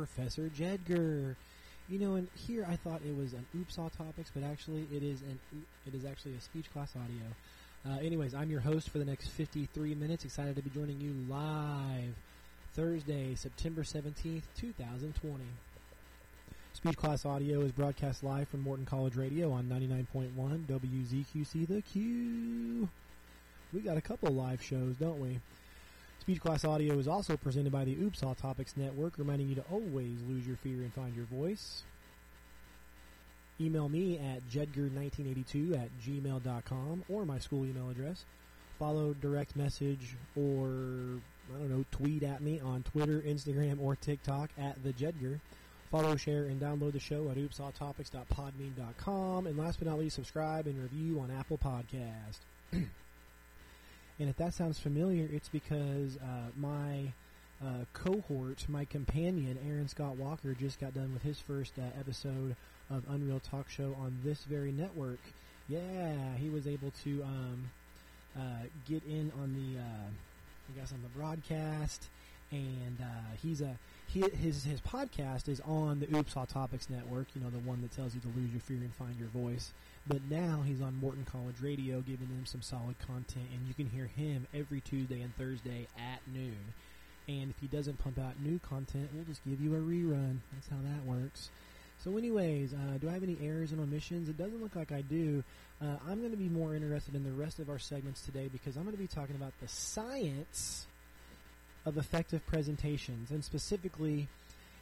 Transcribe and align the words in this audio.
Professor 0.00 0.50
Jedgar. 0.56 1.36
You 1.90 1.98
know, 1.98 2.14
and 2.14 2.28
here 2.34 2.66
I 2.66 2.76
thought 2.76 3.02
it 3.06 3.14
was 3.14 3.34
an 3.34 3.44
Oops 3.54 3.78
All 3.78 3.90
Topics, 3.90 4.30
but 4.32 4.42
actually 4.42 4.86
it 4.90 5.02
is 5.02 5.20
an 5.20 5.38
it 5.86 5.94
is 5.94 6.06
actually 6.06 6.32
a 6.36 6.40
Speech 6.40 6.72
Class 6.72 6.94
Audio. 6.96 7.26
Uh, 7.86 8.02
anyways, 8.02 8.34
I'm 8.34 8.50
your 8.50 8.60
host 8.60 8.88
for 8.88 8.98
the 8.98 9.04
next 9.04 9.28
53 9.28 9.94
minutes. 9.94 10.24
Excited 10.24 10.56
to 10.56 10.62
be 10.62 10.70
joining 10.70 11.00
you 11.00 11.14
live 11.28 12.14
Thursday, 12.72 13.34
September 13.34 13.82
17th, 13.82 14.44
2020. 14.58 15.44
Speech 16.72 16.96
Class 16.96 17.26
Audio 17.26 17.60
is 17.60 17.72
broadcast 17.72 18.24
live 18.24 18.48
from 18.48 18.62
Morton 18.62 18.86
College 18.86 19.16
Radio 19.16 19.52
on 19.52 19.64
99.1 19.64 20.64
WZQC 20.64 21.68
The 21.68 21.82
Q. 21.82 22.88
We 23.74 23.80
got 23.80 23.98
a 23.98 24.00
couple 24.00 24.32
live 24.32 24.62
shows, 24.62 24.96
don't 24.96 25.20
we? 25.20 25.40
Speech 26.20 26.40
Class 26.40 26.64
Audio 26.64 26.98
is 26.98 27.06
also 27.08 27.36
presented 27.36 27.72
by 27.72 27.84
the 27.84 27.96
Oops 27.96 28.22
All 28.22 28.34
Topics 28.34 28.76
Network, 28.76 29.16
reminding 29.16 29.48
you 29.48 29.54
to 29.54 29.64
always 29.72 30.20
lose 30.28 30.46
your 30.46 30.56
fear 30.56 30.82
and 30.82 30.92
find 30.92 31.16
your 31.16 31.24
voice. 31.24 31.82
Email 33.58 33.88
me 33.88 34.18
at 34.18 34.46
jedgar1982 34.50 35.82
at 35.82 35.88
gmail.com 36.00 37.04
or 37.08 37.24
my 37.24 37.38
school 37.38 37.64
email 37.64 37.88
address. 37.90 38.24
Follow 38.78 39.14
direct 39.14 39.56
message 39.56 40.16
or, 40.36 41.20
I 41.54 41.58
don't 41.58 41.70
know, 41.70 41.84
tweet 41.90 42.22
at 42.22 42.42
me 42.42 42.60
on 42.60 42.82
Twitter, 42.82 43.20
Instagram, 43.20 43.80
or 43.80 43.96
TikTok 43.96 44.50
at 44.58 44.82
the 44.82 44.92
Jedgar. 44.92 45.40
Follow, 45.90 46.16
share, 46.16 46.44
and 46.44 46.60
download 46.60 46.92
the 46.92 47.00
show 47.00 47.30
at 47.30 47.36
oopsalltopics.podbean.com. 47.36 49.46
And 49.46 49.58
last 49.58 49.78
but 49.78 49.88
not 49.88 49.98
least, 49.98 50.16
subscribe 50.16 50.66
and 50.66 50.80
review 50.80 51.18
on 51.18 51.30
Apple 51.30 51.58
Podcast. 51.58 52.40
and 54.20 54.28
if 54.28 54.36
that 54.36 54.52
sounds 54.52 54.78
familiar, 54.78 55.26
it's 55.32 55.48
because 55.48 56.18
uh, 56.18 56.50
my 56.54 57.12
uh, 57.64 57.84
cohort, 57.94 58.66
my 58.68 58.84
companion, 58.84 59.58
Aaron 59.66 59.88
Scott 59.88 60.16
Walker, 60.16 60.54
just 60.54 60.78
got 60.78 60.94
done 60.94 61.14
with 61.14 61.22
his 61.22 61.40
first 61.40 61.72
uh, 61.78 61.98
episode 61.98 62.54
of 62.90 63.02
Unreal 63.08 63.40
Talk 63.40 63.70
Show 63.70 63.96
on 63.98 64.18
this 64.22 64.44
very 64.44 64.72
network. 64.72 65.20
Yeah, 65.68 66.36
he 66.36 66.50
was 66.50 66.66
able 66.66 66.92
to 67.02 67.22
um, 67.22 67.70
uh, 68.36 68.66
get 68.86 69.02
in 69.04 69.32
on 69.40 69.54
the, 69.54 69.80
uh, 69.80 70.10
I 70.68 70.78
guess, 70.78 70.92
on 70.92 71.00
the 71.02 71.18
broadcast, 71.18 72.08
and 72.50 72.98
uh, 73.00 73.36
he's 73.42 73.62
a 73.62 73.78
he, 74.12 74.20
his 74.20 74.64
his 74.64 74.80
podcast 74.80 75.48
is 75.48 75.60
on 75.60 76.00
the 76.00 76.16
Oops 76.16 76.36
All 76.36 76.46
Topics 76.46 76.90
network. 76.90 77.28
You 77.34 77.42
know, 77.42 77.50
the 77.50 77.58
one 77.58 77.80
that 77.82 77.92
tells 77.92 78.14
you 78.14 78.20
to 78.20 78.28
lose 78.28 78.50
your 78.50 78.60
fear 78.60 78.78
and 78.78 78.94
find 78.94 79.16
your 79.18 79.28
voice. 79.28 79.72
But 80.06 80.22
now 80.28 80.62
he's 80.66 80.80
on 80.80 80.96
Morton 80.96 81.24
College 81.30 81.56
Radio, 81.62 82.00
giving 82.00 82.28
them 82.28 82.44
some 82.44 82.62
solid 82.62 82.96
content, 83.06 83.46
and 83.52 83.68
you 83.68 83.74
can 83.74 83.86
hear 83.86 84.06
him 84.06 84.46
every 84.52 84.80
Tuesday 84.80 85.20
and 85.20 85.36
Thursday 85.36 85.86
at 85.96 86.20
noon. 86.32 86.74
And 87.28 87.50
if 87.50 87.58
he 87.60 87.68
doesn't 87.68 87.98
pump 87.98 88.18
out 88.18 88.40
new 88.42 88.58
content, 88.58 89.10
we'll 89.14 89.24
just 89.24 89.44
give 89.44 89.60
you 89.60 89.74
a 89.74 89.78
rerun. 89.78 90.38
That's 90.52 90.68
how 90.68 90.78
that 90.82 91.04
works. 91.04 91.50
So, 92.02 92.16
anyways, 92.16 92.72
uh, 92.72 92.98
do 92.98 93.08
I 93.08 93.12
have 93.12 93.22
any 93.22 93.36
errors 93.42 93.72
and 93.72 93.80
omissions? 93.80 94.28
It 94.28 94.38
doesn't 94.38 94.60
look 94.60 94.74
like 94.74 94.90
I 94.90 95.02
do. 95.02 95.44
Uh, 95.80 95.96
I'm 96.08 96.18
going 96.18 96.32
to 96.32 96.36
be 96.36 96.48
more 96.48 96.74
interested 96.74 97.14
in 97.14 97.22
the 97.22 97.30
rest 97.30 97.60
of 97.60 97.68
our 97.68 97.78
segments 97.78 98.22
today 98.22 98.48
because 98.50 98.76
I'm 98.76 98.82
going 98.82 98.96
to 98.96 99.00
be 99.02 99.06
talking 99.06 99.36
about 99.36 99.52
the 99.60 99.68
science 99.68 100.86
of 101.86 101.96
effective 101.96 102.44
presentations, 102.46 103.30
and 103.30 103.44
specifically 103.44 104.28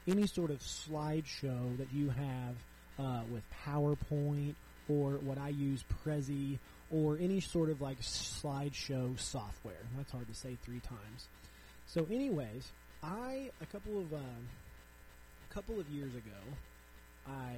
any 0.06 0.26
sort 0.26 0.50
of 0.50 0.59
slideshow 0.60 1.76
that 1.78 1.92
you 1.92 2.10
have 2.10 2.56
uh, 2.98 3.20
with 3.31 3.42
PowerPoint 3.64 4.54
or 4.88 5.12
what 5.19 5.38
I 5.38 5.50
use, 5.50 5.84
Prezi, 6.04 6.58
or 6.91 7.19
any 7.20 7.41
sort 7.41 7.70
of 7.70 7.81
like 7.81 8.00
slideshow 8.00 9.19
software. 9.19 9.75
That's 9.97 10.10
hard 10.10 10.26
to 10.28 10.34
say 10.34 10.56
three 10.64 10.81
times. 10.81 11.28
So, 11.87 12.06
anyways, 12.10 12.72
I 13.03 13.50
a 13.60 13.66
couple 13.66 13.98
of 13.98 14.12
um, 14.12 14.48
a 15.50 15.54
couple 15.54 15.78
of 15.78 15.88
years 15.88 16.14
ago, 16.14 16.41
I 17.26 17.56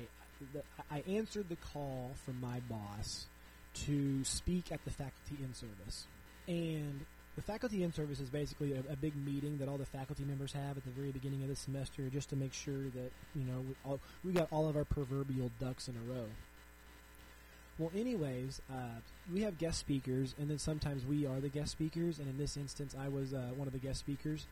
I 0.91 1.03
answered 1.09 1.49
the 1.49 1.57
call 1.73 2.13
from 2.25 2.41
my 2.41 2.61
boss 2.69 3.27
to 3.87 4.25
speak 4.25 4.73
at 4.73 4.85
the 4.85 4.91
faculty 4.91 5.43
in 5.43 5.55
service, 5.55 6.07
and 6.49 7.01
the 7.41 7.53
faculty 7.53 7.83
in 7.83 7.93
service 7.93 8.21
is 8.21 8.29
basically 8.29 8.75
a, 8.75 8.93
a, 8.93 8.97
big 8.97 9.17
meeting 9.25 9.57
that 9.57 9.67
all 9.69 9.79
the 9.79 9.87
faculty 9.87 10.25
members 10.25 10.53
have 10.53 10.77
at 10.77 10.85
the 10.85 10.91
very 10.91 11.11
beginning 11.11 11.43
of 11.43 11.49
the 11.49 11.57
semester, 11.57 12.11
just 12.11 12.29
to 12.29 12.37
make 12.37 12.53
sure 12.53 12.83
that 12.95 13.11
you 13.35 13.45
know 13.45 13.61
we, 13.67 13.75
all, 13.87 14.01
we 14.23 14.33
got 14.33 14.47
all 14.51 14.69
of 14.69 14.77
our 14.77 14.85
proverbial 14.85 15.51
ducks 15.59 15.89
in 15.89 15.95
a 15.97 16.13
row. 16.13 16.27
Well, 17.79 17.91
anyways, 17.97 18.61
uh, 18.71 19.01
we 19.33 19.41
have 19.41 19.57
guest 19.57 19.79
speakers, 19.79 20.35
and 20.39 20.51
then 20.51 20.59
sometimes 20.59 21.07
we 21.07 21.25
are 21.25 21.41
the 21.41 21.49
guest 21.49 21.73
speakers. 21.73 22.19
And 22.19 22.29
in 22.29 22.37
this 22.37 22.59
instance, 22.59 22.95
I 22.99 23.09
was 23.09 23.33
uh, 23.33 23.53
one 23.57 23.67
of 23.67 23.73
the 23.73 23.79
guest 23.79 24.01
speakers, 24.01 24.47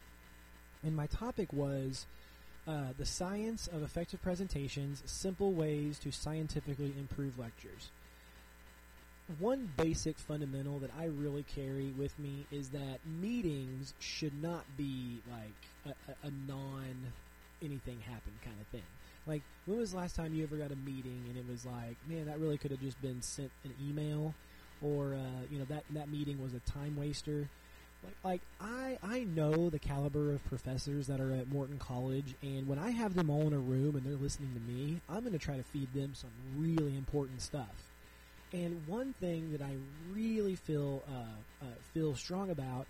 and 0.82 0.96
my 0.96 1.08
topic 1.08 1.52
was 1.52 2.06
uh, 2.66 2.94
the 2.96 3.04
science 3.04 3.66
of 3.66 3.82
effective 3.82 4.22
presentations: 4.22 5.02
simple 5.04 5.52
ways 5.52 5.98
to 5.98 6.10
scientifically 6.10 6.94
improve 6.98 7.38
lectures 7.38 7.90
one 9.38 9.70
basic 9.76 10.18
fundamental 10.18 10.78
that 10.78 10.90
I 10.98 11.04
really 11.04 11.42
carry 11.42 11.92
with 11.98 12.18
me 12.18 12.46
is 12.50 12.70
that 12.70 12.98
meetings 13.20 13.92
should 13.98 14.42
not 14.42 14.64
be 14.76 15.20
like 15.30 15.94
a, 15.94 16.10
a, 16.10 16.28
a 16.28 16.30
non 16.46 17.12
anything 17.62 18.00
happen 18.00 18.32
kind 18.44 18.56
of 18.60 18.66
thing. 18.68 18.82
Like, 19.26 19.42
when 19.66 19.78
was 19.78 19.90
the 19.90 19.98
last 19.98 20.16
time 20.16 20.32
you 20.32 20.44
ever 20.44 20.56
got 20.56 20.72
a 20.72 20.76
meeting 20.76 21.24
and 21.28 21.36
it 21.36 21.44
was 21.50 21.66
like, 21.66 21.96
man, 22.08 22.26
that 22.26 22.38
really 22.38 22.56
could 22.56 22.70
have 22.70 22.80
just 22.80 23.00
been 23.02 23.20
sent 23.20 23.50
an 23.64 23.74
email, 23.86 24.34
or 24.80 25.14
uh, 25.14 25.42
you 25.50 25.58
know 25.58 25.66
that 25.66 25.84
that 25.90 26.08
meeting 26.08 26.42
was 26.42 26.54
a 26.54 26.60
time 26.60 26.96
waster. 26.96 27.48
Like, 28.02 28.14
like 28.24 28.40
I 28.60 28.98
I 29.02 29.24
know 29.24 29.68
the 29.68 29.78
caliber 29.78 30.32
of 30.32 30.42
professors 30.46 31.06
that 31.08 31.20
are 31.20 31.32
at 31.32 31.48
Morton 31.48 31.78
College, 31.78 32.34
and 32.42 32.66
when 32.66 32.78
I 32.78 32.92
have 32.92 33.14
them 33.14 33.28
all 33.28 33.42
in 33.42 33.52
a 33.52 33.58
room 33.58 33.94
and 33.96 34.06
they're 34.06 34.14
listening 34.14 34.54
to 34.54 34.60
me, 34.60 35.02
I'm 35.08 35.20
going 35.20 35.32
to 35.32 35.38
try 35.38 35.56
to 35.56 35.64
feed 35.64 35.92
them 35.92 36.12
some 36.14 36.30
really 36.56 36.96
important 36.96 37.42
stuff 37.42 37.88
and 38.52 38.80
one 38.86 39.14
thing 39.20 39.52
that 39.52 39.62
I 39.62 39.74
really 40.12 40.56
feel 40.56 41.02
uh, 41.08 41.64
uh, 41.64 41.68
feel 41.92 42.14
strong 42.14 42.50
about 42.50 42.86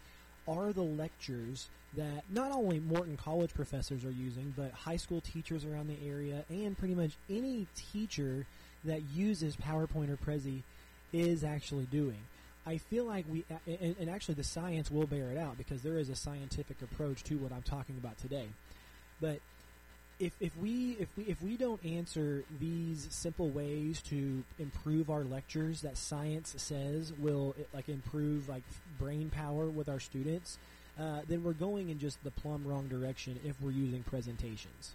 are 0.47 0.73
the 0.73 0.83
lectures 0.83 1.69
that 1.97 2.25
not 2.31 2.53
only 2.53 2.81
Morton 2.81 3.17
College 3.17 3.53
professors 3.55 4.05
are 4.05 4.11
using, 4.11 4.53
but 4.57 4.73
high 4.73 4.97
school 4.97 5.21
teachers 5.21 5.65
around 5.65 5.89
the 5.89 6.09
area 6.09 6.45
and 6.49 6.77
pretty 6.77 6.95
much 6.95 7.13
any 7.31 7.67
teacher 7.93 8.47
that 8.85 9.03
uses 9.15 9.57
PowerPoint 9.57 10.11
or 10.11 10.17
Prezi 10.17 10.63
is 11.13 11.45
actually 11.45 11.87
doing. 11.87 12.19
I 12.67 12.77
feel 12.77 13.05
like 13.05 13.25
we, 13.31 13.45
and, 13.67 13.97
and 13.99 14.11
actually 14.11 14.35
the 14.35 14.45
science 14.45 14.91
will 14.91 15.07
bear 15.07 15.31
it 15.31 15.39
out 15.39 15.57
because 15.57 15.83
there 15.83 15.99
is 15.99 16.11
a 16.11 16.17
scientific 16.17 16.83
approach 16.83 17.25
to 17.25 17.37
what 17.37 17.53
I'm 17.53 17.63
talking 17.63 17.97
about 17.99 18.19
today. 18.19 18.47
But 19.21 19.41
if, 20.19 20.33
if 20.41 20.57
we 20.57 20.97
if 20.99 21.09
we 21.17 21.25
if 21.25 21.41
we 21.43 21.57
don't 21.57 21.85
answer 21.85 22.45
these 22.59 23.07
simple 23.11 23.49
ways 23.51 24.03
to 24.03 24.43
improve 24.59 25.11
our 25.11 25.23
lectures 25.23 25.83
that 25.83 25.97
science 25.97 26.55
says 26.57 27.13
will 27.19 27.55
like 27.73 27.89
improve 27.89 28.49
like 28.49 28.65
brain 28.99 29.31
power 29.31 29.67
with 29.67 29.89
our 29.89 30.01
students, 30.01 30.59
uh, 30.99 31.21
then 31.29 31.45
we're 31.45 31.53
going 31.53 31.91
in 31.91 31.99
just 31.99 32.23
the 32.25 32.31
plumb 32.31 32.67
wrong 32.67 32.89
direction 32.89 33.39
if 33.45 33.61
we're 33.61 33.71
using 33.71 34.03
presentations. 34.03 34.95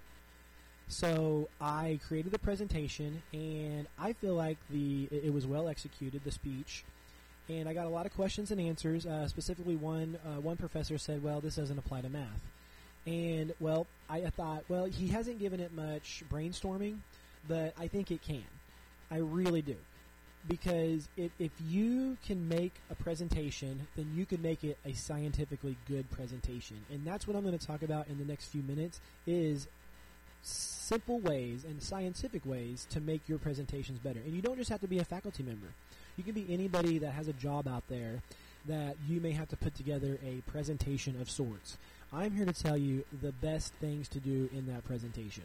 So 0.90 1.48
I 1.62 2.00
created 2.06 2.34
the 2.34 2.40
presentation, 2.40 3.24
and 3.31 3.88
I 3.98 4.14
feel 4.14 4.36
like 4.36 4.58
the 4.70 5.08
it 5.10 5.34
was 5.34 5.48
well 5.48 5.70
executed. 5.70 6.24
The 6.25 6.31
speech, 6.31 6.84
and 7.48 7.70
I 7.70 7.74
got 7.74 7.86
a 7.86 7.90
lot 7.90 8.06
of 8.06 8.14
questions 8.14 8.52
and 8.52 8.60
answers. 8.60 9.06
Uh, 9.06 9.28
specifically, 9.30 9.78
one 9.78 10.18
uh, 10.25 10.42
one 10.42 10.58
professor 10.58 10.98
said, 10.98 11.24
"Well, 11.24 11.40
this 11.40 11.56
doesn't 11.56 11.78
apply 11.78 12.02
to 12.02 12.10
math." 12.10 12.42
And 13.05 13.53
well, 13.59 13.88
I, 14.09 14.21
thought, 14.29 14.63
well, 14.69 14.85
he 14.85 15.07
hasn't 15.07 15.39
given 15.39 15.59
it 15.59 15.73
much 15.73 16.23
brainstorming, 16.31 16.97
but 17.47 17.73
I 17.79 17.88
think 17.88 18.11
it 18.11 18.21
can. 18.21 18.44
I 19.11 19.17
really 19.17 19.61
do. 19.61 19.75
Because 20.47 21.07
if, 21.15 21.31
if 21.39 21.51
you 21.67 22.17
can 22.25 22.50
make 22.50 22.73
a 22.89 22.95
presentation, 22.95 23.88
then 23.95 24.11
you 24.15 24.25
can 24.25 24.41
make 24.41 24.63
it 24.63 24.77
a 24.85 24.94
scientifically 24.94 25.77
good 25.88 26.09
presentation. 26.11 26.77
And 26.91 27.05
that's 27.05 27.27
what 27.27 27.38
I'm 27.38 27.44
going 27.44 27.57
to 27.57 27.65
talk 27.65 27.81
about 27.81 28.07
in 28.07 28.17
the 28.17 28.25
next 28.25 28.47
few 28.47 28.61
minutes 28.61 29.00
is 29.25 29.67
simple 30.41 31.19
ways 31.19 31.63
and 31.63 31.81
scientific 31.81 32.45
ways 32.45 32.85
to 32.89 33.00
make 33.00 33.27
your 33.29 33.38
presentations 33.38 34.00
better. 34.00 34.19
And 34.19 34.33
you 34.33 34.41
don't 34.41 34.57
just 34.57 34.69
have 34.69 34.81
to 34.81 34.88
be 34.88 35.00
a 35.00 35.05
faculty 35.05 35.44
member. 35.44 35.67
You 36.17 36.23
can 36.23 36.33
be 36.33 36.45
anybody 36.50 37.00
that 37.00 37.11
has 37.11 37.27
a 37.29 37.33
job 37.33 37.67
out 37.67 37.83
there 37.88 38.21
that 38.65 38.95
you 39.07 39.19
may 39.19 39.31
have 39.31 39.50
to 39.50 39.57
put 39.57 39.75
together 39.75 40.19
a 40.25 40.41
presentation 40.51 41.19
of 41.21 41.29
sorts. 41.29 41.77
I'm 42.13 42.36
here 42.36 42.45
to 42.45 42.54
tell 42.54 42.77
you 42.77 43.04
the 43.21 43.31
best 43.31 43.74
things 43.75 44.07
to 44.10 44.19
do 44.19 44.50
in 44.54 44.68
that 44.68 44.83
presentation. 44.86 45.44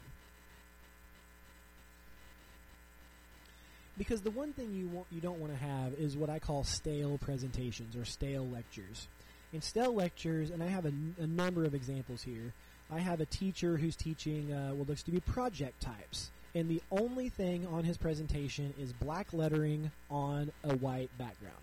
Because 3.97 4.21
the 4.21 4.31
one 4.31 4.53
thing 4.53 4.73
you 4.73 4.87
want, 4.87 5.07
you 5.11 5.19
don't 5.19 5.39
want 5.39 5.51
to 5.51 5.59
have 5.59 5.93
is 5.95 6.15
what 6.15 6.29
I 6.29 6.39
call 6.39 6.63
stale 6.63 7.17
presentations 7.17 7.95
or 7.95 8.05
stale 8.05 8.47
lectures. 8.47 9.07
In 9.51 9.61
stale 9.61 9.93
lectures, 9.93 10.51
and 10.51 10.61
I 10.61 10.67
have 10.67 10.85
a, 10.85 10.93
a 11.19 11.27
number 11.27 11.65
of 11.65 11.73
examples 11.73 12.21
here. 12.21 12.53
I 12.91 12.99
have 12.99 13.19
a 13.19 13.25
teacher 13.25 13.75
who's 13.75 13.95
teaching 13.95 14.53
uh, 14.53 14.69
what 14.69 14.87
looks 14.87 15.03
to 15.03 15.11
be 15.11 15.19
project 15.19 15.81
types, 15.81 16.31
and 16.55 16.69
the 16.69 16.81
only 16.91 17.29
thing 17.29 17.67
on 17.67 17.83
his 17.83 17.97
presentation 17.97 18.73
is 18.79 18.93
black 18.93 19.33
lettering 19.33 19.91
on 20.09 20.51
a 20.63 20.75
white 20.75 21.09
background. 21.17 21.55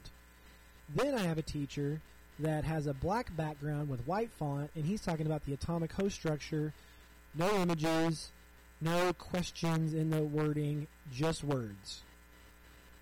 Then 0.95 1.15
I 1.15 1.23
have 1.23 1.39
a 1.39 1.43
teacher 1.43 2.01
that 2.39 2.65
has 2.65 2.87
a 2.87 2.95
black 2.95 3.35
background 3.37 3.89
with 3.89 4.07
white 4.07 4.31
font, 4.33 4.71
and 4.75 4.85
he's 4.85 5.01
talking 5.01 5.27
about 5.27 5.45
the 5.47 5.55
atomic 5.55 5.93
host 5.93 6.17
structure. 6.17 6.73
No 7.35 7.51
images, 7.61 8.31
no 8.81 9.13
questions 9.13 9.95
in 9.95 10.11
the 10.11 10.23
wording, 10.23 10.87
just 11.13 11.45
words. 11.45 12.03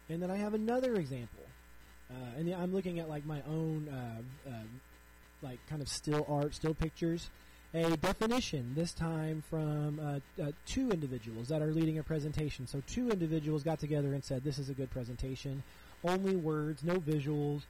And 0.08 0.22
then 0.22 0.30
I 0.30 0.36
have 0.36 0.54
another 0.54 0.94
example, 0.94 1.44
uh, 2.10 2.38
and 2.38 2.52
I'm 2.54 2.72
looking 2.72 3.00
at 3.00 3.08
like 3.08 3.24
my 3.24 3.42
own, 3.48 3.88
uh, 3.88 4.50
uh, 4.50 4.52
like 5.42 5.58
kind 5.68 5.82
of 5.82 5.88
still 5.88 6.26
art, 6.28 6.54
still 6.54 6.74
pictures. 6.74 7.30
A 7.72 7.96
definition 7.96 8.72
this 8.76 8.92
time 8.92 9.42
from 9.50 9.98
uh, 9.98 10.40
uh, 10.40 10.52
two 10.64 10.90
individuals 10.90 11.48
that 11.48 11.60
are 11.60 11.72
leading 11.72 11.98
a 11.98 12.04
presentation. 12.04 12.68
So 12.68 12.80
two 12.86 13.10
individuals 13.10 13.64
got 13.64 13.80
together 13.80 14.14
and 14.14 14.22
said, 14.22 14.44
"This 14.44 14.60
is 14.60 14.68
a 14.68 14.74
good 14.74 14.90
presentation. 14.90 15.64
Only 16.04 16.36
words, 16.36 16.84
no 16.84 17.00
visuals, 17.00 17.62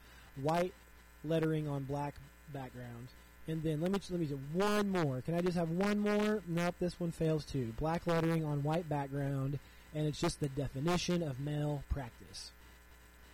white 0.42 0.74
lettering 1.24 1.68
on 1.68 1.84
black 1.84 2.14
background." 2.52 3.08
And 3.46 3.62
then 3.62 3.80
let 3.80 3.92
me 3.92 4.00
let 4.10 4.20
me 4.20 4.26
do 4.26 4.40
one 4.52 4.88
more. 4.88 5.20
Can 5.20 5.34
I 5.34 5.40
just 5.40 5.56
have 5.56 5.70
one 5.70 5.98
more? 5.98 6.42
Nope, 6.46 6.76
this 6.80 6.98
one 6.98 7.12
fails 7.12 7.44
too. 7.44 7.74
Black 7.78 8.06
lettering 8.06 8.44
on 8.44 8.62
white 8.62 8.88
background, 8.88 9.58
and 9.94 10.06
it's 10.06 10.20
just 10.20 10.40
the 10.40 10.48
definition 10.48 11.22
of 11.22 11.40
malpractice. 11.40 12.52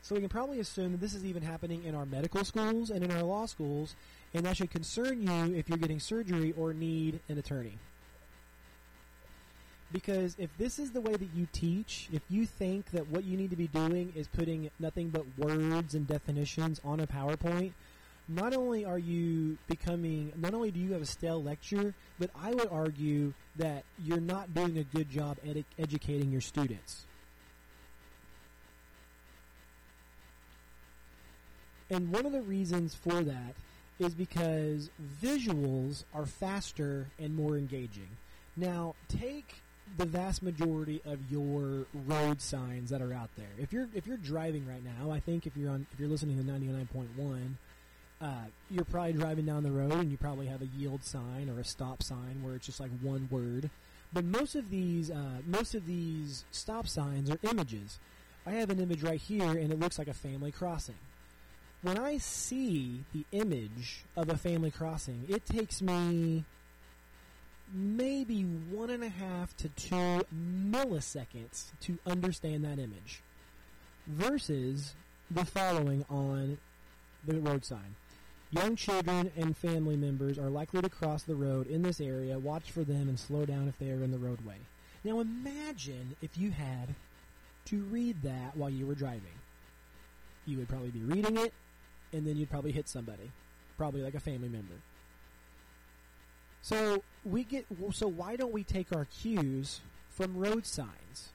So 0.02 0.14
we 0.14 0.20
can 0.20 0.30
probably 0.30 0.58
assume 0.58 0.92
that 0.92 1.00
this 1.00 1.14
is 1.14 1.24
even 1.24 1.42
happening 1.42 1.84
in 1.84 1.94
our 1.94 2.06
medical 2.06 2.44
schools 2.44 2.90
and 2.90 3.04
in 3.04 3.12
our 3.12 3.22
law 3.22 3.46
schools, 3.46 3.94
and 4.34 4.44
that 4.46 4.56
should 4.56 4.70
concern 4.70 5.22
you 5.22 5.54
if 5.54 5.68
you're 5.68 5.78
getting 5.78 6.00
surgery 6.00 6.54
or 6.58 6.72
need 6.72 7.20
an 7.28 7.38
attorney. 7.38 7.78
Because 9.92 10.36
if 10.38 10.56
this 10.56 10.78
is 10.78 10.92
the 10.92 11.00
way 11.00 11.16
that 11.16 11.28
you 11.34 11.48
teach, 11.52 12.08
if 12.12 12.22
you 12.28 12.46
think 12.46 12.90
that 12.92 13.08
what 13.08 13.24
you 13.24 13.36
need 13.36 13.50
to 13.50 13.56
be 13.56 13.66
doing 13.66 14.12
is 14.14 14.28
putting 14.28 14.70
nothing 14.78 15.08
but 15.08 15.24
words 15.36 15.94
and 15.94 16.06
definitions 16.06 16.80
on 16.84 17.00
a 17.00 17.06
PowerPoint, 17.06 17.72
not 18.28 18.54
only 18.54 18.84
are 18.84 18.98
you 18.98 19.58
becoming, 19.66 20.32
not 20.36 20.54
only 20.54 20.70
do 20.70 20.78
you 20.78 20.92
have 20.92 21.02
a 21.02 21.06
stale 21.06 21.42
lecture, 21.42 21.94
but 22.20 22.30
I 22.40 22.54
would 22.54 22.68
argue 22.70 23.32
that 23.56 23.82
you're 23.98 24.20
not 24.20 24.54
doing 24.54 24.78
a 24.78 24.84
good 24.84 25.10
job 25.10 25.38
edu- 25.44 25.64
educating 25.78 26.30
your 26.30 26.40
students. 26.40 27.06
And 31.90 32.12
one 32.12 32.24
of 32.24 32.30
the 32.30 32.42
reasons 32.42 32.94
for 32.94 33.22
that 33.22 33.54
is 33.98 34.14
because 34.14 34.90
visuals 35.20 36.04
are 36.14 36.24
faster 36.24 37.08
and 37.18 37.34
more 37.34 37.56
engaging. 37.56 38.08
Now, 38.56 38.94
take 39.08 39.56
the 39.96 40.06
vast 40.06 40.42
majority 40.42 41.02
of 41.04 41.18
your 41.30 41.86
road 42.06 42.40
signs 42.40 42.90
that 42.90 43.02
are 43.02 43.12
out 43.12 43.30
there. 43.36 43.50
If 43.58 43.72
you're 43.72 43.88
if 43.94 44.06
you're 44.06 44.16
driving 44.16 44.66
right 44.66 44.82
now, 44.84 45.10
I 45.10 45.20
think 45.20 45.46
if 45.46 45.56
you're 45.56 45.70
on 45.70 45.86
if 45.92 46.00
you're 46.00 46.08
listening 46.08 46.38
to 46.38 46.44
99.1, 46.44 47.54
uh, 48.20 48.26
you're 48.70 48.84
probably 48.84 49.14
driving 49.14 49.46
down 49.46 49.62
the 49.62 49.70
road 49.70 49.92
and 49.92 50.10
you 50.10 50.16
probably 50.16 50.46
have 50.46 50.62
a 50.62 50.66
yield 50.66 51.04
sign 51.04 51.50
or 51.54 51.60
a 51.60 51.64
stop 51.64 52.02
sign 52.02 52.42
where 52.42 52.54
it's 52.54 52.66
just 52.66 52.80
like 52.80 52.90
one 53.00 53.28
word. 53.30 53.70
But 54.12 54.24
most 54.24 54.54
of 54.54 54.70
these 54.70 55.10
uh, 55.10 55.40
most 55.46 55.74
of 55.74 55.86
these 55.86 56.44
stop 56.50 56.86
signs 56.86 57.30
are 57.30 57.38
images. 57.42 57.98
I 58.46 58.52
have 58.52 58.70
an 58.70 58.80
image 58.80 59.02
right 59.02 59.20
here 59.20 59.50
and 59.50 59.72
it 59.72 59.78
looks 59.78 59.98
like 59.98 60.08
a 60.08 60.14
family 60.14 60.50
crossing 60.50 60.96
when 61.82 61.98
I 61.98 62.18
see 62.18 63.04
the 63.12 63.24
image 63.32 64.04
of 64.16 64.28
a 64.28 64.36
family 64.36 64.70
crossing, 64.70 65.24
it 65.28 65.46
takes 65.46 65.80
me 65.80 66.44
maybe 67.72 68.42
one 68.42 68.90
and 68.90 69.04
a 69.04 69.08
half 69.08 69.56
to 69.58 69.68
two 69.70 70.24
milliseconds 70.34 71.66
to 71.80 71.98
understand 72.06 72.64
that 72.64 72.78
image 72.78 73.22
versus 74.06 74.94
the 75.30 75.44
following 75.44 76.04
on 76.10 76.58
the 77.26 77.38
road 77.40 77.64
sign. 77.64 77.94
Young 78.50 78.74
children 78.74 79.30
and 79.36 79.56
family 79.56 79.96
members 79.96 80.38
are 80.38 80.50
likely 80.50 80.82
to 80.82 80.88
cross 80.88 81.22
the 81.22 81.36
road 81.36 81.68
in 81.68 81.82
this 81.82 82.00
area. 82.00 82.38
Watch 82.38 82.72
for 82.72 82.82
them 82.82 83.08
and 83.08 83.18
slow 83.18 83.46
down 83.46 83.68
if 83.68 83.78
they 83.78 83.90
are 83.90 84.02
in 84.02 84.10
the 84.10 84.18
roadway. 84.18 84.56
Now 85.04 85.20
imagine 85.20 86.16
if 86.20 86.36
you 86.36 86.50
had 86.50 86.94
to 87.66 87.82
read 87.84 88.22
that 88.22 88.56
while 88.56 88.70
you 88.70 88.86
were 88.86 88.94
driving. 88.94 89.38
You 90.46 90.58
would 90.58 90.68
probably 90.68 90.90
be 90.90 91.00
reading 91.00 91.36
it 91.36 91.52
and 92.12 92.26
then 92.26 92.36
you'd 92.36 92.50
probably 92.50 92.72
hit 92.72 92.88
somebody, 92.88 93.30
probably 93.78 94.02
like 94.02 94.14
a 94.14 94.20
family 94.20 94.48
member. 94.48 94.74
So 96.62 97.02
we 97.24 97.44
get 97.44 97.66
so 97.92 98.08
why 98.08 98.36
don't 98.36 98.52
we 98.52 98.64
take 98.64 98.94
our 98.94 99.06
cues 99.06 99.80
from 100.10 100.36
road 100.36 100.66
signs, 100.66 101.30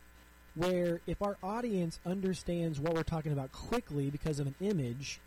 where 0.54 1.02
if 1.08 1.22
our 1.22 1.38
audience 1.42 2.00
understands 2.06 2.80
what 2.80 2.94
we're 2.94 3.04
talking 3.04 3.32
about 3.32 3.52
quickly 3.52 4.10
because 4.10 4.40
of 4.40 4.48
an 4.48 4.56
image, 4.62 5.20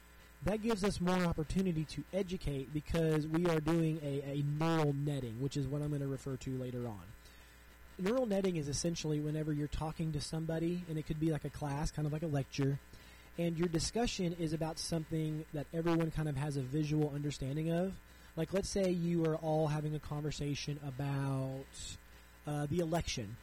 that 0.44 0.62
gives 0.62 0.84
us 0.84 1.00
more 1.00 1.24
opportunity 1.24 1.84
to 1.84 2.04
educate 2.12 2.72
because 2.72 3.26
we 3.26 3.46
are 3.46 3.60
doing 3.60 4.00
a, 4.04 4.22
a 4.30 4.44
neural 4.58 4.92
netting, 4.92 5.40
which 5.40 5.56
is 5.56 5.66
what 5.66 5.82
I'm 5.82 5.88
going 5.88 6.00
to 6.00 6.06
refer 6.06 6.36
to 6.36 6.50
later 6.58 6.86
on. 6.86 7.02
Neural 7.98 8.26
netting 8.26 8.56
is 8.56 8.68
essentially 8.68 9.18
whenever 9.18 9.52
you're 9.52 9.66
talking 9.66 10.12
to 10.12 10.20
somebody, 10.20 10.84
and 10.88 10.96
it 10.96 11.06
could 11.06 11.18
be 11.18 11.32
like 11.32 11.44
a 11.44 11.50
class, 11.50 11.90
kind 11.90 12.06
of 12.06 12.12
like 12.12 12.22
a 12.22 12.28
lecture, 12.28 12.78
and 13.38 13.58
your 13.58 13.68
discussion 13.68 14.36
is 14.38 14.52
about 14.52 14.78
something 14.78 15.44
that 15.52 15.66
everyone 15.74 16.12
kind 16.12 16.28
of 16.28 16.36
has 16.36 16.56
a 16.56 16.60
visual 16.60 17.10
understanding 17.12 17.72
of. 17.72 17.92
Like, 18.38 18.52
let's 18.52 18.68
say 18.68 18.88
you 18.92 19.24
are 19.24 19.34
all 19.34 19.66
having 19.66 19.96
a 19.96 19.98
conversation 19.98 20.78
about 20.86 21.64
uh, 22.46 22.68
the 22.70 22.78
election. 22.78 23.36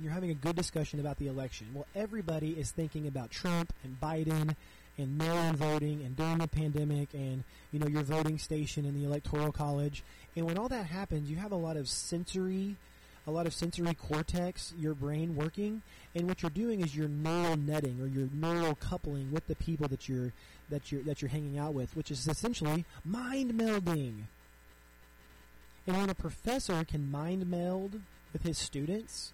You're 0.00 0.12
having 0.12 0.30
a 0.30 0.34
good 0.34 0.54
discussion 0.54 1.00
about 1.00 1.18
the 1.18 1.26
election. 1.26 1.66
Well, 1.74 1.86
everybody 1.92 2.50
is 2.50 2.70
thinking 2.70 3.08
about 3.08 3.32
Trump 3.32 3.72
and 3.82 4.00
Biden 4.00 4.54
and 4.96 5.18
mail-in 5.18 5.56
voting 5.56 6.02
and 6.04 6.16
during 6.16 6.38
the 6.38 6.46
pandemic 6.46 7.14
and 7.14 7.42
you 7.72 7.80
know 7.80 7.88
your 7.88 8.04
voting 8.04 8.38
station 8.38 8.84
in 8.84 8.94
the 8.94 9.04
electoral 9.04 9.50
college. 9.50 10.04
And 10.36 10.46
when 10.46 10.56
all 10.56 10.68
that 10.68 10.86
happens, 10.86 11.28
you 11.28 11.38
have 11.38 11.50
a 11.50 11.56
lot 11.56 11.76
of 11.76 11.88
sensory 11.88 12.76
a 13.26 13.30
lot 13.30 13.46
of 13.46 13.52
sensory 13.54 13.92
cortex, 13.94 14.72
your 14.78 14.94
brain 14.94 15.34
working, 15.34 15.82
and 16.14 16.28
what 16.28 16.42
you're 16.42 16.50
doing 16.50 16.80
is 16.80 16.94
you're 16.94 17.08
neural 17.08 17.56
netting 17.56 18.00
or 18.00 18.06
you're 18.06 18.28
neural 18.32 18.76
coupling 18.76 19.32
with 19.32 19.46
the 19.48 19.56
people 19.56 19.88
that 19.88 20.08
you're 20.08 20.32
that 20.70 20.90
you're 20.90 21.02
that 21.02 21.22
you're 21.22 21.30
hanging 21.30 21.58
out 21.58 21.74
with, 21.74 21.94
which 21.96 22.10
is 22.10 22.26
essentially 22.26 22.84
mind 23.04 23.52
melding. 23.52 24.24
And 25.86 25.96
when 25.96 26.10
a 26.10 26.14
professor 26.14 26.84
can 26.84 27.10
mind 27.10 27.48
meld 27.48 28.00
with 28.32 28.42
his 28.42 28.58
students, 28.58 29.32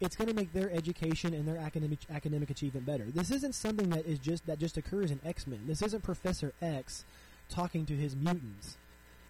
it's 0.00 0.16
going 0.16 0.28
to 0.28 0.34
make 0.34 0.52
their 0.52 0.70
education 0.70 1.34
and 1.34 1.46
their 1.46 1.58
academic 1.58 1.98
academic 2.10 2.50
achievement 2.50 2.86
better. 2.86 3.04
This 3.04 3.30
isn't 3.30 3.54
something 3.54 3.90
that 3.90 4.06
is 4.06 4.18
just 4.18 4.46
that 4.46 4.58
just 4.58 4.76
occurs 4.76 5.10
in 5.10 5.20
X 5.24 5.46
Men. 5.46 5.60
This 5.66 5.82
isn't 5.82 6.02
Professor 6.02 6.52
X 6.62 7.04
talking 7.48 7.84
to 7.86 7.94
his 7.94 8.16
mutants. 8.16 8.76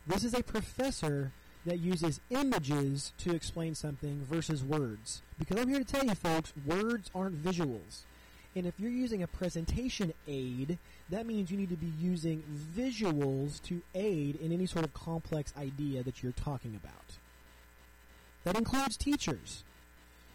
This 0.06 0.24
is 0.24 0.34
a 0.34 0.42
professor 0.42 1.32
that 1.66 1.78
uses 1.78 2.20
images 2.30 3.12
to 3.18 3.34
explain 3.34 3.74
something 3.74 4.24
versus 4.24 4.64
words. 4.64 5.22
Because 5.38 5.58
I'm 5.58 5.68
here 5.68 5.78
to 5.78 5.84
tell 5.84 6.04
you, 6.04 6.14
folks, 6.14 6.52
words 6.66 7.10
aren't 7.14 7.42
visuals. 7.42 8.04
And 8.56 8.66
if 8.66 8.74
you're 8.78 8.90
using 8.90 9.22
a 9.22 9.26
presentation 9.26 10.12
aid, 10.26 10.78
that 11.10 11.26
means 11.26 11.50
you 11.50 11.56
need 11.56 11.70
to 11.70 11.76
be 11.76 11.92
using 12.00 12.42
visuals 12.76 13.62
to 13.62 13.82
aid 13.94 14.36
in 14.36 14.52
any 14.52 14.66
sort 14.66 14.84
of 14.84 14.94
complex 14.94 15.52
idea 15.58 16.02
that 16.02 16.22
you're 16.22 16.32
talking 16.32 16.74
about. 16.74 17.18
That 18.44 18.56
includes 18.56 18.96
teachers. 18.96 19.64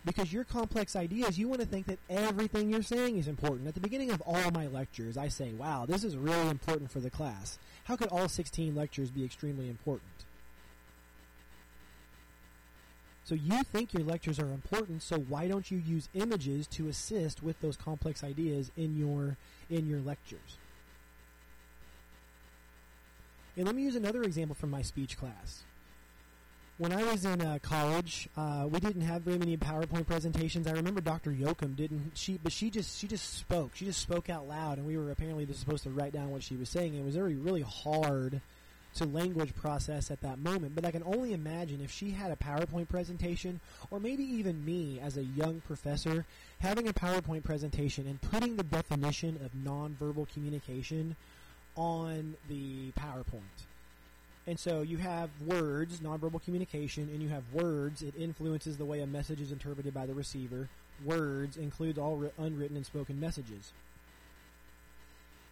Because 0.05 0.32
your 0.32 0.44
complex 0.44 0.96
ideas, 0.96 1.39
you 1.39 1.48
want 1.48 1.62
to 1.62 1.67
think 1.67 1.88
that 1.88 1.98
everything 2.12 2.70
you're 2.70 2.84
saying 2.84 3.17
is 3.17 3.27
important. 3.27 3.67
At 3.67 3.74
the 3.74 3.79
beginning 3.79 4.12
of 4.12 4.22
all 4.22 4.51
my 4.51 4.67
lectures, 4.67 5.17
I 5.17 5.29
say, 5.29 5.51
wow, 5.53 5.88
this 5.88 6.03
is 6.03 6.15
really 6.15 6.50
important 6.50 6.91
for 6.91 7.00
the 7.00 7.10
class. 7.10 7.58
How 7.86 7.96
could 7.96 8.10
all 8.10 8.29
16 8.29 8.75
lectures 8.75 9.10
be 9.10 9.25
extremely 9.25 9.67
important? 9.67 10.12
So 13.24 13.34
you 13.34 13.63
think 13.63 13.91
your 13.91 14.03
lectures 14.03 14.38
are 14.38 14.51
important, 14.51 15.01
so 15.01 15.17
why 15.17 15.48
don't 15.48 15.72
you 15.72 15.79
use 15.79 16.10
images 16.13 16.67
to 16.67 16.88
assist 16.88 17.41
with 17.41 17.60
those 17.60 17.75
complex 17.75 18.24
ideas 18.24 18.72
in 18.77 18.96
your 18.96 19.38
in 19.67 19.89
your 19.89 20.00
lectures? 20.00 20.60
And 23.57 23.65
let 23.65 23.75
me 23.75 23.83
use 23.83 23.95
another 23.95 24.24
example 24.24 24.55
from 24.55 24.69
my 24.69 24.81
speech 24.81 25.17
class. 25.17 25.63
When 26.77 26.91
I 26.91 27.03
was 27.09 27.24
in 27.24 27.41
uh, 27.41 27.59
college, 27.62 28.27
uh, 28.35 28.67
we 28.69 28.81
didn't 28.81 29.03
have 29.03 29.21
very 29.21 29.38
many 29.38 29.55
PowerPoint 29.55 30.07
presentations. 30.07 30.67
I 30.67 30.71
remember 30.71 31.00
Dr. 31.00 31.31
Yoakum 31.31 31.74
didn't 31.74 32.12
she, 32.15 32.38
but 32.43 32.51
she 32.51 32.69
just 32.69 33.00
she 33.00 33.07
just 33.07 33.35
spoke. 33.35 33.71
She 33.75 33.85
just 33.85 34.01
spoke 34.01 34.29
out 34.29 34.45
loud, 34.45 34.77
and 34.77 34.85
we 34.85 34.97
were 34.97 35.09
apparently 35.09 35.47
supposed 35.53 35.83
to 35.83 35.89
write 35.89 36.12
down 36.12 36.31
what 36.31 36.43
she 36.43 36.57
was 36.57 36.67
saying. 36.67 36.93
It 36.93 37.05
was 37.05 37.15
very 37.15 37.35
really 37.35 37.62
hard 37.62 38.41
to 38.95 39.05
language 39.05 39.55
process 39.55 40.12
at 40.12 40.21
that 40.21 40.39
moment. 40.39 40.75
But 40.75 40.83
I 40.83 40.91
can 40.91 41.03
only 41.03 41.31
imagine 41.31 41.79
if 41.81 41.91
she 41.91 42.12
had 42.12 42.31
a 42.31 42.35
PowerPoint 42.35 42.89
presentation, 42.89 43.62
or 43.89 44.01
maybe 44.01 44.24
even 44.24 44.65
me 44.65 45.00
as 45.01 45.15
a 45.15 45.24
young 45.24 45.62
professor, 45.62 46.25
having 46.59 46.89
a 46.89 46.93
PowerPoint 46.93 47.43
presentation 47.43 48.05
and 48.05 48.19
putting 48.19 48.57
the 48.57 48.63
definition 48.63 49.39
of 49.45 49.53
nonverbal 49.53 50.27
communication 50.33 51.15
on 51.75 52.36
the 52.50 52.91
PowerPoint. 52.91 53.65
And 54.48 54.60
so 54.60 54.82
you 54.82 54.98
have 54.98 55.29
words, 55.46 56.00
nonverbal 56.00 56.44
communication, 56.44 57.10
and 57.12 57.22
you 57.22 57.29
have 57.29 57.44
words. 57.51 58.01
It 58.01 58.13
influences 58.17 58.77
the 58.77 58.86
way 58.86 59.01
a 59.01 59.08
message 59.08 59.41
is 59.41 59.51
interpreted 59.51 59.94
by 59.94 60.05
the 60.05 60.13
receiver. 60.13 60.70
Words 61.03 61.58
includes 61.58 61.98
all 61.98 62.15
ri- 62.15 62.29
unwritten 62.38 62.77
and 62.77 62.86
spoken 62.86 63.20
messages. 63.20 63.74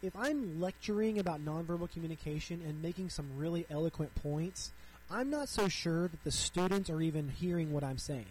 if 0.01 0.15
I'm 0.17 0.59
lecturing 0.59 1.17
about 1.17 1.43
nonverbal 1.43 1.89
communication 1.91 2.61
and 2.67 2.81
making 2.81 3.09
some 3.09 3.25
really 3.37 3.65
eloquent 3.69 4.13
points, 4.15 4.71
I'm 5.09 5.29
not 5.29 5.47
so 5.49 5.67
sure 5.69 6.09
that 6.09 6.23
the 6.23 6.31
students 6.31 6.89
are 6.89 7.01
even 7.01 7.29
hearing 7.29 7.71
what 7.71 7.83
I'm 7.83 7.97
saying. 7.97 8.25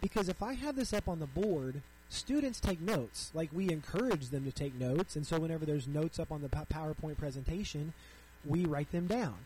Because 0.00 0.28
if 0.28 0.42
I 0.42 0.54
have 0.54 0.76
this 0.76 0.92
up 0.92 1.08
on 1.08 1.20
the 1.20 1.26
board, 1.26 1.82
students 2.08 2.60
take 2.60 2.80
notes. 2.80 3.30
Like 3.34 3.50
we 3.52 3.70
encourage 3.70 4.30
them 4.30 4.44
to 4.44 4.52
take 4.52 4.74
notes, 4.74 5.16
and 5.16 5.26
so 5.26 5.38
whenever 5.38 5.64
there's 5.64 5.86
notes 5.86 6.18
up 6.18 6.30
on 6.32 6.42
the 6.42 6.48
PowerPoint 6.48 7.18
presentation, 7.18 7.92
we 8.44 8.64
write 8.64 8.92
them 8.92 9.06
down. 9.06 9.36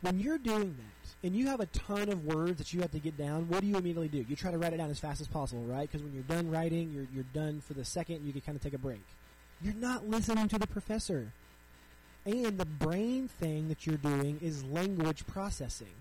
When 0.00 0.18
you're 0.18 0.38
doing 0.38 0.76
that, 0.78 1.26
and 1.26 1.36
you 1.36 1.46
have 1.46 1.60
a 1.60 1.66
ton 1.66 2.08
of 2.08 2.24
words 2.24 2.58
that 2.58 2.74
you 2.74 2.80
have 2.80 2.90
to 2.90 2.98
get 2.98 3.16
down, 3.16 3.48
what 3.48 3.60
do 3.60 3.68
you 3.68 3.76
immediately 3.76 4.08
do? 4.08 4.24
You 4.28 4.34
try 4.34 4.50
to 4.50 4.58
write 4.58 4.72
it 4.72 4.78
down 4.78 4.90
as 4.90 4.98
fast 4.98 5.20
as 5.20 5.28
possible, 5.28 5.62
right? 5.62 5.88
Because 5.88 6.02
when 6.02 6.12
you're 6.12 6.24
done 6.24 6.50
writing, 6.50 6.92
you're, 6.92 7.06
you're 7.14 7.24
done 7.32 7.60
for 7.60 7.74
the 7.74 7.84
second, 7.84 8.26
you 8.26 8.32
can 8.32 8.40
kind 8.40 8.56
of 8.56 8.62
take 8.62 8.74
a 8.74 8.78
break. 8.78 9.04
You're 9.62 9.74
not 9.74 10.08
listening 10.08 10.48
to 10.48 10.58
the 10.58 10.66
professor. 10.66 11.32
And 12.26 12.58
the 12.58 12.66
brain 12.66 13.28
thing 13.28 13.68
that 13.68 13.86
you're 13.86 13.96
doing 13.96 14.40
is 14.42 14.64
language 14.64 15.24
processing. 15.26 15.94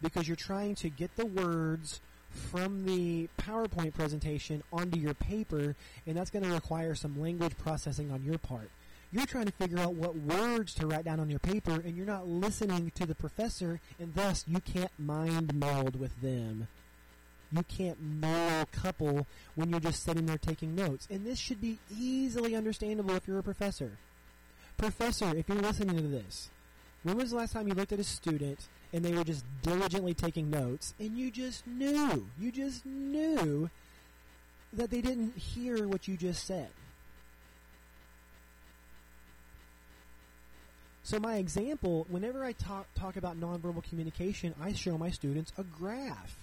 Because 0.00 0.26
you're 0.26 0.36
trying 0.36 0.74
to 0.76 0.88
get 0.88 1.14
the 1.16 1.26
words 1.26 2.00
from 2.34 2.84
the 2.84 3.28
PowerPoint 3.40 3.94
presentation 3.94 4.62
onto 4.72 4.98
your 4.98 5.14
paper, 5.14 5.74
and 6.06 6.16
that's 6.16 6.30
going 6.30 6.44
to 6.44 6.50
require 6.50 6.94
some 6.94 7.20
language 7.20 7.56
processing 7.58 8.10
on 8.10 8.22
your 8.22 8.38
part. 8.38 8.70
You're 9.12 9.26
trying 9.26 9.46
to 9.46 9.52
figure 9.52 9.78
out 9.78 9.94
what 9.94 10.16
words 10.16 10.74
to 10.74 10.86
write 10.86 11.04
down 11.04 11.20
on 11.20 11.30
your 11.30 11.38
paper, 11.38 11.72
and 11.72 11.96
you're 11.96 12.04
not 12.04 12.26
listening 12.26 12.90
to 12.96 13.06
the 13.06 13.14
professor, 13.14 13.80
and 14.00 14.12
thus 14.14 14.44
you 14.48 14.60
can't 14.60 14.90
mind 14.98 15.54
meld 15.54 15.98
with 15.98 16.20
them. 16.20 16.66
You 17.52 17.62
can't 17.62 18.00
know 18.00 18.64
couple 18.72 19.26
when 19.54 19.70
you're 19.70 19.78
just 19.78 20.02
sitting 20.02 20.26
there 20.26 20.38
taking 20.38 20.74
notes. 20.74 21.06
And 21.08 21.24
this 21.24 21.38
should 21.38 21.60
be 21.60 21.78
easily 21.96 22.56
understandable 22.56 23.14
if 23.14 23.28
you're 23.28 23.38
a 23.38 23.44
professor. 23.44 23.92
Professor, 24.76 25.36
if 25.36 25.48
you're 25.48 25.58
listening 25.58 25.96
to 25.96 26.02
this, 26.02 26.50
when 27.04 27.18
was 27.18 27.30
the 27.30 27.36
last 27.36 27.52
time 27.52 27.68
you 27.68 27.74
looked 27.74 27.92
at 27.92 27.98
a 27.98 28.04
student 28.04 28.68
and 28.92 29.04
they 29.04 29.12
were 29.12 29.24
just 29.24 29.44
diligently 29.62 30.14
taking 30.14 30.50
notes 30.50 30.94
and 30.98 31.16
you 31.16 31.30
just 31.30 31.66
knew, 31.66 32.26
you 32.40 32.50
just 32.50 32.84
knew 32.84 33.70
that 34.72 34.90
they 34.90 35.00
didn't 35.00 35.36
hear 35.36 35.86
what 35.86 36.08
you 36.08 36.16
just 36.16 36.46
said? 36.46 36.70
So 41.02 41.20
my 41.20 41.36
example, 41.36 42.06
whenever 42.08 42.42
I 42.42 42.52
talk 42.52 42.86
talk 42.94 43.16
about 43.16 43.38
nonverbal 43.38 43.84
communication, 43.84 44.54
I 44.60 44.72
show 44.72 44.96
my 44.96 45.10
students 45.10 45.52
a 45.58 45.62
graph 45.62 46.34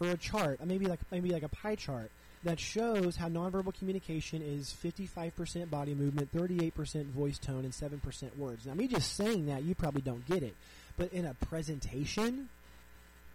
or 0.00 0.08
a 0.08 0.16
chart, 0.16 0.58
maybe 0.66 0.86
like 0.86 0.98
maybe 1.12 1.30
like 1.30 1.44
a 1.44 1.48
pie 1.48 1.76
chart 1.76 2.10
that 2.46 2.60
shows 2.60 3.16
how 3.16 3.28
nonverbal 3.28 3.76
communication 3.76 4.40
is 4.40 4.74
55% 4.82 5.68
body 5.68 5.94
movement, 5.94 6.32
38% 6.32 7.06
voice 7.06 7.38
tone, 7.38 7.64
and 7.64 7.72
7% 7.72 8.36
words. 8.38 8.66
Now, 8.66 8.74
me 8.74 8.86
just 8.86 9.16
saying 9.16 9.46
that, 9.46 9.64
you 9.64 9.74
probably 9.74 10.02
don't 10.02 10.24
get 10.26 10.44
it. 10.44 10.54
But 10.96 11.12
in 11.12 11.26
a 11.26 11.34
presentation, 11.34 12.48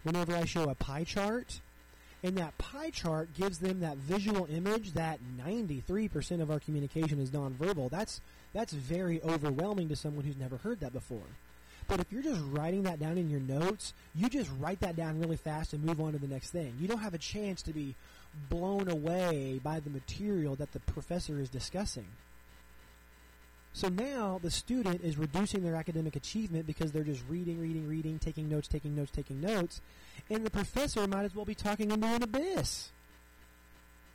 whenever 0.02 0.34
I 0.34 0.46
show 0.46 0.64
a 0.64 0.74
pie 0.74 1.04
chart, 1.04 1.60
and 2.24 2.38
that 2.38 2.56
pie 2.56 2.88
chart 2.88 3.28
gives 3.34 3.58
them 3.58 3.80
that 3.80 3.98
visual 3.98 4.48
image 4.50 4.92
that 4.92 5.18
93% 5.44 6.40
of 6.40 6.50
our 6.50 6.60
communication 6.60 7.20
is 7.20 7.30
nonverbal. 7.30 7.90
That's 7.90 8.20
that's 8.54 8.72
very 8.72 9.20
overwhelming 9.22 9.88
to 9.88 9.96
someone 9.96 10.24
who's 10.24 10.36
never 10.36 10.56
heard 10.58 10.80
that 10.80 10.92
before. 10.92 11.26
But 11.88 12.00
if 12.00 12.12
you're 12.12 12.22
just 12.22 12.40
writing 12.50 12.84
that 12.84 13.00
down 13.00 13.18
in 13.18 13.28
your 13.28 13.40
notes, 13.40 13.92
you 14.14 14.28
just 14.28 14.50
write 14.60 14.80
that 14.80 14.96
down 14.96 15.20
really 15.20 15.36
fast 15.36 15.72
and 15.72 15.82
move 15.82 16.00
on 16.00 16.12
to 16.12 16.18
the 16.18 16.28
next 16.28 16.50
thing. 16.50 16.74
You 16.80 16.86
don't 16.86 16.98
have 16.98 17.14
a 17.14 17.18
chance 17.18 17.62
to 17.62 17.72
be 17.72 17.94
blown 18.48 18.88
away 18.88 19.60
by 19.62 19.80
the 19.80 19.90
material 19.90 20.54
that 20.56 20.72
the 20.72 20.80
professor 20.80 21.40
is 21.40 21.48
discussing. 21.48 22.06
So 23.74 23.88
now 23.88 24.38
the 24.42 24.50
student 24.50 25.02
is 25.02 25.16
reducing 25.16 25.62
their 25.62 25.76
academic 25.76 26.14
achievement 26.14 26.66
because 26.66 26.92
they're 26.92 27.04
just 27.04 27.22
reading, 27.28 27.58
reading, 27.58 27.88
reading, 27.88 28.18
taking 28.18 28.48
notes, 28.48 28.68
taking 28.68 28.94
notes, 28.94 29.10
taking 29.12 29.40
notes, 29.40 29.80
and 30.28 30.44
the 30.44 30.50
professor 30.50 31.06
might 31.06 31.24
as 31.24 31.34
well 31.34 31.46
be 31.46 31.54
talking 31.54 31.90
into 31.90 32.06
an 32.06 32.22
abyss. 32.22 32.90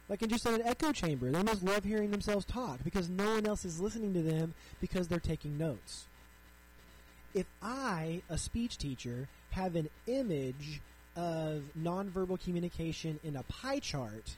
Like 0.09 0.21
in 0.21 0.29
just 0.29 0.45
an 0.45 0.61
echo 0.63 0.91
chamber. 0.91 1.31
They 1.31 1.43
must 1.43 1.63
love 1.63 1.83
hearing 1.83 2.11
themselves 2.11 2.45
talk 2.45 2.83
because 2.83 3.09
no 3.09 3.33
one 3.33 3.45
else 3.45 3.65
is 3.65 3.81
listening 3.81 4.13
to 4.13 4.21
them 4.21 4.53
because 4.79 5.07
they're 5.07 5.19
taking 5.19 5.57
notes. 5.57 6.05
If 7.33 7.47
I, 7.61 8.21
a 8.29 8.37
speech 8.37 8.77
teacher, 8.77 9.27
have 9.51 9.75
an 9.75 9.89
image 10.05 10.81
of 11.17 11.63
nonverbal 11.77 12.41
communication 12.41 13.19
in 13.23 13.35
a 13.35 13.43
pie 13.43 13.79
chart, 13.79 14.35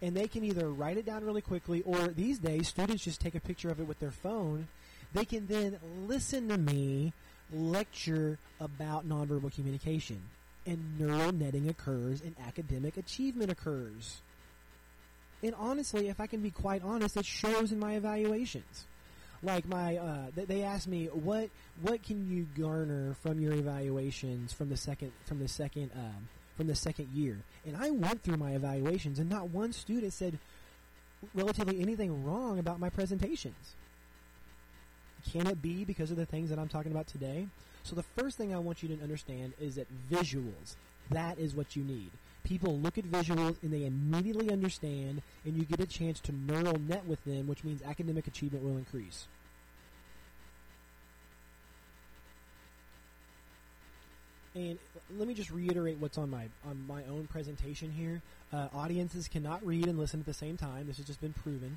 and 0.00 0.14
they 0.14 0.28
can 0.28 0.44
either 0.44 0.70
write 0.70 0.98
it 0.98 1.06
down 1.06 1.24
really 1.24 1.40
quickly, 1.40 1.82
or 1.82 2.08
these 2.08 2.38
days, 2.38 2.68
students 2.68 3.02
just 3.02 3.20
take 3.20 3.34
a 3.34 3.40
picture 3.40 3.70
of 3.70 3.80
it 3.80 3.88
with 3.88 3.98
their 3.98 4.12
phone. 4.12 4.68
They 5.14 5.24
can 5.24 5.46
then 5.46 5.78
listen 6.06 6.48
to 6.48 6.58
me 6.58 7.14
lecture 7.52 8.38
about 8.60 9.08
nonverbal 9.08 9.54
communication. 9.54 10.20
And 10.66 11.00
neural 11.00 11.32
netting 11.32 11.68
occurs, 11.70 12.20
and 12.20 12.36
academic 12.46 12.98
achievement 12.98 13.50
occurs. 13.50 14.20
And 15.42 15.54
honestly, 15.58 16.08
if 16.08 16.20
I 16.20 16.26
can 16.26 16.42
be 16.42 16.50
quite 16.50 16.82
honest, 16.82 17.16
it 17.16 17.24
shows 17.24 17.72
in 17.72 17.78
my 17.78 17.94
evaluations. 17.94 18.84
Like 19.42 19.68
my, 19.68 19.96
uh, 19.96 20.26
they 20.34 20.62
asked 20.62 20.88
me 20.88 21.06
what 21.06 21.50
what 21.80 22.02
can 22.02 22.28
you 22.28 22.46
garner 22.60 23.14
from 23.22 23.38
your 23.40 23.52
evaluations 23.52 24.52
from 24.52 24.68
the 24.68 24.76
second 24.76 25.12
from 25.26 25.38
the 25.38 25.46
second 25.46 25.90
um, 25.94 26.28
from 26.56 26.66
the 26.66 26.74
second 26.74 27.08
year, 27.14 27.38
and 27.64 27.76
I 27.76 27.90
went 27.90 28.24
through 28.24 28.36
my 28.36 28.52
evaluations, 28.52 29.20
and 29.20 29.30
not 29.30 29.50
one 29.50 29.72
student 29.72 30.12
said 30.12 30.38
relatively 31.34 31.80
anything 31.80 32.24
wrong 32.24 32.58
about 32.58 32.80
my 32.80 32.90
presentations. 32.90 33.74
Can 35.30 35.46
it 35.46 35.60
be 35.60 35.84
because 35.84 36.10
of 36.10 36.16
the 36.16 36.26
things 36.26 36.50
that 36.50 36.58
I'm 36.58 36.68
talking 36.68 36.92
about 36.92 37.06
today? 37.06 37.46
So 37.82 37.94
the 37.94 38.02
first 38.02 38.36
thing 38.36 38.54
I 38.54 38.58
want 38.58 38.82
you 38.82 38.88
to 38.88 39.02
understand 39.02 39.52
is 39.60 39.76
that 39.76 39.86
visuals, 40.10 40.76
that 41.10 41.38
is 41.38 41.54
what 41.54 41.76
you 41.76 41.84
need. 41.84 42.10
People 42.48 42.78
look 42.78 42.96
at 42.96 43.04
visuals 43.04 43.56
and 43.62 43.70
they 43.70 43.84
immediately 43.84 44.50
understand, 44.50 45.20
and 45.44 45.54
you 45.54 45.64
get 45.64 45.80
a 45.80 45.86
chance 45.86 46.18
to 46.20 46.32
neural 46.32 46.78
net 46.78 47.04
with 47.04 47.22
them, 47.26 47.46
which 47.46 47.62
means 47.62 47.82
academic 47.82 48.26
achievement 48.26 48.64
will 48.64 48.78
increase. 48.78 49.26
And 54.54 54.78
let 55.18 55.28
me 55.28 55.34
just 55.34 55.50
reiterate 55.50 55.98
what's 55.98 56.16
on 56.16 56.30
my 56.30 56.46
on 56.66 56.82
my 56.88 57.04
own 57.04 57.28
presentation 57.30 57.90
here. 57.90 58.22
Uh, 58.50 58.68
audiences 58.74 59.28
cannot 59.28 59.64
read 59.64 59.86
and 59.86 59.98
listen 59.98 60.20
at 60.20 60.26
the 60.26 60.32
same 60.32 60.56
time. 60.56 60.86
This 60.86 60.96
has 60.96 61.06
just 61.06 61.20
been 61.20 61.34
proven. 61.34 61.76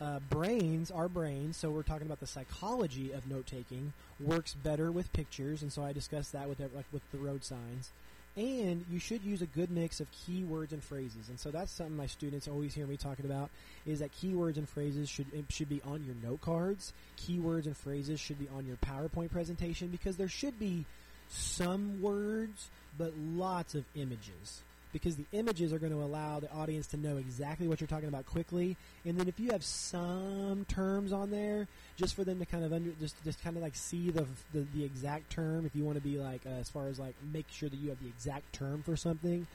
Uh, 0.00 0.20
brains, 0.30 0.92
our 0.92 1.08
brains, 1.08 1.56
so 1.56 1.70
we're 1.70 1.82
talking 1.82 2.06
about 2.06 2.20
the 2.20 2.26
psychology 2.26 3.10
of 3.10 3.28
note 3.28 3.46
taking, 3.46 3.92
works 4.20 4.54
better 4.54 4.92
with 4.92 5.12
pictures, 5.12 5.60
and 5.60 5.72
so 5.72 5.82
I 5.82 5.92
discussed 5.92 6.32
that 6.32 6.48
with 6.48 6.60
like 6.60 6.86
with 6.92 7.02
the 7.10 7.18
road 7.18 7.42
signs 7.42 7.90
and 8.36 8.84
you 8.90 8.98
should 8.98 9.22
use 9.22 9.42
a 9.42 9.46
good 9.46 9.70
mix 9.70 10.00
of 10.00 10.08
keywords 10.10 10.72
and 10.72 10.82
phrases. 10.82 11.28
And 11.28 11.38
so 11.38 11.50
that's 11.50 11.70
something 11.70 11.96
my 11.96 12.06
students 12.06 12.48
always 12.48 12.74
hear 12.74 12.86
me 12.86 12.96
talking 12.96 13.24
about 13.24 13.50
is 13.86 14.00
that 14.00 14.10
keywords 14.12 14.56
and 14.56 14.68
phrases 14.68 15.08
should 15.08 15.26
should 15.48 15.68
be 15.68 15.80
on 15.82 16.04
your 16.04 16.16
note 16.22 16.40
cards. 16.40 16.92
Keywords 17.18 17.66
and 17.66 17.76
phrases 17.76 18.18
should 18.18 18.38
be 18.38 18.48
on 18.56 18.66
your 18.66 18.76
PowerPoint 18.76 19.30
presentation 19.30 19.88
because 19.88 20.16
there 20.16 20.28
should 20.28 20.58
be 20.58 20.84
some 21.28 22.02
words 22.02 22.70
but 22.98 23.12
lots 23.16 23.74
of 23.74 23.84
images 23.94 24.62
because 24.94 25.16
the 25.16 25.26
images 25.32 25.72
are 25.72 25.78
going 25.78 25.92
to 25.92 26.02
allow 26.02 26.38
the 26.38 26.50
audience 26.52 26.86
to 26.86 26.96
know 26.96 27.16
exactly 27.16 27.66
what 27.66 27.80
you're 27.80 27.88
talking 27.88 28.08
about 28.08 28.24
quickly. 28.24 28.76
And 29.04 29.18
then 29.18 29.28
if 29.28 29.38
you 29.40 29.50
have 29.50 29.64
some 29.64 30.64
terms 30.68 31.12
on 31.12 31.32
there, 31.32 31.66
just 31.96 32.14
for 32.14 32.22
them 32.22 32.38
to 32.38 32.46
kind 32.46 32.64
of 32.64 32.72
under, 32.72 32.92
just 33.00 33.22
just 33.24 33.42
kind 33.42 33.56
of 33.56 33.62
like 33.62 33.74
see 33.74 34.10
the 34.10 34.24
the, 34.54 34.64
the 34.72 34.84
exact 34.84 35.30
term. 35.30 35.66
If 35.66 35.74
you 35.74 35.84
want 35.84 35.96
to 35.96 36.02
be 36.02 36.16
like 36.16 36.42
uh, 36.46 36.60
as 36.60 36.70
far 36.70 36.86
as 36.86 36.98
like 36.98 37.16
make 37.32 37.46
sure 37.50 37.68
that 37.68 37.76
you 37.76 37.90
have 37.90 38.00
the 38.00 38.08
exact 38.08 38.52
term 38.54 38.82
for 38.82 38.96
something, 38.96 39.46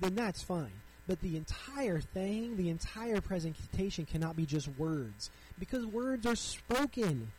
then 0.00 0.14
that's 0.16 0.42
fine. 0.42 0.72
But 1.06 1.20
the 1.20 1.36
entire 1.36 2.00
thing, 2.00 2.56
the 2.56 2.68
entire 2.68 3.20
presentation 3.20 4.06
cannot 4.06 4.36
be 4.36 4.44
just 4.44 4.68
words 4.76 5.30
because 5.58 5.86
words 5.86 6.26
are 6.26 6.36
spoken. 6.36 7.30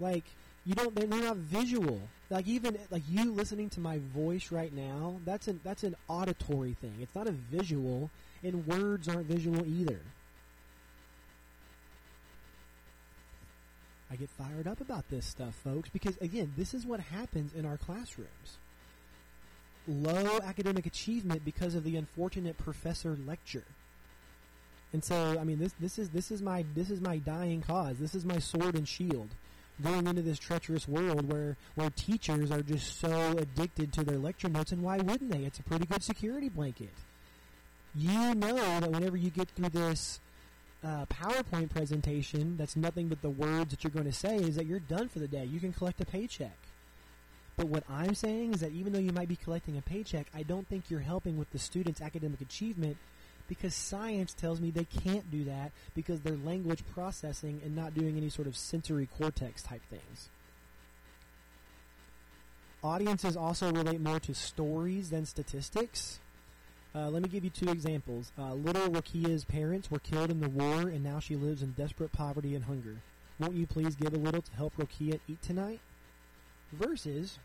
Like 0.00 0.24
you 0.64 0.74
don't 0.74 0.92
they're, 0.94 1.06
they're 1.06 1.22
not 1.22 1.36
visual 1.36 2.00
like 2.30 2.46
even 2.46 2.76
like 2.90 3.02
you 3.08 3.32
listening 3.32 3.70
to 3.70 3.80
my 3.80 4.00
voice 4.14 4.50
right 4.50 4.72
now 4.72 5.16
that's 5.24 5.48
an 5.48 5.60
that's 5.62 5.84
an 5.84 5.94
auditory 6.08 6.74
thing. 6.80 6.94
It's 7.00 7.14
not 7.14 7.28
a 7.28 7.32
visual 7.32 8.10
and 8.42 8.66
words 8.66 9.08
aren't 9.08 9.26
visual 9.26 9.64
either. 9.66 10.00
I 14.10 14.16
get 14.16 14.30
fired 14.30 14.66
up 14.66 14.80
about 14.80 15.08
this 15.10 15.26
stuff 15.26 15.54
folks 15.54 15.88
because 15.90 16.16
again 16.18 16.52
this 16.56 16.74
is 16.74 16.84
what 16.84 17.00
happens 17.00 17.52
in 17.54 17.64
our 17.64 17.76
classrooms. 17.76 18.58
Low 19.88 20.40
academic 20.42 20.86
achievement 20.86 21.44
because 21.44 21.76
of 21.76 21.84
the 21.84 21.96
unfortunate 21.96 22.58
professor 22.58 23.16
lecture. 23.24 23.64
And 24.92 25.04
so 25.04 25.38
i 25.38 25.44
mean 25.44 25.60
this 25.60 25.74
this 25.78 25.96
is 25.96 26.08
this 26.10 26.32
is 26.32 26.42
my 26.42 26.64
this 26.74 26.90
is 26.90 27.00
my 27.00 27.18
dying 27.18 27.62
cause. 27.62 27.98
This 27.98 28.16
is 28.16 28.24
my 28.24 28.40
sword 28.40 28.74
and 28.74 28.88
shield 28.88 29.28
going 29.82 30.06
into 30.06 30.22
this 30.22 30.38
treacherous 30.38 30.88
world 30.88 31.30
where 31.30 31.56
where 31.74 31.90
teachers 31.90 32.50
are 32.50 32.62
just 32.62 32.98
so 32.98 33.36
addicted 33.38 33.92
to 33.94 34.04
their 34.04 34.18
lecture 34.18 34.48
notes, 34.48 34.72
and 34.72 34.82
why 34.82 34.98
wouldn't 34.98 35.30
they? 35.30 35.44
It's 35.44 35.58
a 35.58 35.62
pretty 35.62 35.86
good 35.86 36.02
security 36.02 36.48
blanket. 36.48 36.92
You 37.94 38.34
know 38.34 38.54
that 38.80 38.90
whenever 38.90 39.16
you 39.16 39.30
get 39.30 39.48
through 39.50 39.70
this 39.70 40.20
uh, 40.84 41.06
PowerPoint 41.06 41.70
presentation 41.70 42.56
that's 42.56 42.76
nothing 42.76 43.08
but 43.08 43.22
the 43.22 43.30
words 43.30 43.70
that 43.70 43.82
you're 43.82 43.90
going 43.90 44.06
to 44.06 44.12
say 44.12 44.36
is 44.36 44.56
that 44.56 44.66
you're 44.66 44.80
done 44.80 45.08
for 45.08 45.18
the 45.18 45.28
day. 45.28 45.44
You 45.44 45.60
can 45.60 45.72
collect 45.72 46.00
a 46.00 46.06
paycheck. 46.06 46.56
But 47.56 47.68
what 47.68 47.84
I'm 47.88 48.14
saying 48.14 48.52
is 48.52 48.60
that 48.60 48.72
even 48.72 48.92
though 48.92 48.98
you 48.98 49.12
might 49.12 49.28
be 49.28 49.36
collecting 49.36 49.78
a 49.78 49.82
paycheck, 49.82 50.26
I 50.34 50.42
don't 50.42 50.68
think 50.68 50.90
you're 50.90 51.00
helping 51.00 51.38
with 51.38 51.50
the 51.50 51.58
student's 51.58 52.02
academic 52.02 52.42
achievement 52.42 52.98
because 53.48 53.74
science 53.74 54.34
tells 54.34 54.60
me 54.60 54.70
they 54.70 54.84
can't 54.84 55.30
do 55.30 55.44
that 55.44 55.72
because 55.94 56.20
they're 56.20 56.36
language 56.36 56.82
processing 56.92 57.60
and 57.64 57.76
not 57.76 57.94
doing 57.94 58.16
any 58.16 58.28
sort 58.28 58.48
of 58.48 58.56
sensory 58.56 59.08
cortex 59.18 59.62
type 59.62 59.82
things. 59.88 60.28
Audiences 62.82 63.36
also 63.36 63.72
relate 63.72 64.00
more 64.00 64.20
to 64.20 64.34
stories 64.34 65.10
than 65.10 65.26
statistics. 65.26 66.20
Uh, 66.94 67.10
let 67.10 67.22
me 67.22 67.28
give 67.28 67.44
you 67.44 67.50
two 67.50 67.68
examples. 67.68 68.32
Uh, 68.38 68.54
little 68.54 68.88
Rokia's 68.88 69.44
parents 69.44 69.90
were 69.90 69.98
killed 69.98 70.30
in 70.30 70.40
the 70.40 70.48
war, 70.48 70.82
and 70.82 71.02
now 71.02 71.18
she 71.18 71.36
lives 71.36 71.62
in 71.62 71.72
desperate 71.72 72.12
poverty 72.12 72.54
and 72.54 72.64
hunger. 72.64 72.96
Won't 73.38 73.54
you 73.54 73.66
please 73.66 73.96
give 73.96 74.14
a 74.14 74.18
little 74.18 74.40
to 74.40 74.52
help 74.52 74.76
Rokia 74.76 75.20
eat 75.28 75.42
tonight? 75.42 75.80
Versus, 76.72 77.38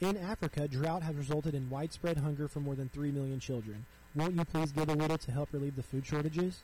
in 0.00 0.16
Africa, 0.16 0.66
drought 0.66 1.02
has 1.02 1.14
resulted 1.14 1.54
in 1.54 1.70
widespread 1.70 2.18
hunger 2.18 2.48
for 2.48 2.60
more 2.60 2.74
than 2.74 2.88
3 2.88 3.12
million 3.12 3.38
children. 3.38 3.86
Won't 4.18 4.34
you 4.34 4.44
please 4.44 4.72
give 4.72 4.88
a 4.88 4.94
little 4.94 5.16
to 5.16 5.30
help 5.30 5.50
relieve 5.52 5.76
the 5.76 5.82
food 5.84 6.04
shortages? 6.04 6.62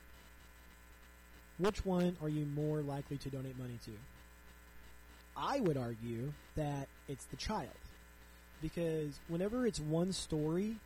Which 1.59 1.87
one 1.87 2.17
are 2.21 2.29
you 2.29 2.47
more 2.47 2.81
likely 2.81 3.17
to 3.19 3.29
donate 3.29 3.57
money 3.57 3.79
to? 3.85 3.93
I 5.37 5.61
would 5.61 5.77
argue 5.77 6.33
that 6.57 6.89
it's 7.07 7.27
the 7.27 7.37
child. 7.37 7.69
Because 8.61 9.21
whenever 9.29 9.69
it's 9.69 9.79
one 9.79 10.13
story, 10.13 10.79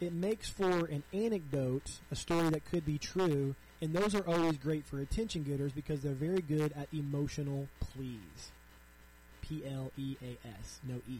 it 0.00 0.12
makes 0.12 0.48
for 0.48 0.86
an 0.86 1.02
anecdote, 1.12 1.98
a 2.12 2.16
story 2.16 2.48
that 2.50 2.64
could 2.64 2.86
be 2.86 2.96
true, 2.96 3.56
and 3.82 3.92
those 3.92 4.14
are 4.14 4.24
always 4.28 4.56
great 4.56 4.86
for 4.86 5.00
attention 5.00 5.42
getters 5.42 5.72
because 5.72 6.00
they're 6.00 6.12
very 6.12 6.42
good 6.42 6.72
at 6.76 6.86
emotional 6.92 7.66
pleas. 7.80 8.52
P 9.42 9.64
L 9.68 9.90
E 9.96 10.16
A 10.22 10.38
S, 10.60 10.78
no 10.88 10.94
E. 11.10 11.18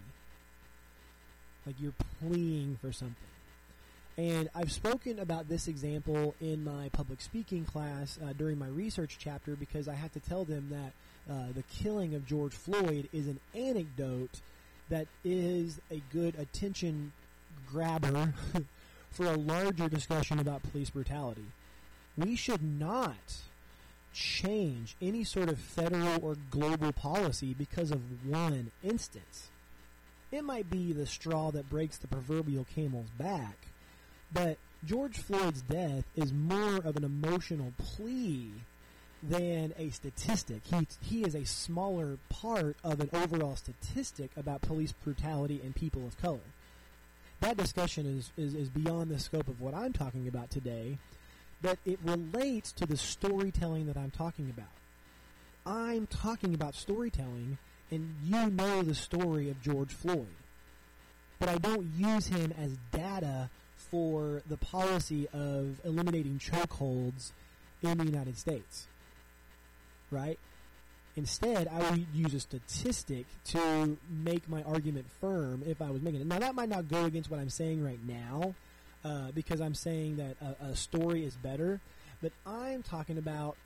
Like 1.67 1.75
you're 1.81 1.95
pleading 2.21 2.79
for 2.81 2.93
something. 2.93 3.34
And 4.17 4.49
I've 4.55 4.71
spoken 4.71 5.19
about 5.19 5.49
this 5.49 5.67
example 5.67 6.35
in 6.41 6.63
my 6.63 6.89
public 6.91 7.21
speaking 7.21 7.65
class 7.65 8.19
uh, 8.23 8.33
during 8.33 8.59
my 8.59 8.69
research 8.69 9.17
chapter 9.19 9.57
because 9.57 9.89
I 9.89 9.95
had 9.95 10.13
to 10.13 10.21
tell 10.21 10.45
them 10.45 10.69
that 10.71 11.33
uh, 11.33 11.53
the 11.55 11.65
killing 11.65 12.15
of 12.15 12.27
George 12.27 12.55
Floyd 12.55 13.09
is 13.13 13.27
an 13.27 13.41
anecdote 13.55 14.41
that 14.89 15.09
is 15.25 15.81
a 15.91 16.01
good 16.13 16.37
attention 16.39 17.13
grabber 17.69 18.35
for 19.11 19.27
a 19.27 19.37
larger 19.37 19.89
discussion 19.89 20.39
about 20.39 20.63
police 20.71 20.91
brutality. 20.91 21.47
We 22.17 22.37
should 22.37 22.63
not 22.63 23.43
change 24.13 24.95
any 25.03 25.25
sort 25.25 25.49
of 25.49 25.59
federal 25.59 26.25
or 26.25 26.37
global 26.51 26.93
policy 26.93 27.53
because 27.53 27.91
of 27.91 28.01
one 28.27 28.71
instance. 28.85 29.49
It 30.31 30.45
might 30.45 30.71
be 30.71 30.93
the 30.93 31.07
straw 31.07 31.51
that 31.51 31.69
breaks 31.69 31.97
the 31.97 32.07
proverbial 32.07 32.67
camel's 32.75 33.11
back, 33.19 33.57
but 34.33 34.59
George 34.85 35.19
Floyd's 35.19 35.63
death 35.63 36.05
is 36.15 36.33
more 36.33 36.77
of 36.77 36.97
an 36.97 37.05
emotional 37.05 37.73
plea 37.79 38.51
than 39.23 39.73
a 39.79 39.89
statistic. 39.91 40.63
He, 40.65 40.87
he 41.01 41.23
is 41.25 41.35
a 41.35 41.45
smaller 41.45 42.19
part 42.29 42.77
of 42.85 43.01
an 43.01 43.09
overall 43.13 43.57
statistic 43.57 44.31
about 44.37 44.61
police 44.61 44.93
brutality 44.93 45.61
and 45.65 45.75
people 45.75 46.07
of 46.07 46.21
color. 46.21 46.41
That 47.41 47.57
discussion 47.57 48.07
is, 48.07 48.31
is, 48.37 48.55
is 48.55 48.69
beyond 48.69 49.11
the 49.11 49.19
scope 49.19 49.49
of 49.49 49.61
what 49.61 49.75
I'm 49.75 49.93
talking 49.93 50.29
about 50.29 50.51
today, 50.51 50.99
but 51.63 51.79
it 51.87 51.99
relates 52.05 52.73
to 52.73 52.87
the 52.87 52.97
storytelling 52.97 53.87
that 53.87 53.97
I'm 53.97 54.11
talking 54.11 54.51
about. 54.51 54.69
I'm 55.67 56.07
talking 56.07 56.55
about 56.55 56.75
storytelling, 56.75 57.57
and 57.91 58.15
you 58.23 58.51
know 58.51 58.83
the 58.83 58.95
story 58.95 59.49
of 59.49 59.63
George 59.63 59.93
Floyd. 59.93 60.27
But 61.39 61.49
I 61.49 61.57
don't 61.57 61.91
use 61.97 62.27
him 62.27 62.53
as 62.59 62.77
data 62.93 63.49
for 63.91 64.43
the 64.49 64.57
policy 64.57 65.29
of 65.33 65.81
eliminating 65.85 66.39
chokeholds 66.39 67.33
in 67.83 67.99
the 67.99 68.05
United 68.05 68.39
States. 68.39 68.87
Right? 70.11 70.39
Instead, 71.17 71.69
I 71.69 71.91
would 71.91 72.07
use 72.13 72.35
a 72.35 72.41
statistic 72.41 73.27
to 73.47 73.97
make 74.11 74.49
my 74.49 74.63
argument 74.65 75.07
firm 75.21 75.63
if 75.65 75.81
I 75.81 75.91
was 75.91 76.03
making 76.03 76.21
it. 76.21 76.27
Now, 76.27 76.41
that 76.41 76.55
might 76.55 76.69
not 76.69 76.89
go 76.89 77.05
against 77.05 77.31
what 77.31 77.39
I'm 77.39 77.51
saying 77.51 77.85
right 77.85 78.01
now 78.07 78.55
uh, 79.05 79.31
because 79.33 79.61
I'm 79.61 79.75
saying 79.75 80.17
that 80.17 80.37
a, 80.41 80.71
a 80.71 80.77
story 80.77 81.25
is 81.25 81.37
better, 81.37 81.81
but 82.21 82.33
I'm 82.45 82.83
talking 82.83 83.19
about 83.19 83.57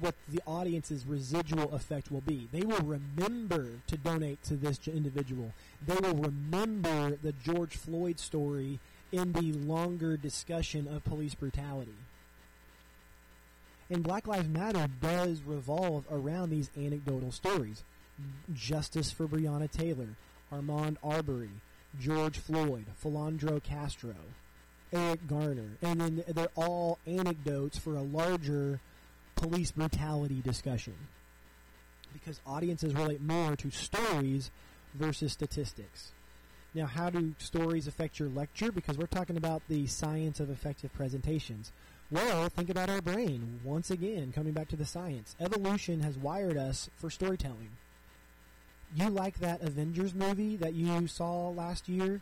what 0.00 0.14
the 0.28 0.40
audience's 0.46 1.06
residual 1.06 1.72
effect 1.74 2.10
will 2.10 2.22
be. 2.22 2.48
They 2.52 2.62
will 2.62 2.80
remember 2.80 3.68
to 3.86 3.96
donate 3.96 4.42
to 4.44 4.56
this 4.56 4.80
individual. 4.88 5.52
They 5.86 5.96
will 5.96 6.14
remember 6.16 7.16
the 7.22 7.32
George 7.32 7.76
Floyd 7.76 8.18
story 8.18 8.78
in 9.14 9.32
the 9.32 9.52
longer 9.52 10.16
discussion 10.16 10.88
of 10.88 11.04
police 11.04 11.34
brutality. 11.34 11.94
And 13.88 14.02
Black 14.02 14.26
Lives 14.26 14.48
Matter 14.48 14.88
does 15.00 15.40
revolve 15.42 16.04
around 16.10 16.50
these 16.50 16.70
anecdotal 16.76 17.30
stories. 17.30 17.84
Justice 18.52 19.12
for 19.12 19.28
Breonna 19.28 19.70
Taylor, 19.70 20.16
Ahmaud 20.52 20.96
Arbery, 21.04 21.50
George 22.00 22.38
Floyd, 22.38 22.86
Philando 23.02 23.62
Castile, 23.62 24.14
Eric 24.92 25.26
Garner. 25.28 25.76
And 25.80 26.00
then 26.00 26.24
they're 26.26 26.48
all 26.56 26.98
anecdotes 27.06 27.78
for 27.78 27.94
a 27.94 28.02
larger 28.02 28.80
police 29.36 29.70
brutality 29.70 30.40
discussion. 30.42 30.94
Because 32.12 32.40
audiences 32.46 32.94
relate 32.94 33.20
more 33.20 33.54
to 33.56 33.70
stories 33.70 34.50
versus 34.94 35.32
statistics. 35.32 36.12
Now, 36.74 36.86
how 36.86 37.08
do 37.08 37.34
stories 37.38 37.86
affect 37.86 38.18
your 38.18 38.28
lecture? 38.28 38.72
Because 38.72 38.98
we're 38.98 39.06
talking 39.06 39.36
about 39.36 39.62
the 39.68 39.86
science 39.86 40.40
of 40.40 40.50
effective 40.50 40.92
presentations. 40.92 41.70
Well, 42.10 42.48
think 42.48 42.68
about 42.68 42.90
our 42.90 43.00
brain. 43.00 43.60
Once 43.62 43.90
again, 43.90 44.32
coming 44.32 44.52
back 44.52 44.68
to 44.68 44.76
the 44.76 44.84
science. 44.84 45.36
Evolution 45.40 46.00
has 46.00 46.18
wired 46.18 46.56
us 46.56 46.90
for 46.96 47.10
storytelling. 47.10 47.70
You 48.96 49.08
like 49.08 49.38
that 49.38 49.62
Avengers 49.62 50.14
movie 50.14 50.56
that 50.56 50.74
you 50.74 51.06
saw 51.06 51.50
last 51.50 51.88
year? 51.88 52.20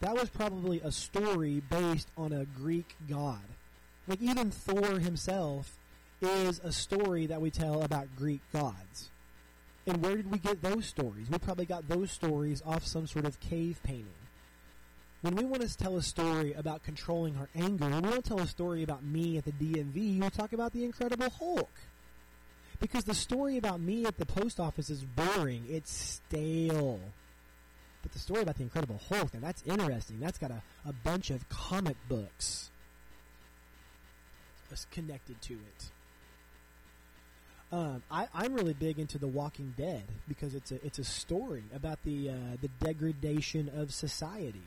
That 0.00 0.14
was 0.14 0.28
probably 0.28 0.80
a 0.80 0.92
story 0.92 1.62
based 1.70 2.08
on 2.18 2.32
a 2.32 2.44
Greek 2.44 2.96
god. 3.08 3.40
Like, 4.06 4.20
even 4.20 4.50
Thor 4.50 4.98
himself 4.98 5.78
is 6.20 6.60
a 6.62 6.70
story 6.70 7.26
that 7.26 7.40
we 7.40 7.50
tell 7.50 7.82
about 7.82 8.14
Greek 8.16 8.40
gods. 8.52 9.10
And 9.86 10.02
where 10.02 10.16
did 10.16 10.30
we 10.30 10.38
get 10.38 10.62
those 10.62 10.86
stories? 10.86 11.30
We 11.30 11.38
probably 11.38 11.66
got 11.66 11.88
those 11.88 12.10
stories 12.10 12.62
off 12.66 12.86
some 12.86 13.06
sort 13.06 13.24
of 13.24 13.38
cave 13.40 13.80
painting. 13.82 14.06
When 15.22 15.36
we 15.36 15.44
want 15.44 15.62
to 15.62 15.76
tell 15.76 15.96
a 15.96 16.02
story 16.02 16.52
about 16.52 16.82
controlling 16.82 17.36
our 17.36 17.48
anger, 17.54 17.86
we 17.86 18.00
don't 18.10 18.24
tell 18.24 18.40
a 18.40 18.46
story 18.46 18.82
about 18.82 19.04
me 19.04 19.38
at 19.38 19.44
the 19.44 19.52
DMV, 19.52 20.20
we 20.20 20.30
talk 20.30 20.52
about 20.52 20.72
the 20.72 20.84
Incredible 20.84 21.30
Hulk. 21.30 21.70
Because 22.78 23.04
the 23.04 23.14
story 23.14 23.56
about 23.56 23.80
me 23.80 24.04
at 24.04 24.18
the 24.18 24.26
post 24.26 24.60
office 24.60 24.90
is 24.90 25.02
boring, 25.04 25.64
it's 25.68 25.92
stale. 25.92 27.00
But 28.02 28.12
the 28.12 28.18
story 28.18 28.42
about 28.42 28.56
the 28.56 28.64
Incredible 28.64 29.00
Hulk, 29.08 29.34
and 29.34 29.42
that's 29.42 29.62
interesting. 29.66 30.20
That's 30.20 30.38
got 30.38 30.50
a, 30.50 30.62
a 30.84 30.92
bunch 30.92 31.30
of 31.30 31.48
comic 31.48 31.96
books 32.08 32.70
connected 34.90 35.40
to 35.42 35.54
it. 35.54 35.90
Um, 37.72 38.02
I, 38.10 38.28
I'm 38.32 38.54
really 38.54 38.74
big 38.74 38.98
into 38.98 39.18
The 39.18 39.26
Walking 39.26 39.74
Dead 39.76 40.04
because 40.28 40.54
it's 40.54 40.70
a 40.70 40.84
it's 40.86 41.00
a 41.00 41.04
story 41.04 41.64
about 41.74 41.98
the 42.04 42.30
uh, 42.30 42.56
the 42.60 42.68
degradation 42.84 43.70
of 43.76 43.92
society. 43.92 44.62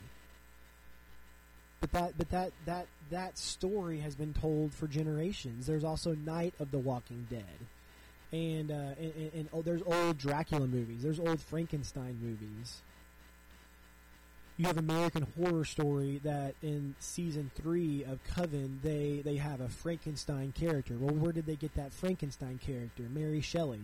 But 1.80 1.92
that 1.92 2.18
but 2.18 2.30
that 2.30 2.52
that 2.66 2.86
that 3.10 3.38
story 3.38 4.00
has 4.00 4.14
been 4.14 4.34
told 4.34 4.74
for 4.74 4.86
generations. 4.86 5.66
There's 5.66 5.84
also 5.84 6.14
Night 6.14 6.52
of 6.60 6.70
the 6.72 6.78
Walking 6.78 7.26
Dead, 7.30 7.42
and 8.32 8.70
uh, 8.70 8.94
and, 9.00 9.14
and, 9.16 9.30
and 9.34 9.48
oh, 9.54 9.62
there's 9.62 9.82
old 9.86 10.18
Dracula 10.18 10.66
movies. 10.66 11.02
There's 11.02 11.20
old 11.20 11.40
Frankenstein 11.40 12.18
movies 12.22 12.82
you 14.60 14.66
have 14.66 14.76
American 14.76 15.26
Horror 15.38 15.64
Story 15.64 16.20
that 16.22 16.54
in 16.62 16.94
season 16.98 17.50
three 17.54 18.04
of 18.04 18.22
Coven 18.24 18.78
they 18.82 19.22
they 19.24 19.36
have 19.36 19.62
a 19.62 19.70
Frankenstein 19.70 20.52
character. 20.52 20.98
Well, 21.00 21.14
where 21.14 21.32
did 21.32 21.46
they 21.46 21.56
get 21.56 21.74
that 21.76 21.94
Frankenstein 21.94 22.60
character? 22.62 23.04
Mary 23.10 23.40
Shelley. 23.40 23.80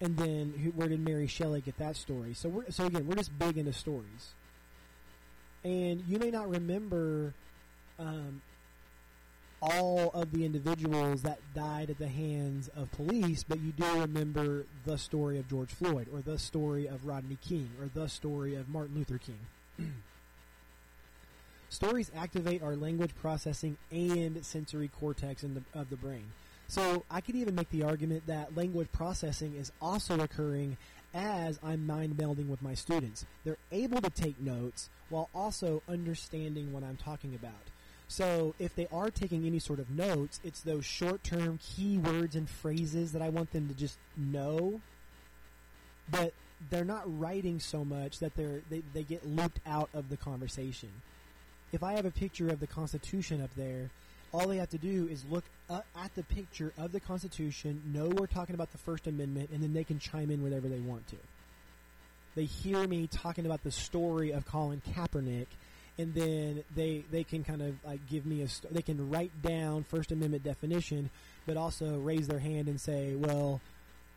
And 0.00 0.16
then 0.16 0.54
who, 0.62 0.70
where 0.70 0.86
did 0.86 1.00
Mary 1.00 1.26
Shelley 1.26 1.60
get 1.60 1.76
that 1.78 1.96
story? 1.96 2.34
So 2.34 2.48
we're 2.48 2.70
so 2.70 2.86
again 2.86 3.04
we're 3.08 3.16
just 3.16 3.36
big 3.36 3.58
into 3.58 3.72
stories. 3.72 4.34
And 5.64 6.04
you 6.06 6.20
may 6.20 6.30
not 6.30 6.48
remember 6.48 7.34
um, 7.98 8.42
all 9.60 10.10
of 10.14 10.30
the 10.30 10.44
individuals 10.44 11.22
that 11.22 11.40
died 11.52 11.90
at 11.90 11.98
the 11.98 12.08
hands 12.08 12.70
of 12.76 12.92
police, 12.92 13.42
but 13.42 13.58
you 13.58 13.72
do 13.72 14.00
remember 14.00 14.66
the 14.84 14.96
story 14.96 15.36
of 15.40 15.48
George 15.50 15.70
Floyd, 15.70 16.06
or 16.14 16.20
the 16.20 16.38
story 16.38 16.86
of 16.86 17.04
Rodney 17.04 17.38
King, 17.42 17.70
or 17.80 17.90
the 17.92 18.08
story 18.08 18.54
of 18.54 18.68
Martin 18.68 18.94
Luther 18.94 19.18
King. 19.18 19.40
Stories 21.70 22.10
activate 22.16 22.62
our 22.62 22.76
language 22.76 23.14
processing 23.14 23.76
and 23.90 24.44
sensory 24.44 24.88
cortex 24.88 25.42
the, 25.42 25.62
of 25.72 25.88
the 25.90 25.96
brain. 25.96 26.32
So 26.68 27.04
I 27.10 27.20
could 27.20 27.34
even 27.34 27.54
make 27.54 27.70
the 27.70 27.82
argument 27.82 28.26
that 28.26 28.56
language 28.56 28.88
processing 28.92 29.54
is 29.56 29.72
also 29.80 30.20
occurring 30.20 30.76
as 31.12 31.58
I'm 31.62 31.86
mind 31.86 32.16
melding 32.16 32.48
with 32.48 32.62
my 32.62 32.74
students. 32.74 33.24
They're 33.44 33.56
able 33.72 34.00
to 34.00 34.10
take 34.10 34.40
notes 34.40 34.88
while 35.08 35.28
also 35.34 35.82
understanding 35.88 36.72
what 36.72 36.84
I'm 36.84 36.96
talking 36.96 37.34
about. 37.34 37.52
So 38.06 38.54
if 38.58 38.74
they 38.74 38.88
are 38.92 39.10
taking 39.10 39.46
any 39.46 39.60
sort 39.60 39.78
of 39.78 39.90
notes, 39.90 40.40
it's 40.42 40.60
those 40.60 40.84
short 40.84 41.22
term 41.22 41.58
keywords 41.58 42.34
and 42.34 42.48
phrases 42.48 43.12
that 43.12 43.22
I 43.22 43.28
want 43.28 43.52
them 43.52 43.68
to 43.68 43.74
just 43.74 43.98
know. 44.16 44.80
But 46.10 46.34
they're 46.68 46.84
not 46.84 47.02
writing 47.18 47.58
so 47.60 47.84
much 47.84 48.18
that 48.18 48.34
they're 48.36 48.60
they, 48.68 48.82
they 48.92 49.02
get 49.02 49.26
looped 49.26 49.60
out 49.66 49.88
of 49.94 50.08
the 50.08 50.16
conversation. 50.16 50.90
If 51.72 51.82
I 51.82 51.94
have 51.94 52.04
a 52.04 52.10
picture 52.10 52.48
of 52.48 52.60
the 52.60 52.66
Constitution 52.66 53.40
up 53.40 53.54
there, 53.56 53.90
all 54.32 54.48
they 54.48 54.56
have 54.58 54.70
to 54.70 54.78
do 54.78 55.08
is 55.10 55.24
look 55.30 55.44
at 55.68 56.14
the 56.14 56.22
picture 56.24 56.72
of 56.78 56.92
the 56.92 57.00
Constitution, 57.00 57.82
know 57.92 58.08
we're 58.08 58.26
talking 58.26 58.54
about 58.54 58.72
the 58.72 58.78
First 58.78 59.06
Amendment, 59.06 59.50
and 59.52 59.62
then 59.62 59.72
they 59.72 59.84
can 59.84 59.98
chime 59.98 60.30
in 60.30 60.42
whenever 60.42 60.68
they 60.68 60.80
want 60.80 61.06
to. 61.08 61.16
They 62.34 62.44
hear 62.44 62.86
me 62.86 63.06
talking 63.08 63.46
about 63.46 63.62
the 63.64 63.70
story 63.70 64.32
of 64.32 64.46
Colin 64.46 64.82
Kaepernick, 64.94 65.46
and 65.98 66.14
then 66.14 66.64
they 66.74 67.04
they 67.10 67.24
can 67.24 67.44
kind 67.44 67.62
of 67.62 67.74
like 67.84 68.00
give 68.08 68.24
me 68.24 68.42
a 68.42 68.48
st- 68.48 68.72
they 68.72 68.82
can 68.82 69.10
write 69.10 69.32
down 69.42 69.84
First 69.84 70.12
Amendment 70.12 70.44
definition, 70.44 71.10
but 71.46 71.56
also 71.56 71.98
raise 71.98 72.28
their 72.28 72.38
hand 72.38 72.68
and 72.68 72.80
say, 72.80 73.14
well, 73.16 73.60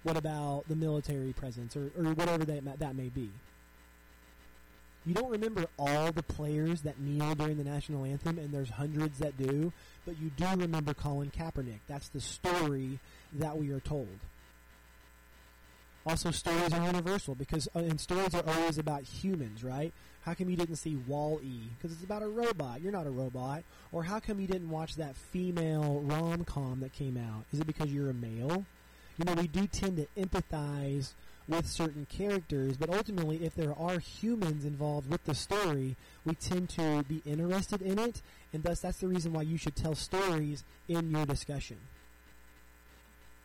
what 0.03 0.17
about 0.17 0.63
the 0.67 0.75
military 0.75 1.33
presence 1.33 1.75
or, 1.75 1.91
or 1.97 2.13
whatever 2.13 2.45
that 2.45 2.79
that 2.79 2.95
may 2.95 3.09
be. 3.09 3.29
You 5.05 5.13
don't 5.13 5.31
remember 5.31 5.65
all 5.77 6.13
the 6.13 6.23
players 6.23 6.81
that 6.83 6.99
kneel 6.99 7.35
during 7.35 7.57
the 7.57 7.63
national 7.65 8.05
anthem, 8.05 8.37
and 8.39 8.53
there's 8.53 8.69
hundreds 8.69 9.19
that 9.19 9.37
do, 9.37 9.73
but 10.05 10.17
you 10.17 10.29
do 10.29 10.45
remember 10.55 10.93
Colin 10.93 11.29
Kaepernick. 11.29 11.79
That's 11.87 12.07
the 12.09 12.21
story 12.21 12.99
that 13.33 13.57
we 13.57 13.71
are 13.71 13.81
told. 13.81 14.07
Also, 16.05 16.31
stories 16.31 16.73
are 16.73 16.85
universal 16.85 17.33
because, 17.35 17.67
uh, 17.75 17.79
and 17.79 17.99
stories 17.99 18.33
are 18.33 18.43
always 18.45 18.77
about 18.77 19.03
humans, 19.03 19.63
right? 19.63 19.93
How 20.23 20.33
come 20.33 20.49
you 20.49 20.57
didn't 20.57 20.75
see 20.75 20.95
Wall 20.95 21.39
E? 21.41 21.61
Because 21.77 21.93
it's 21.93 22.03
about 22.03 22.23
a 22.23 22.27
robot. 22.27 22.81
You're 22.81 22.91
not 22.91 23.07
a 23.07 23.09
robot. 23.09 23.63
Or 23.91 24.03
how 24.03 24.19
come 24.19 24.39
you 24.39 24.47
didn't 24.47 24.69
watch 24.69 24.95
that 24.95 25.15
female 25.15 26.01
rom 26.01 26.43
com 26.43 26.81
that 26.81 26.93
came 26.93 27.17
out? 27.17 27.45
Is 27.53 27.59
it 27.61 27.67
because 27.67 27.91
you're 27.91 28.09
a 28.09 28.13
male? 28.13 28.65
You 29.17 29.25
know, 29.25 29.33
we 29.33 29.47
do 29.47 29.67
tend 29.67 29.97
to 29.97 30.07
empathize 30.17 31.13
with 31.47 31.67
certain 31.67 32.07
characters, 32.09 32.77
but 32.77 32.89
ultimately, 32.89 33.43
if 33.43 33.53
there 33.53 33.77
are 33.77 33.99
humans 33.99 34.65
involved 34.65 35.09
with 35.09 35.23
the 35.25 35.35
story, 35.35 35.95
we 36.25 36.35
tend 36.35 36.69
to 36.69 37.03
be 37.07 37.21
interested 37.25 37.81
in 37.81 37.99
it, 37.99 38.21
and 38.53 38.63
thus 38.63 38.79
that's 38.79 38.99
the 38.99 39.07
reason 39.07 39.33
why 39.33 39.41
you 39.41 39.57
should 39.57 39.75
tell 39.75 39.93
stories 39.93 40.63
in 40.87 41.11
your 41.11 41.25
discussion, 41.25 41.77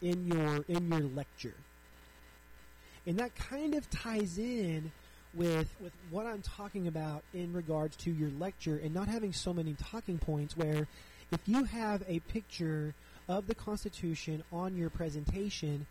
in 0.00 0.26
your 0.28 0.64
in 0.68 0.90
your 0.90 1.00
lecture, 1.00 1.54
and 3.06 3.18
that 3.18 3.34
kind 3.34 3.74
of 3.74 3.90
ties 3.90 4.38
in 4.38 4.92
with 5.34 5.74
with 5.80 5.92
what 6.10 6.24
I'm 6.24 6.42
talking 6.42 6.86
about 6.86 7.24
in 7.34 7.52
regards 7.52 7.96
to 7.98 8.10
your 8.10 8.30
lecture 8.38 8.80
and 8.82 8.94
not 8.94 9.08
having 9.08 9.32
so 9.32 9.52
many 9.52 9.74
talking 9.74 10.18
points. 10.18 10.56
Where 10.56 10.86
if 11.32 11.40
you 11.46 11.64
have 11.64 12.04
a 12.08 12.20
picture 12.20 12.94
of 13.28 13.46
the 13.46 13.54
Constitution 13.54 14.42
on 14.52 14.76
your 14.76 14.90
presentation 14.90 15.86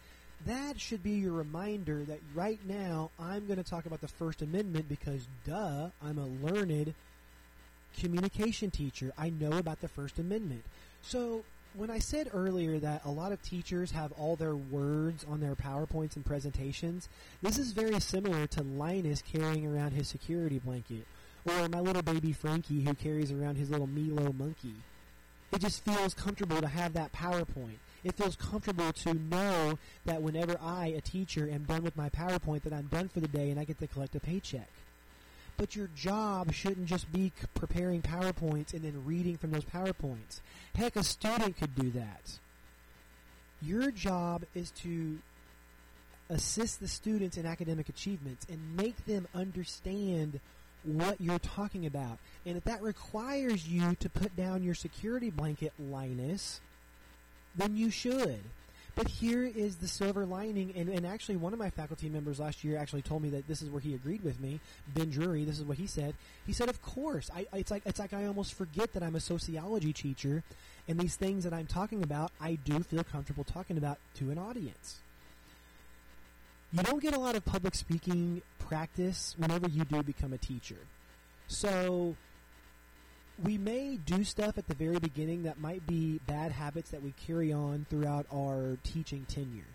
that 0.45 0.79
should 0.79 1.03
be 1.03 1.11
your 1.11 1.33
reminder 1.33 2.03
that 2.03 2.19
right 2.35 2.59
now 2.67 3.09
I'm 3.19 3.47
going 3.47 3.61
to 3.61 3.69
talk 3.69 3.85
about 3.85 4.01
the 4.01 4.07
First 4.07 4.41
Amendment 4.41 4.87
because, 4.87 5.27
duh, 5.45 5.89
I'm 6.03 6.17
a 6.17 6.47
learned 6.47 6.93
communication 7.99 8.69
teacher. 8.69 9.11
I 9.17 9.29
know 9.29 9.57
about 9.57 9.81
the 9.81 9.87
First 9.87 10.19
Amendment. 10.19 10.63
So, 11.01 11.43
when 11.73 11.91
I 11.91 11.99
said 11.99 12.29
earlier 12.33 12.79
that 12.79 13.05
a 13.05 13.11
lot 13.11 13.31
of 13.31 13.41
teachers 13.43 13.91
have 13.91 14.11
all 14.13 14.35
their 14.35 14.55
words 14.55 15.25
on 15.29 15.41
their 15.41 15.53
PowerPoints 15.53 16.15
and 16.15 16.25
presentations, 16.25 17.09
this 17.41 17.59
is 17.59 17.71
very 17.71 17.99
similar 17.99 18.47
to 18.47 18.63
Linus 18.63 19.21
carrying 19.21 19.65
around 19.65 19.91
his 19.91 20.07
security 20.07 20.59
blanket, 20.59 21.05
or 21.45 21.67
my 21.67 21.79
little 21.79 22.01
baby 22.01 22.31
Frankie 22.31 22.83
who 22.83 22.93
carries 22.93 23.31
around 23.31 23.57
his 23.57 23.69
little 23.69 23.85
Milo 23.85 24.33
monkey. 24.33 24.75
It 25.51 25.61
just 25.61 25.83
feels 25.83 26.13
comfortable 26.13 26.61
to 26.61 26.67
have 26.67 26.93
that 26.93 27.13
PowerPoint 27.13 27.77
it 28.07 28.15
feels 28.15 28.35
comfortable 28.37 28.93
to 28.93 29.13
know 29.13 29.77
that 30.05 30.21
whenever 30.21 30.57
I, 30.61 30.87
a 30.87 31.01
teacher, 31.01 31.49
am 31.49 31.63
done 31.63 31.83
with 31.83 31.97
my 31.97 32.09
PowerPoint, 32.09 32.63
that 32.63 32.71
I'm 32.71 32.87
done 32.87 33.09
for 33.09 33.19
the 33.19 33.27
day 33.27 33.49
and 33.49 33.59
I 33.59 33.65
get 33.65 33.79
to 33.79 33.87
collect 33.87 34.15
a 34.15 34.19
paycheck. 34.21 34.69
But 35.57 35.75
your 35.75 35.89
job 35.95 36.53
shouldn't 36.53 36.85
just 36.85 37.11
be 37.11 37.33
preparing 37.55 38.01
PowerPoints 38.01 38.73
and 38.73 38.83
then 38.83 39.03
reading 39.05 39.37
from 39.37 39.51
those 39.51 39.65
PowerPoints. 39.65 40.39
Heck, 40.75 40.95
a 40.95 41.03
student 41.03 41.57
could 41.57 41.75
do 41.75 41.89
that. 41.91 42.39
Your 43.61 43.91
job 43.91 44.45
is 44.53 44.71
to 44.83 45.17
assist 46.29 46.79
the 46.79 46.87
students 46.87 47.35
in 47.35 47.45
academic 47.45 47.89
achievements 47.89 48.45
and 48.49 48.77
make 48.77 49.05
them 49.05 49.27
understand 49.35 50.39
what 50.87 51.19
you're 51.19 51.39
talking 51.39 51.85
about. 51.85 52.17
And 52.45 52.57
if 52.57 52.63
that 52.63 52.81
requires 52.81 53.67
you 53.67 53.95
to 53.99 54.09
put 54.09 54.35
down 54.35 54.63
your 54.63 54.75
security 54.75 55.29
blanket, 55.29 55.73
Linus, 55.77 56.61
then 57.55 57.75
you 57.75 57.89
should. 57.89 58.39
But 58.95 59.07
here 59.07 59.43
is 59.43 59.75
the 59.75 59.87
silver 59.87 60.25
lining, 60.25 60.73
and, 60.75 60.89
and 60.89 61.05
actually, 61.05 61.37
one 61.37 61.53
of 61.53 61.59
my 61.59 61.69
faculty 61.69 62.09
members 62.09 62.39
last 62.39 62.63
year 62.63 62.79
actually 62.79 63.03
told 63.03 63.21
me 63.21 63.29
that 63.29 63.47
this 63.47 63.61
is 63.61 63.69
where 63.69 63.79
he 63.79 63.93
agreed 63.93 64.23
with 64.23 64.39
me. 64.39 64.59
Ben 64.95 65.11
Drury, 65.11 65.43
this 65.43 65.59
is 65.59 65.65
what 65.65 65.77
he 65.77 65.85
said. 65.85 66.15
He 66.47 66.53
said, 66.53 66.67
"Of 66.67 66.81
course, 66.81 67.29
I, 67.35 67.45
it's 67.53 67.69
like 67.69 67.83
it's 67.85 67.99
like 67.99 68.13
I 68.13 68.25
almost 68.25 68.55
forget 68.55 68.93
that 68.93 69.03
I'm 69.03 69.15
a 69.15 69.19
sociology 69.19 69.93
teacher, 69.93 70.41
and 70.87 70.99
these 70.99 71.15
things 71.15 71.43
that 71.43 71.53
I'm 71.53 71.67
talking 71.67 72.01
about, 72.01 72.31
I 72.41 72.55
do 72.55 72.81
feel 72.81 73.03
comfortable 73.03 73.43
talking 73.43 73.77
about 73.77 73.99
to 74.15 74.31
an 74.31 74.39
audience." 74.39 74.97
You 76.77 76.83
don't 76.83 77.01
get 77.01 77.15
a 77.15 77.19
lot 77.19 77.35
of 77.35 77.43
public 77.43 77.73
speaking 77.73 78.43
practice 78.59 79.33
whenever 79.39 79.67
you 79.67 79.83
do 79.83 80.03
become 80.03 80.31
a 80.31 80.37
teacher. 80.37 80.77
So 81.47 82.15
we 83.43 83.57
may 83.57 83.97
do 83.97 84.23
stuff 84.23 84.59
at 84.59 84.67
the 84.67 84.75
very 84.75 84.99
beginning 84.99 85.41
that 85.43 85.59
might 85.59 85.87
be 85.87 86.19
bad 86.27 86.51
habits 86.51 86.91
that 86.91 87.01
we 87.01 87.15
carry 87.25 87.51
on 87.51 87.87
throughout 87.89 88.27
our 88.31 88.77
teaching 88.83 89.25
tenure. 89.27 89.65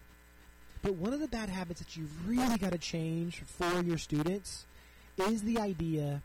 But 0.83 0.95
one 0.95 1.13
of 1.13 1.19
the 1.19 1.27
bad 1.27 1.49
habits 1.49 1.81
that 1.81 1.97
you've 1.97 2.29
really 2.29 2.57
got 2.57 2.71
to 2.71 2.79
change 2.79 3.43
for 3.47 3.83
your 3.83 3.99
students 3.99 4.65
is 5.17 5.43
the 5.43 5.59
idea 5.59 6.23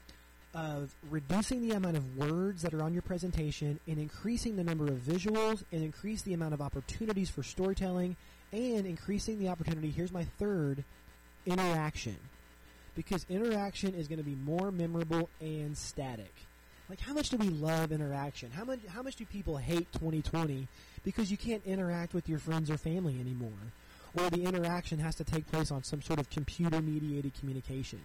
of 0.53 0.93
reducing 1.09 1.67
the 1.67 1.75
amount 1.75 1.97
of 1.97 2.17
words 2.17 2.61
that 2.61 2.75
are 2.75 2.83
on 2.83 2.93
your 2.93 3.01
presentation 3.01 3.79
and 3.87 3.97
increasing 3.97 4.55
the 4.55 4.63
number 4.63 4.85
of 4.85 4.99
visuals 4.99 5.63
and 5.71 5.81
increase 5.83 6.21
the 6.21 6.35
amount 6.35 6.53
of 6.53 6.61
opportunities 6.61 7.31
for 7.31 7.41
storytelling 7.41 8.15
and 8.51 8.85
increasing 8.85 9.39
the 9.39 9.49
opportunity. 9.49 9.89
Here's 9.89 10.11
my 10.11 10.25
third 10.37 10.83
interaction. 11.45 12.17
Because 12.95 13.25
interaction 13.29 13.93
is 13.93 14.07
going 14.07 14.17
to 14.17 14.25
be 14.25 14.35
more 14.35 14.71
memorable 14.71 15.29
and 15.39 15.77
static. 15.77 16.33
Like, 16.89 16.99
how 16.99 17.13
much 17.13 17.29
do 17.29 17.37
we 17.37 17.49
love 17.49 17.91
interaction? 17.91 18.49
How 18.51 18.63
much 18.63 18.79
how 18.87 19.01
much 19.01 19.17
do 19.17 19.25
people 19.25 19.57
hate 19.57 19.91
2020 19.93 20.67
because 21.03 21.29
you 21.29 21.37
can't 21.37 21.61
interact 21.65 22.13
with 22.13 22.29
your 22.29 22.39
friends 22.39 22.71
or 22.71 22.77
family 22.77 23.19
anymore, 23.19 23.51
or 24.17 24.29
the 24.29 24.43
interaction 24.43 24.99
has 24.99 25.15
to 25.15 25.23
take 25.25 25.51
place 25.51 25.69
on 25.69 25.83
some 25.83 26.01
sort 26.01 26.19
of 26.19 26.29
computer 26.29 26.81
mediated 26.81 27.33
communication? 27.37 27.99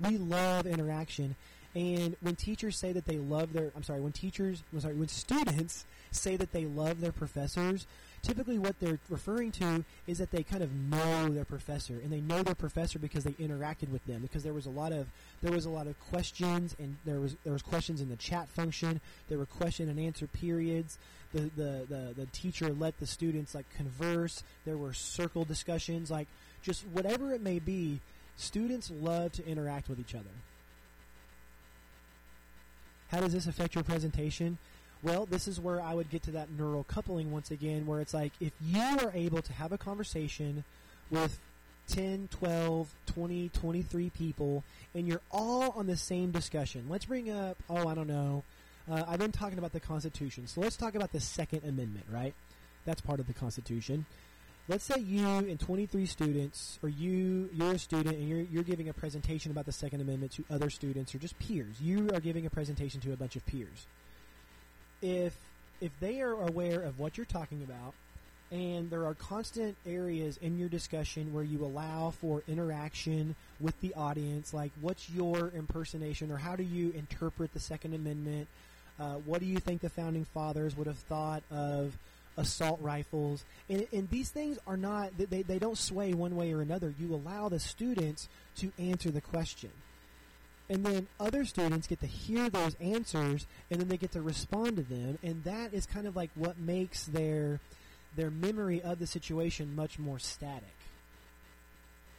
We 0.00 0.18
love 0.18 0.66
interaction, 0.66 1.36
and 1.76 2.16
when 2.20 2.34
teachers 2.34 2.76
say 2.76 2.92
that 2.92 3.06
they 3.06 3.18
love 3.18 3.52
their 3.52 3.70
I'm 3.76 3.84
sorry, 3.84 4.00
when 4.00 4.12
teachers 4.12 4.64
I'm 4.72 4.80
sorry, 4.80 4.94
when 4.94 5.08
students 5.08 5.84
say 6.10 6.36
that 6.36 6.50
they 6.50 6.64
love 6.64 7.00
their 7.00 7.12
professors, 7.12 7.86
typically 8.22 8.58
what 8.58 8.78
they're 8.78 8.98
referring 9.08 9.50
to 9.50 9.84
is 10.06 10.18
that 10.18 10.30
they 10.30 10.42
kind 10.42 10.62
of 10.62 10.72
know 10.72 11.28
their 11.28 11.44
professor 11.44 11.94
and 11.94 12.12
they 12.12 12.20
know 12.20 12.42
their 12.42 12.54
professor 12.54 12.98
because 12.98 13.24
they 13.24 13.32
interacted 13.32 13.90
with 13.90 14.04
them 14.06 14.22
because 14.22 14.42
there 14.42 14.52
was 14.52 14.66
a 14.66 14.70
lot 14.70 14.92
of 14.92 15.08
there 15.42 15.52
was 15.52 15.64
a 15.64 15.70
lot 15.70 15.86
of 15.86 15.98
questions 16.08 16.76
and 16.78 16.96
there 17.04 17.20
was 17.20 17.36
there 17.44 17.52
was 17.52 17.62
questions 17.62 18.00
in 18.00 18.08
the 18.08 18.16
chat 18.16 18.48
function 18.48 19.00
there 19.28 19.38
were 19.38 19.46
question 19.46 19.88
and 19.88 19.98
answer 19.98 20.26
periods 20.26 20.98
the 21.32 21.50
the 21.56 21.84
the, 21.88 22.14
the 22.16 22.26
teacher 22.32 22.72
let 22.72 22.98
the 23.00 23.06
students 23.06 23.54
like 23.54 23.66
converse 23.76 24.44
there 24.64 24.76
were 24.76 24.92
circle 24.92 25.44
discussions 25.44 26.10
like 26.10 26.28
just 26.62 26.86
whatever 26.88 27.32
it 27.32 27.42
may 27.42 27.58
be 27.58 28.00
students 28.36 28.90
love 28.90 29.32
to 29.32 29.46
interact 29.46 29.88
with 29.88 30.00
each 30.00 30.14
other. 30.14 30.30
How 33.10 33.20
does 33.20 33.32
this 33.32 33.46
affect 33.46 33.74
your 33.74 33.84
presentation 33.84 34.58
well, 35.02 35.26
this 35.26 35.48
is 35.48 35.58
where 35.58 35.80
I 35.80 35.94
would 35.94 36.10
get 36.10 36.22
to 36.24 36.30
that 36.32 36.50
neural 36.50 36.84
coupling 36.84 37.32
once 37.32 37.50
again, 37.50 37.86
where 37.86 38.00
it's 38.00 38.14
like 38.14 38.32
if 38.40 38.52
you 38.64 38.80
are 38.80 39.10
able 39.14 39.42
to 39.42 39.52
have 39.52 39.72
a 39.72 39.78
conversation 39.78 40.64
with 41.10 41.40
10, 41.88 42.28
12, 42.30 42.88
20, 43.06 43.48
23 43.48 44.10
people, 44.10 44.64
and 44.94 45.08
you're 45.08 45.20
all 45.30 45.70
on 45.72 45.86
the 45.86 45.96
same 45.96 46.30
discussion. 46.30 46.86
Let's 46.88 47.04
bring 47.04 47.30
up, 47.30 47.56
oh, 47.68 47.88
I 47.88 47.94
don't 47.94 48.06
know. 48.06 48.44
Uh, 48.90 49.02
I've 49.08 49.18
been 49.18 49.32
talking 49.32 49.58
about 49.58 49.72
the 49.72 49.80
Constitution, 49.80 50.46
so 50.46 50.60
let's 50.60 50.76
talk 50.76 50.94
about 50.94 51.12
the 51.12 51.20
Second 51.20 51.64
Amendment, 51.64 52.06
right? 52.10 52.34
That's 52.84 53.00
part 53.00 53.20
of 53.20 53.26
the 53.26 53.32
Constitution. 53.32 54.06
Let's 54.68 54.84
say 54.84 55.00
you 55.00 55.26
and 55.26 55.58
23 55.58 56.06
students, 56.06 56.78
or 56.82 56.88
you, 56.88 57.50
you're 57.52 57.72
a 57.72 57.78
student 57.78 58.16
and 58.16 58.28
you're, 58.28 58.42
you're 58.42 58.62
giving 58.62 58.88
a 58.88 58.92
presentation 58.92 59.50
about 59.50 59.66
the 59.66 59.72
Second 59.72 60.00
Amendment 60.00 60.32
to 60.32 60.44
other 60.50 60.70
students 60.70 61.12
or 61.14 61.18
just 61.18 61.36
peers. 61.40 61.80
You 61.80 62.10
are 62.14 62.20
giving 62.20 62.46
a 62.46 62.50
presentation 62.50 63.00
to 63.00 63.12
a 63.12 63.16
bunch 63.16 63.34
of 63.34 63.44
peers 63.44 63.86
if 65.02 65.36
if 65.80 65.90
they 66.00 66.20
are 66.20 66.32
aware 66.32 66.80
of 66.80 66.98
what 66.98 67.16
you're 67.16 67.26
talking 67.26 67.62
about 67.62 67.94
And 68.52 68.90
there 68.90 69.06
are 69.06 69.14
constant 69.14 69.78
areas 69.86 70.38
in 70.42 70.58
your 70.58 70.68
discussion 70.68 71.32
where 71.32 71.42
you 71.42 71.64
allow 71.64 72.10
for 72.10 72.42
interaction 72.46 73.34
with 73.58 73.80
the 73.80 73.94
audience, 73.94 74.52
like 74.52 74.72
what's 74.82 75.08
your 75.08 75.50
impersonation 75.56 76.30
or 76.30 76.36
how 76.36 76.54
do 76.54 76.62
you 76.62 76.92
interpret 76.94 77.54
the 77.54 77.60
Second 77.60 77.94
Amendment? 77.94 78.46
Uh, 79.00 79.14
what 79.24 79.40
do 79.40 79.46
you 79.46 79.58
think 79.58 79.80
the 79.80 79.88
founding 79.88 80.26
fathers 80.26 80.76
would 80.76 80.86
have 80.86 80.98
thought 80.98 81.42
of 81.50 81.96
assault 82.36 82.78
rifles? 82.82 83.42
And, 83.70 83.86
and 83.90 84.10
these 84.10 84.28
things 84.28 84.58
are 84.66 84.76
not, 84.76 85.16
they, 85.16 85.40
they 85.40 85.58
don't 85.58 85.78
sway 85.78 86.12
one 86.12 86.36
way 86.36 86.52
or 86.52 86.60
another. 86.60 86.92
You 87.00 87.14
allow 87.14 87.48
the 87.48 87.58
students 87.58 88.28
to 88.56 88.70
answer 88.78 89.10
the 89.10 89.22
question 89.22 89.70
and 90.72 90.86
then 90.86 91.06
other 91.20 91.44
students 91.44 91.86
get 91.86 92.00
to 92.00 92.06
hear 92.06 92.48
those 92.48 92.74
answers 92.80 93.46
and 93.70 93.78
then 93.78 93.88
they 93.88 93.98
get 93.98 94.12
to 94.12 94.22
respond 94.22 94.76
to 94.76 94.82
them. 94.82 95.18
And 95.22 95.44
that 95.44 95.74
is 95.74 95.84
kind 95.84 96.06
of 96.06 96.16
like 96.16 96.30
what 96.34 96.58
makes 96.58 97.04
their 97.04 97.60
their 98.16 98.30
memory 98.30 98.80
of 98.80 98.98
the 98.98 99.06
situation 99.06 99.76
much 99.76 99.98
more 99.98 100.18
static. 100.18 100.74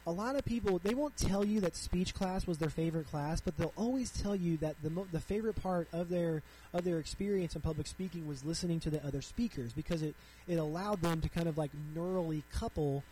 A 0.06 0.12
lot 0.12 0.36
of 0.36 0.44
people 0.44 0.78
they 0.84 0.94
won't 0.94 1.16
tell 1.16 1.44
you 1.44 1.62
that 1.62 1.74
speech 1.74 2.14
class 2.14 2.46
was 2.46 2.58
their 2.58 2.70
favorite 2.70 3.10
class 3.10 3.40
but 3.40 3.56
they'll 3.56 3.72
always 3.76 4.10
tell 4.12 4.36
you 4.36 4.56
that 4.58 4.76
the 4.84 4.90
mo- 4.90 5.08
the 5.10 5.20
favorite 5.20 5.60
part 5.60 5.88
of 5.92 6.08
their 6.08 6.42
of 6.72 6.84
their 6.84 7.00
experience 7.00 7.56
in 7.56 7.60
public 7.60 7.88
speaking 7.88 8.28
was 8.28 8.44
listening 8.44 8.78
to 8.80 8.90
the 8.90 9.04
other 9.04 9.20
speakers 9.20 9.72
because 9.72 10.00
it 10.02 10.14
it 10.46 10.56
allowed 10.58 11.02
them 11.02 11.20
to 11.20 11.28
kind 11.28 11.48
of 11.48 11.58
like 11.58 11.72
neurally 11.92 12.44
couple 12.52 13.02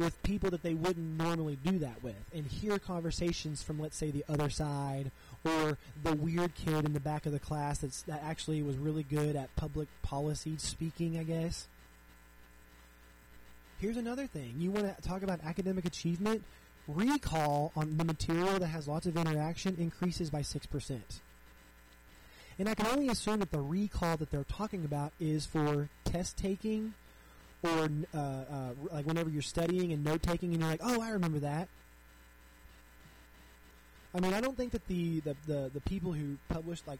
with 0.00 0.22
people 0.22 0.50
that 0.50 0.62
they 0.62 0.74
wouldn't 0.74 1.18
normally 1.18 1.58
do 1.62 1.78
that 1.78 2.02
with 2.02 2.16
and 2.34 2.46
hear 2.46 2.78
conversations 2.78 3.62
from 3.62 3.78
let's 3.78 3.96
say 3.96 4.10
the 4.10 4.24
other 4.28 4.48
side 4.48 5.10
or 5.44 5.76
the 6.02 6.14
weird 6.14 6.54
kid 6.54 6.86
in 6.86 6.94
the 6.94 7.00
back 7.00 7.26
of 7.26 7.32
the 7.32 7.38
class 7.38 7.78
that's, 7.78 8.02
that 8.02 8.22
actually 8.24 8.62
was 8.62 8.76
really 8.78 9.02
good 9.02 9.36
at 9.36 9.54
public 9.56 9.88
policy 10.02 10.54
speaking 10.56 11.18
I 11.18 11.22
guess. 11.22 11.68
Here's 13.78 13.96
another 13.96 14.26
thing. 14.26 14.54
You 14.58 14.70
want 14.70 14.94
to 14.94 15.02
talk 15.08 15.22
about 15.22 15.40
academic 15.44 15.86
achievement? 15.86 16.44
Recall 16.86 17.72
on 17.76 17.96
the 17.96 18.04
material 18.04 18.58
that 18.58 18.66
has 18.66 18.88
lots 18.88 19.06
of 19.06 19.16
interaction 19.16 19.76
increases 19.78 20.30
by 20.30 20.40
6% 20.40 21.00
and 22.58 22.68
I 22.68 22.74
can 22.74 22.86
only 22.86 23.08
assume 23.08 23.40
that 23.40 23.52
the 23.52 23.60
recall 23.60 24.18
that 24.18 24.30
they're 24.30 24.44
talking 24.44 24.84
about 24.84 25.12
is 25.18 25.46
for 25.46 25.88
test 26.04 26.36
taking 26.36 26.92
or 27.62 27.88
uh, 28.14 28.18
uh, 28.18 28.70
like 28.90 29.06
whenever 29.06 29.30
you're 29.30 29.42
studying 29.42 29.92
and 29.92 30.04
note 30.04 30.22
taking 30.22 30.52
and 30.52 30.60
you're 30.60 30.70
like, 30.70 30.80
oh, 30.82 31.00
I 31.00 31.10
remember 31.10 31.40
that. 31.40 31.68
I 34.14 34.20
mean, 34.20 34.34
I 34.34 34.40
don't 34.40 34.56
think 34.56 34.72
that 34.72 34.86
the, 34.88 35.20
the, 35.20 35.36
the, 35.46 35.70
the 35.74 35.80
people 35.80 36.12
who 36.12 36.36
published 36.48 36.88
like 36.88 36.98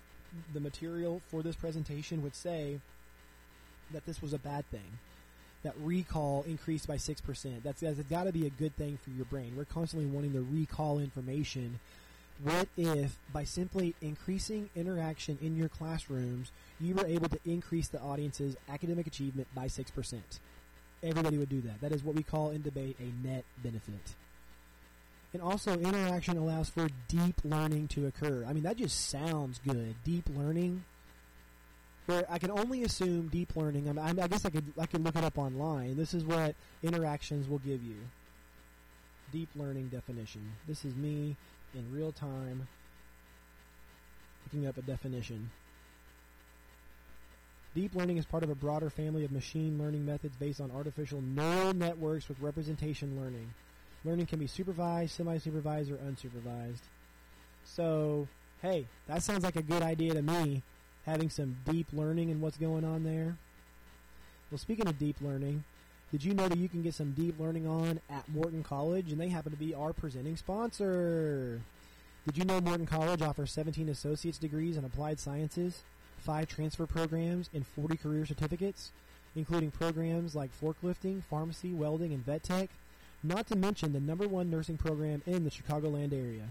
the 0.52 0.60
material 0.60 1.20
for 1.28 1.42
this 1.42 1.56
presentation 1.56 2.22
would 2.22 2.36
say 2.36 2.78
that 3.92 4.06
this 4.06 4.22
was 4.22 4.32
a 4.32 4.38
bad 4.38 4.68
thing. 4.70 4.98
That 5.62 5.74
recall 5.78 6.42
increased 6.48 6.88
by 6.88 6.96
six 6.96 7.20
percent. 7.20 7.62
That's, 7.62 7.80
that's 7.80 8.00
got 8.04 8.24
to 8.24 8.32
be 8.32 8.46
a 8.46 8.50
good 8.50 8.74
thing 8.76 8.98
for 9.02 9.10
your 9.10 9.26
brain. 9.26 9.52
We're 9.54 9.66
constantly 9.66 10.08
wanting 10.08 10.32
to 10.32 10.40
recall 10.40 10.98
information. 10.98 11.80
What 12.42 12.68
if, 12.78 13.18
by 13.30 13.44
simply 13.44 13.94
increasing 14.00 14.70
interaction 14.74 15.36
in 15.42 15.56
your 15.56 15.68
classrooms, 15.68 16.50
you 16.80 16.94
were 16.94 17.04
able 17.04 17.28
to 17.28 17.38
increase 17.44 17.88
the 17.88 18.00
audience's 18.00 18.56
academic 18.70 19.06
achievement 19.06 19.48
by 19.54 19.66
six 19.66 19.90
percent? 19.90 20.40
Everybody 21.02 21.38
would 21.38 21.48
do 21.48 21.60
that. 21.62 21.80
That 21.80 21.92
is 21.92 22.02
what 22.02 22.14
we 22.14 22.22
call 22.22 22.50
in 22.50 22.62
debate 22.62 22.96
a 23.00 23.26
net 23.26 23.44
benefit. 23.62 24.14
And 25.32 25.40
also, 25.40 25.78
interaction 25.78 26.36
allows 26.36 26.68
for 26.68 26.88
deep 27.08 27.36
learning 27.44 27.88
to 27.88 28.06
occur. 28.06 28.44
I 28.48 28.52
mean, 28.52 28.64
that 28.64 28.76
just 28.76 29.08
sounds 29.08 29.60
good. 29.64 29.94
Deep 30.04 30.28
learning. 30.36 30.84
Where 32.06 32.24
I 32.28 32.38
can 32.38 32.50
only 32.50 32.82
assume 32.82 33.28
deep 33.28 33.54
learning. 33.54 33.88
I, 33.88 33.92
mean, 33.92 34.20
I 34.20 34.26
guess 34.26 34.44
I 34.44 34.50
could 34.50 34.64
I 34.78 34.86
could 34.86 35.04
look 35.04 35.14
it 35.14 35.22
up 35.22 35.38
online. 35.38 35.96
This 35.96 36.14
is 36.14 36.24
what 36.24 36.56
interactions 36.82 37.48
will 37.48 37.60
give 37.60 37.82
you. 37.82 37.96
Deep 39.30 39.48
learning 39.54 39.88
definition. 39.88 40.40
This 40.66 40.84
is 40.84 40.96
me 40.96 41.36
in 41.74 41.94
real 41.94 42.10
time 42.10 42.66
looking 44.44 44.66
up 44.66 44.76
a 44.76 44.82
definition. 44.82 45.50
Deep 47.74 47.94
learning 47.94 48.16
is 48.16 48.26
part 48.26 48.42
of 48.42 48.50
a 48.50 48.54
broader 48.54 48.90
family 48.90 49.24
of 49.24 49.30
machine 49.30 49.78
learning 49.78 50.04
methods 50.04 50.34
based 50.36 50.60
on 50.60 50.72
artificial 50.72 51.20
neural 51.20 51.72
networks 51.72 52.28
with 52.28 52.40
representation 52.40 53.16
learning. 53.20 53.48
Learning 54.04 54.26
can 54.26 54.40
be 54.40 54.48
supervised, 54.48 55.12
semi-supervised, 55.12 55.90
or 55.90 55.96
unsupervised. 55.96 56.80
So, 57.64 58.26
hey, 58.60 58.86
that 59.06 59.22
sounds 59.22 59.44
like 59.44 59.54
a 59.54 59.62
good 59.62 59.82
idea 59.82 60.14
to 60.14 60.22
me, 60.22 60.62
having 61.06 61.30
some 61.30 61.58
deep 61.64 61.86
learning 61.92 62.30
and 62.30 62.40
what's 62.40 62.56
going 62.56 62.84
on 62.84 63.04
there. 63.04 63.36
Well, 64.50 64.58
speaking 64.58 64.88
of 64.88 64.98
deep 64.98 65.16
learning, 65.20 65.62
did 66.10 66.24
you 66.24 66.34
know 66.34 66.48
that 66.48 66.58
you 66.58 66.68
can 66.68 66.82
get 66.82 66.94
some 66.94 67.12
deep 67.12 67.38
learning 67.38 67.68
on 67.68 68.00
at 68.10 68.28
Morton 68.28 68.64
College, 68.64 69.12
and 69.12 69.20
they 69.20 69.28
happen 69.28 69.52
to 69.52 69.58
be 69.58 69.74
our 69.74 69.92
presenting 69.92 70.36
sponsor? 70.36 71.60
Did 72.26 72.36
you 72.36 72.44
know 72.44 72.60
Morton 72.60 72.86
College 72.86 73.22
offers 73.22 73.52
17 73.52 73.88
associate's 73.88 74.38
degrees 74.38 74.76
in 74.76 74.84
applied 74.84 75.20
sciences? 75.20 75.82
Five 76.20 76.48
transfer 76.48 76.86
programs, 76.86 77.50
and 77.52 77.66
40 77.66 77.96
career 77.96 78.26
certificates, 78.26 78.92
including 79.34 79.70
programs 79.70 80.34
like 80.34 80.50
forklifting, 80.60 81.22
pharmacy, 81.24 81.72
welding, 81.72 82.12
and 82.12 82.24
vet 82.24 82.42
tech, 82.42 82.68
not 83.22 83.46
to 83.48 83.56
mention 83.56 83.92
the 83.92 84.00
number 84.00 84.26
one 84.26 84.50
nursing 84.50 84.76
program 84.76 85.22
in 85.26 85.44
the 85.44 85.50
Chicagoland 85.50 86.12
area. 86.12 86.48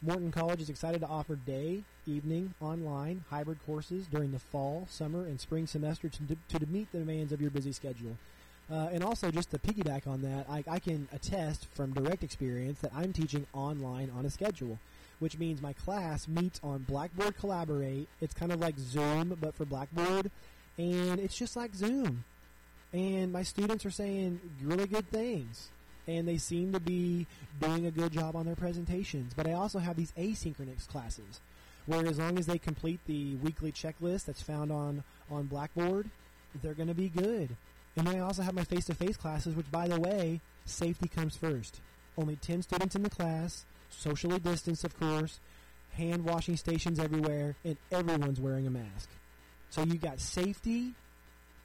Morton 0.00 0.30
College 0.30 0.60
is 0.60 0.70
excited 0.70 1.00
to 1.00 1.08
offer 1.08 1.34
day, 1.34 1.82
evening, 2.06 2.54
online, 2.60 3.24
hybrid 3.30 3.58
courses 3.66 4.06
during 4.06 4.30
the 4.30 4.38
fall, 4.38 4.86
summer, 4.88 5.24
and 5.24 5.40
spring 5.40 5.66
semester 5.66 6.08
to, 6.08 6.58
to 6.58 6.66
meet 6.66 6.90
the 6.92 6.98
demands 6.98 7.32
of 7.32 7.40
your 7.40 7.50
busy 7.50 7.72
schedule. 7.72 8.16
Uh, 8.70 8.88
and 8.92 9.02
also, 9.02 9.30
just 9.30 9.50
to 9.50 9.58
piggyback 9.58 10.06
on 10.06 10.22
that, 10.22 10.46
I, 10.48 10.62
I 10.68 10.78
can 10.78 11.08
attest 11.12 11.66
from 11.74 11.92
direct 11.92 12.22
experience 12.22 12.80
that 12.80 12.92
I'm 12.94 13.12
teaching 13.12 13.46
online 13.52 14.12
on 14.16 14.24
a 14.24 14.30
schedule 14.30 14.78
which 15.18 15.38
means 15.38 15.60
my 15.60 15.72
class 15.72 16.28
meets 16.28 16.60
on 16.62 16.84
Blackboard 16.88 17.36
Collaborate. 17.38 18.08
It's 18.20 18.34
kind 18.34 18.52
of 18.52 18.60
like 18.60 18.78
Zoom, 18.78 19.36
but 19.40 19.54
for 19.54 19.64
Blackboard, 19.64 20.30
and 20.76 21.18
it's 21.18 21.36
just 21.36 21.56
like 21.56 21.74
Zoom. 21.74 22.24
And 22.92 23.32
my 23.32 23.42
students 23.42 23.84
are 23.84 23.90
saying 23.90 24.40
really 24.62 24.86
good 24.86 25.10
things, 25.10 25.68
and 26.06 26.26
they 26.26 26.38
seem 26.38 26.72
to 26.72 26.80
be 26.80 27.26
doing 27.60 27.86
a 27.86 27.90
good 27.90 28.12
job 28.12 28.36
on 28.36 28.46
their 28.46 28.56
presentations. 28.56 29.34
But 29.34 29.46
I 29.46 29.52
also 29.52 29.78
have 29.78 29.96
these 29.96 30.12
asynchronous 30.12 30.88
classes, 30.88 31.40
where 31.86 32.06
as 32.06 32.18
long 32.18 32.38
as 32.38 32.46
they 32.46 32.58
complete 32.58 33.00
the 33.06 33.34
weekly 33.36 33.72
checklist 33.72 34.24
that's 34.24 34.42
found 34.42 34.72
on 34.72 35.04
on 35.30 35.46
Blackboard, 35.46 36.08
they're 36.62 36.74
going 36.74 36.88
to 36.88 36.94
be 36.94 37.08
good. 37.08 37.50
And 37.96 38.06
then 38.06 38.16
I 38.16 38.20
also 38.20 38.42
have 38.42 38.54
my 38.54 38.64
face-to-face 38.64 39.16
classes, 39.16 39.54
which, 39.54 39.70
by 39.70 39.88
the 39.88 40.00
way, 40.00 40.40
safety 40.64 41.08
comes 41.08 41.36
first. 41.36 41.80
Only 42.16 42.36
10 42.36 42.62
students 42.62 42.94
in 42.94 43.02
the 43.02 43.10
class 43.10 43.64
socially 43.90 44.38
distanced, 44.38 44.84
of 44.84 44.98
course, 44.98 45.40
hand 45.92 46.24
washing 46.24 46.56
stations 46.56 46.98
everywhere, 46.98 47.56
and 47.64 47.76
everyone's 47.90 48.40
wearing 48.40 48.66
a 48.66 48.70
mask. 48.70 49.08
So 49.70 49.82
you've 49.82 50.00
got 50.00 50.20
safety 50.20 50.94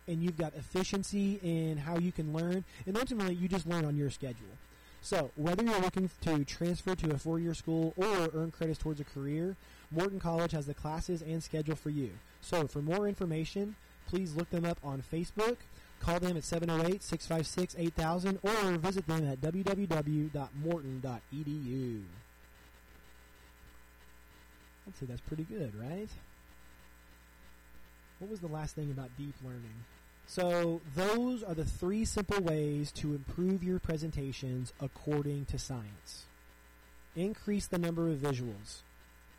and 0.08 0.22
you've 0.22 0.38
got 0.38 0.54
efficiency 0.56 1.40
in 1.42 1.78
how 1.78 1.98
you 1.98 2.12
can 2.12 2.34
learn, 2.34 2.66
and 2.86 2.98
ultimately 2.98 3.36
you 3.36 3.48
just 3.48 3.66
learn 3.66 3.86
on 3.86 3.96
your 3.96 4.10
schedule. 4.10 4.58
So, 5.02 5.32
whether 5.36 5.64
you're 5.64 5.82
looking 5.82 6.10
to 6.22 6.46
transfer 6.46 6.96
to 6.96 7.12
a 7.12 7.18
four 7.18 7.38
year 7.38 7.54
school 7.54 7.94
or 7.98 8.30
earn 8.34 8.52
credits 8.52 8.80
towards 8.80 9.02
a 9.02 9.04
career, 9.04 9.58
Morton 9.92 10.20
College 10.20 10.54
has 10.54 10.66
the 10.66 10.74
classes 10.74 11.22
and 11.22 11.44
schedule 11.44 11.76
for 11.76 11.90
you. 11.90 12.12
So, 12.40 12.68
for 12.68 12.82
more 12.82 13.08
information, 13.08 13.76
please 14.08 14.36
look 14.36 14.50
them 14.50 14.64
up 14.64 14.80
on 14.82 15.02
Facebook 15.02 15.58
Call 16.04 16.20
them 16.20 16.36
at 16.36 16.44
708 16.44 17.02
656 17.02 17.76
8000 17.80 18.40
or 18.44 18.78
visit 18.78 19.08
them 19.08 19.26
at 19.26 19.40
www.morton.edu. 19.40 22.02
I'd 24.86 24.98
say 24.98 25.06
that's 25.06 25.22
pretty 25.22 25.44
good, 25.44 25.74
right? 25.80 26.10
What 28.20 28.30
was 28.30 28.42
the 28.42 28.48
last 28.48 28.76
thing 28.76 28.92
about 28.92 29.12
deep 29.18 29.36
learning? 29.46 29.86
So, 30.28 30.82
those 30.94 31.42
are 31.42 31.54
the 31.54 31.64
three 31.64 32.04
simple 32.04 32.42
ways 32.42 32.92
to 32.94 33.14
improve 33.14 33.64
your 33.64 33.80
presentations 33.80 34.74
according 34.82 35.46
to 35.46 35.58
science. 35.58 36.26
Increase 37.16 37.68
the 37.68 37.78
number 37.78 38.10
of 38.10 38.18
visuals. 38.18 38.82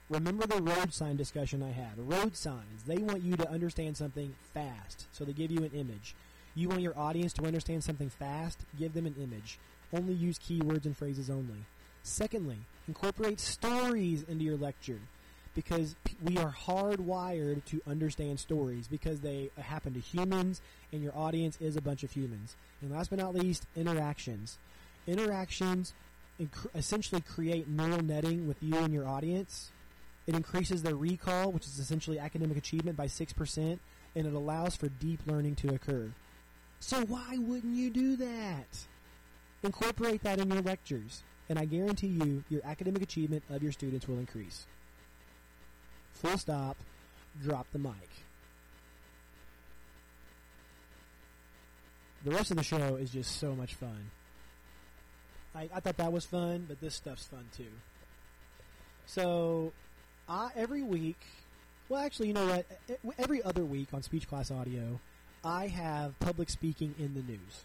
Remember 0.08 0.46
the 0.46 0.62
road 0.62 0.94
sign 0.94 1.16
discussion 1.16 1.62
I 1.62 1.72
had. 1.72 1.98
Road 1.98 2.36
signs, 2.36 2.84
they 2.86 2.98
want 2.98 3.22
you 3.22 3.36
to 3.36 3.50
understand 3.50 3.98
something 3.98 4.34
fast, 4.54 5.08
so 5.12 5.24
they 5.24 5.32
give 5.32 5.50
you 5.50 5.58
an 5.58 5.72
image. 5.74 6.14
You 6.54 6.68
want 6.68 6.82
your 6.82 6.96
audience 6.98 7.32
to 7.34 7.44
understand 7.44 7.82
something 7.82 8.10
fast? 8.10 8.60
Give 8.78 8.92
them 8.94 9.06
an 9.06 9.16
image. 9.20 9.58
Only 9.92 10.14
use 10.14 10.38
keywords 10.38 10.84
and 10.84 10.96
phrases 10.96 11.28
only. 11.28 11.64
Secondly, 12.02 12.58
incorporate 12.86 13.40
stories 13.40 14.24
into 14.28 14.44
your 14.44 14.56
lecture 14.56 15.00
because 15.54 15.94
we 16.22 16.36
are 16.36 16.52
hardwired 16.52 17.64
to 17.64 17.80
understand 17.86 18.38
stories 18.40 18.88
because 18.88 19.20
they 19.20 19.50
uh, 19.56 19.62
happen 19.62 19.94
to 19.94 20.00
humans 20.00 20.60
and 20.92 21.02
your 21.02 21.16
audience 21.16 21.56
is 21.60 21.76
a 21.76 21.80
bunch 21.80 22.02
of 22.02 22.10
humans. 22.10 22.56
And 22.82 22.90
last 22.90 23.10
but 23.10 23.18
not 23.18 23.34
least, 23.34 23.66
interactions. 23.76 24.58
Interactions 25.06 25.94
essentially 26.74 27.20
create 27.20 27.68
neural 27.68 28.02
netting 28.02 28.48
with 28.48 28.62
you 28.62 28.76
and 28.76 28.92
your 28.92 29.06
audience. 29.06 29.70
It 30.26 30.34
increases 30.34 30.82
their 30.82 30.96
recall, 30.96 31.52
which 31.52 31.66
is 31.66 31.78
essentially 31.78 32.18
academic 32.18 32.56
achievement, 32.56 32.96
by 32.96 33.06
6%, 33.06 33.78
and 34.16 34.26
it 34.26 34.32
allows 34.32 34.74
for 34.74 34.88
deep 34.88 35.20
learning 35.26 35.56
to 35.56 35.74
occur. 35.74 36.10
So 36.84 37.00
why 37.06 37.38
wouldn't 37.38 37.74
you 37.74 37.88
do 37.88 38.14
that? 38.16 38.66
Incorporate 39.62 40.22
that 40.24 40.38
in 40.38 40.50
your 40.50 40.60
lectures, 40.60 41.22
and 41.48 41.58
I 41.58 41.64
guarantee 41.64 42.08
you 42.08 42.44
your 42.50 42.60
academic 42.62 43.00
achievement 43.00 43.42
of 43.48 43.62
your 43.62 43.72
students 43.72 44.06
will 44.06 44.18
increase. 44.18 44.66
Full 46.12 46.36
stop. 46.36 46.76
Drop 47.42 47.66
the 47.72 47.78
mic. 47.78 48.10
The 52.26 52.32
rest 52.32 52.50
of 52.50 52.58
the 52.58 52.62
show 52.62 52.96
is 52.96 53.08
just 53.08 53.40
so 53.40 53.54
much 53.54 53.72
fun. 53.72 54.10
I, 55.54 55.70
I 55.74 55.80
thought 55.80 55.96
that 55.96 56.12
was 56.12 56.26
fun, 56.26 56.66
but 56.68 56.82
this 56.82 56.94
stuff's 56.94 57.24
fun 57.24 57.46
too. 57.56 57.72
So, 59.06 59.72
I, 60.28 60.50
every 60.54 60.82
week, 60.82 61.20
well, 61.88 62.04
actually, 62.04 62.28
you 62.28 62.34
know 62.34 62.46
what? 62.46 62.66
Every 63.18 63.42
other 63.42 63.64
week 63.64 63.88
on 63.94 64.02
Speech 64.02 64.28
Class 64.28 64.50
Audio, 64.50 65.00
I 65.44 65.68
have 65.68 66.18
public 66.20 66.50
speaking 66.50 66.94
in 66.98 67.14
the 67.14 67.22
news. 67.22 67.64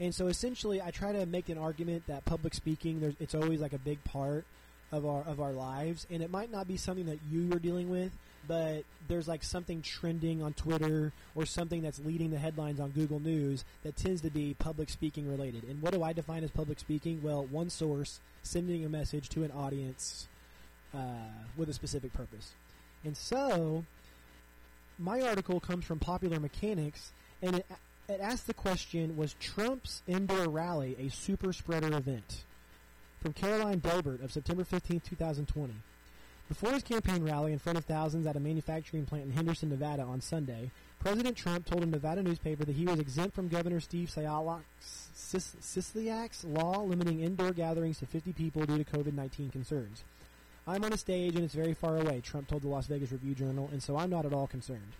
And 0.00 0.14
so 0.14 0.28
essentially, 0.28 0.80
I 0.80 0.90
try 0.90 1.12
to 1.12 1.26
make 1.26 1.48
an 1.48 1.58
argument 1.58 2.06
that 2.06 2.24
public 2.24 2.54
speaking, 2.54 3.16
it's 3.18 3.34
always 3.34 3.60
like 3.60 3.72
a 3.72 3.78
big 3.78 4.02
part 4.04 4.44
of 4.92 5.04
our 5.04 5.22
of 5.24 5.40
our 5.40 5.52
lives, 5.52 6.06
and 6.10 6.22
it 6.22 6.30
might 6.30 6.50
not 6.50 6.66
be 6.66 6.76
something 6.76 7.06
that 7.06 7.18
you 7.30 7.52
are 7.52 7.58
dealing 7.58 7.90
with, 7.90 8.10
but 8.46 8.84
there's 9.08 9.28
like 9.28 9.42
something 9.42 9.82
trending 9.82 10.42
on 10.42 10.54
Twitter 10.54 11.12
or 11.34 11.44
something 11.44 11.82
that's 11.82 11.98
leading 11.98 12.30
the 12.30 12.38
headlines 12.38 12.80
on 12.80 12.90
Google 12.90 13.20
News 13.20 13.64
that 13.82 13.96
tends 13.96 14.22
to 14.22 14.30
be 14.30 14.54
public 14.58 14.88
speaking 14.88 15.28
related. 15.28 15.64
And 15.64 15.82
what 15.82 15.92
do 15.92 16.02
I 16.02 16.12
define 16.12 16.44
as 16.44 16.50
public 16.50 16.78
speaking? 16.78 17.20
Well, 17.22 17.44
one 17.44 17.68
source 17.68 18.20
sending 18.42 18.84
a 18.84 18.88
message 18.88 19.28
to 19.30 19.44
an 19.44 19.50
audience 19.50 20.28
uh, 20.94 20.98
with 21.56 21.68
a 21.68 21.74
specific 21.74 22.12
purpose. 22.12 22.52
And 23.04 23.16
so, 23.16 23.84
my 24.98 25.22
article 25.22 25.60
comes 25.60 25.84
from 25.84 25.98
Popular 25.98 26.40
Mechanics, 26.40 27.12
and 27.40 27.56
it, 27.56 27.66
it 28.08 28.20
asks 28.20 28.46
the 28.46 28.54
question 28.54 29.16
Was 29.16 29.34
Trump's 29.34 30.02
indoor 30.06 30.48
rally 30.48 30.96
a 30.98 31.10
super 31.10 31.52
spreader 31.52 31.96
event? 31.96 32.44
From 33.22 33.32
Caroline 33.32 33.78
Delbert 33.78 34.22
of 34.22 34.32
September 34.32 34.64
15, 34.64 35.00
2020. 35.00 35.74
Before 36.48 36.72
his 36.72 36.82
campaign 36.82 37.24
rally 37.24 37.52
in 37.52 37.58
front 37.58 37.76
of 37.76 37.84
thousands 37.84 38.26
at 38.26 38.36
a 38.36 38.40
manufacturing 38.40 39.04
plant 39.04 39.24
in 39.24 39.32
Henderson, 39.32 39.68
Nevada 39.68 40.02
on 40.02 40.22
Sunday, 40.22 40.70
President 40.98 41.36
Trump 41.36 41.66
told 41.66 41.82
a 41.82 41.86
Nevada 41.86 42.22
newspaper 42.22 42.64
that 42.64 42.74
he 42.74 42.86
was 42.86 42.98
exempt 42.98 43.34
from 43.34 43.48
Governor 43.48 43.80
Steve 43.80 44.08
Sisolak's 44.08 44.64
law 46.44 46.82
limiting 46.82 47.20
indoor 47.20 47.52
gatherings 47.52 47.98
to 47.98 48.06
50 48.06 48.32
people 48.32 48.64
due 48.64 48.82
to 48.82 48.84
COVID 48.84 49.12
19 49.12 49.50
concerns. 49.50 50.04
I'm 50.68 50.84
on 50.84 50.92
a 50.92 50.98
stage 50.98 51.34
and 51.34 51.44
it's 51.44 51.54
very 51.54 51.72
far 51.72 51.96
away, 51.96 52.20
Trump 52.20 52.46
told 52.46 52.60
the 52.60 52.68
Las 52.68 52.88
Vegas 52.88 53.10
Review 53.10 53.34
Journal, 53.34 53.70
and 53.72 53.82
so 53.82 53.96
I'm 53.96 54.10
not 54.10 54.26
at 54.26 54.34
all 54.34 54.46
concerned. 54.46 54.92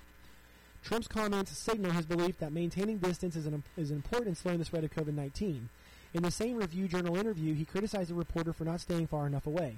Trump's 0.82 1.08
comments 1.08 1.56
signal 1.58 1.92
his 1.92 2.06
belief 2.06 2.38
that 2.38 2.52
maintaining 2.52 2.96
distance 2.96 3.36
is, 3.36 3.44
an, 3.44 3.62
is 3.76 3.90
important 3.90 4.28
in 4.28 4.34
slowing 4.34 4.58
the 4.58 4.64
spread 4.64 4.84
of 4.84 4.90
COVID 4.94 5.12
19. 5.12 5.68
In 6.14 6.22
the 6.22 6.30
same 6.30 6.56
Review 6.56 6.88
Journal 6.88 7.18
interview, 7.18 7.52
he 7.52 7.66
criticized 7.66 8.08
the 8.08 8.14
reporter 8.14 8.54
for 8.54 8.64
not 8.64 8.80
staying 8.80 9.08
far 9.08 9.26
enough 9.26 9.46
away. 9.46 9.76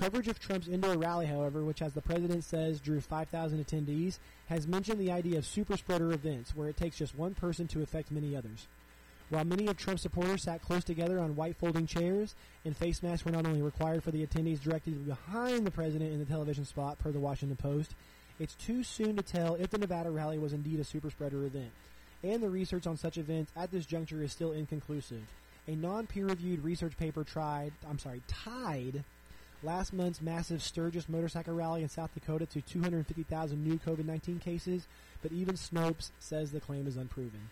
Coverage 0.00 0.28
of 0.28 0.38
Trump's 0.38 0.66
indoor 0.66 0.96
rally, 0.96 1.26
however, 1.26 1.62
which, 1.62 1.82
as 1.82 1.92
the 1.92 2.00
president 2.00 2.42
says, 2.42 2.80
drew 2.80 3.02
5,000 3.02 3.62
attendees, 3.62 4.18
has 4.46 4.66
mentioned 4.66 4.98
the 4.98 5.12
idea 5.12 5.36
of 5.36 5.44
super 5.44 5.76
spreader 5.76 6.10
events, 6.10 6.56
where 6.56 6.70
it 6.70 6.78
takes 6.78 6.96
just 6.96 7.18
one 7.18 7.34
person 7.34 7.68
to 7.68 7.82
affect 7.82 8.10
many 8.10 8.34
others. 8.34 8.66
While 9.30 9.44
many 9.44 9.66
of 9.66 9.76
Trump's 9.76 10.02
supporters 10.02 10.44
sat 10.44 10.62
close 10.62 10.84
together 10.84 11.18
on 11.18 11.36
white 11.36 11.56
folding 11.56 11.86
chairs, 11.86 12.34
and 12.64 12.74
face 12.74 13.02
masks 13.02 13.26
were 13.26 13.32
not 13.32 13.46
only 13.46 13.60
required 13.60 14.02
for 14.02 14.10
the 14.10 14.26
attendees 14.26 14.62
directly 14.62 14.94
behind 14.94 15.66
the 15.66 15.70
president 15.70 16.12
in 16.12 16.18
the 16.18 16.24
television 16.24 16.64
spot, 16.64 16.98
per 16.98 17.12
the 17.12 17.20
Washington 17.20 17.56
Post, 17.56 17.94
it's 18.38 18.54
too 18.54 18.82
soon 18.82 19.16
to 19.16 19.22
tell 19.22 19.56
if 19.56 19.68
the 19.68 19.78
Nevada 19.78 20.10
rally 20.10 20.38
was 20.38 20.54
indeed 20.54 20.80
a 20.80 20.84
super 20.84 21.10
spreader 21.10 21.44
event. 21.44 21.70
And 22.22 22.42
the 22.42 22.48
research 22.48 22.86
on 22.86 22.96
such 22.96 23.18
events 23.18 23.52
at 23.54 23.70
this 23.70 23.84
juncture 23.84 24.22
is 24.22 24.32
still 24.32 24.52
inconclusive. 24.52 25.22
A 25.66 25.76
non-peer-reviewed 25.76 26.64
research 26.64 26.96
paper 26.96 27.22
tried, 27.22 27.72
I'm 27.88 27.98
sorry, 27.98 28.22
tied 28.28 29.04
last 29.62 29.92
month's 29.92 30.22
massive 30.22 30.62
Sturgis 30.62 31.08
motorcycle 31.08 31.54
rally 31.54 31.82
in 31.82 31.88
South 31.88 32.14
Dakota 32.14 32.46
to 32.46 32.62
250,000 32.62 33.62
new 33.62 33.78
COVID-19 33.78 34.40
cases, 34.40 34.86
but 35.20 35.32
even 35.32 35.56
Snopes 35.56 36.10
says 36.18 36.50
the 36.50 36.60
claim 36.60 36.86
is 36.86 36.96
unproven. 36.96 37.50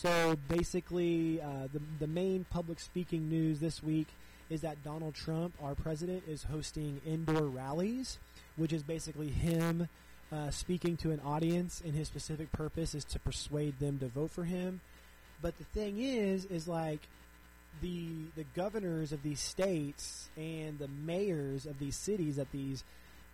So 0.00 0.34
basically, 0.48 1.42
uh, 1.42 1.68
the 1.74 1.80
the 1.98 2.06
main 2.06 2.46
public 2.48 2.80
speaking 2.80 3.28
news 3.28 3.60
this 3.60 3.82
week 3.82 4.06
is 4.48 4.62
that 4.62 4.82
Donald 4.82 5.14
Trump, 5.14 5.52
our 5.62 5.74
president, 5.74 6.22
is 6.26 6.42
hosting 6.42 7.02
indoor 7.06 7.42
rallies, 7.42 8.18
which 8.56 8.72
is 8.72 8.82
basically 8.82 9.28
him 9.28 9.90
uh, 10.32 10.48
speaking 10.50 10.96
to 10.98 11.10
an 11.10 11.20
audience, 11.22 11.82
and 11.84 11.94
his 11.94 12.08
specific 12.08 12.50
purpose 12.50 12.94
is 12.94 13.04
to 13.04 13.18
persuade 13.18 13.78
them 13.78 13.98
to 13.98 14.06
vote 14.06 14.30
for 14.30 14.44
him. 14.44 14.80
But 15.42 15.58
the 15.58 15.64
thing 15.64 16.00
is, 16.00 16.46
is 16.46 16.66
like 16.66 17.00
the 17.82 18.08
the 18.36 18.46
governors 18.56 19.12
of 19.12 19.22
these 19.22 19.40
states 19.40 20.30
and 20.34 20.78
the 20.78 20.88
mayors 20.88 21.66
of 21.66 21.78
these 21.78 21.96
cities 21.96 22.36
that 22.36 22.50
these 22.52 22.84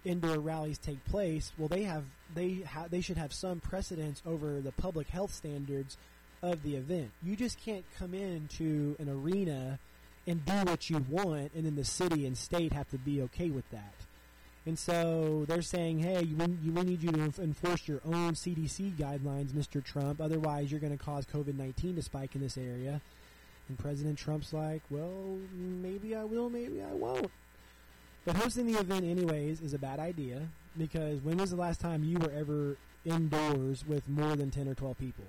indoor 0.05 0.41
rallies 0.41 0.79
take 0.79 1.05
place. 1.05 1.53
Well, 1.57 1.69
they 1.69 1.85
have 1.85 2.03
they 2.35 2.65
ha- 2.67 2.89
they 2.91 3.03
should 3.03 3.19
have 3.19 3.33
some 3.33 3.61
precedence 3.61 4.21
over 4.27 4.61
the 4.61 4.73
public 4.73 5.07
health 5.07 5.33
standards 5.33 5.97
of 6.47 6.63
the 6.63 6.77
event. 6.77 7.11
You 7.23 7.37
just 7.37 7.61
can't 7.61 7.85
come 7.99 8.15
into 8.15 8.97
an 8.99 9.09
arena 9.09 9.79
and 10.27 10.45
do 10.45 10.53
what 10.65 10.91
you 10.91 11.05
want, 11.09 11.53
and 11.55 11.67
then 11.67 11.77
the 11.77 11.85
city 11.85 12.27
and 12.27 12.37
state 12.37 12.73
have 12.73 12.89
to 12.91 12.99
be 12.99 13.23
okay 13.23 13.51
with 13.51 13.69
that. 13.71 13.95
And 14.67 14.77
so 14.77 15.45
they're 15.47 15.63
saying, 15.63 16.01
hey, 16.01 16.25
you, 16.25 16.37
we 16.37 16.83
need 16.83 17.01
you 17.01 17.13
to 17.13 17.33
enforce 17.41 17.87
your 17.87 18.01
own 18.05 18.35
CDC 18.35 18.97
guidelines, 18.97 19.53
Mr. 19.53 19.83
Trump. 19.83 20.21
Otherwise, 20.21 20.73
you're 20.73 20.81
going 20.81 20.97
to 20.97 21.03
cause 21.03 21.25
COVID 21.25 21.57
19 21.57 21.95
to 21.97 22.03
spike 22.03 22.35
in 22.35 22.41
this 22.41 22.59
area. 22.59 23.01
And 23.69 23.79
President 23.79 24.19
Trump's 24.19 24.53
like, 24.53 24.83
well, 24.91 25.39
maybe 25.55 26.17
I 26.17 26.25
will, 26.25 26.51
maybe 26.51 26.83
I 26.83 26.93
won't. 26.93 27.31
But 28.25 28.37
hosting 28.37 28.67
the 28.67 28.81
event, 28.81 29.05
anyways, 29.05 29.61
is 29.61 29.73
a 29.73 29.79
bad 29.79 30.01
idea 30.01 30.49
because 30.77 31.21
when 31.21 31.37
was 31.37 31.51
the 31.51 31.57
last 31.57 31.81
time 31.81 32.03
you 32.03 32.19
were 32.19 32.33
ever 32.33 32.77
indoors 33.05 33.87
with 33.87 34.09
more 34.09 34.35
than 34.35 34.51
10 34.51 34.67
or 34.67 34.75
12 34.75 34.99
people? 34.99 35.25